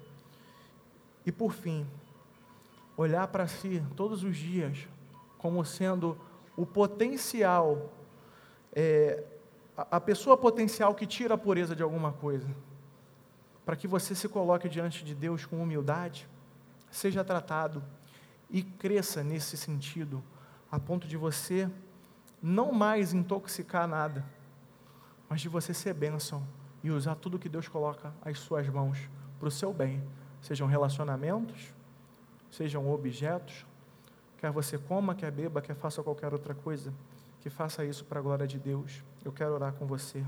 E 1.27 1.31
por 1.31 1.53
fim, 1.53 1.87
olhar 2.97 3.29
para 3.29 3.47
si 3.47 3.85
todos 3.95 4.25
os 4.25 4.39
dias 4.39 4.89
como 5.37 5.63
sendo 5.67 6.17
o 6.57 6.65
potencial, 6.65 7.93
é, 8.73 9.23
a 9.77 10.01
pessoa 10.01 10.35
potencial 10.35 10.95
que 10.95 11.07
tira 11.07 11.35
a 11.35 11.39
pureza 11.39 11.77
de 11.77 11.83
alguma 11.83 12.13
coisa, 12.13 12.49
para 13.67 13.77
que 13.77 13.87
você 13.87 14.15
se 14.15 14.27
coloque 14.31 14.67
diante 14.67 15.05
de 15.05 15.15
Deus 15.15 15.45
com 15.45 15.63
humildade, 15.63 16.27
seja 16.91 17.23
tratado 17.23 17.85
e 18.49 18.63
cresça 18.63 19.23
nesse 19.23 19.55
sentido, 19.55 20.25
a 20.71 20.79
ponto 20.79 21.07
de 21.09 21.17
você 21.17 21.71
não 22.43 22.73
mais 22.73 23.13
intoxicar 23.13 23.87
nada, 23.87 24.25
mas 25.29 25.41
de 25.41 25.49
você 25.49 25.75
ser 25.75 25.95
bênção 25.95 26.47
e 26.83 26.91
usar 26.91 27.15
tudo 27.17 27.39
que 27.39 27.49
Deus 27.49 27.69
coloca 27.69 28.13
às 28.23 28.39
suas 28.39 28.69
mãos 28.69 29.09
para 29.39 29.49
o 29.49 29.51
seu 29.51 29.73
bem, 29.73 30.03
sejam 30.41 30.67
relacionamentos, 30.67 31.75
sejam 32.51 32.91
objetos, 32.91 33.67
quer 34.37 34.51
você 34.51 34.79
coma, 34.79 35.15
quer 35.15 35.31
beba, 35.31 35.61
quer 35.61 35.75
faça 35.75 36.03
qualquer 36.03 36.33
outra 36.33 36.55
coisa, 36.55 36.93
que 37.41 37.51
faça 37.51 37.85
isso 37.85 38.05
para 38.05 38.21
a 38.21 38.23
glória 38.23 38.47
de 38.47 38.59
Deus. 38.59 39.03
Eu 39.25 39.33
quero 39.33 39.55
orar 39.55 39.73
com 39.73 39.87
você. 39.87 40.25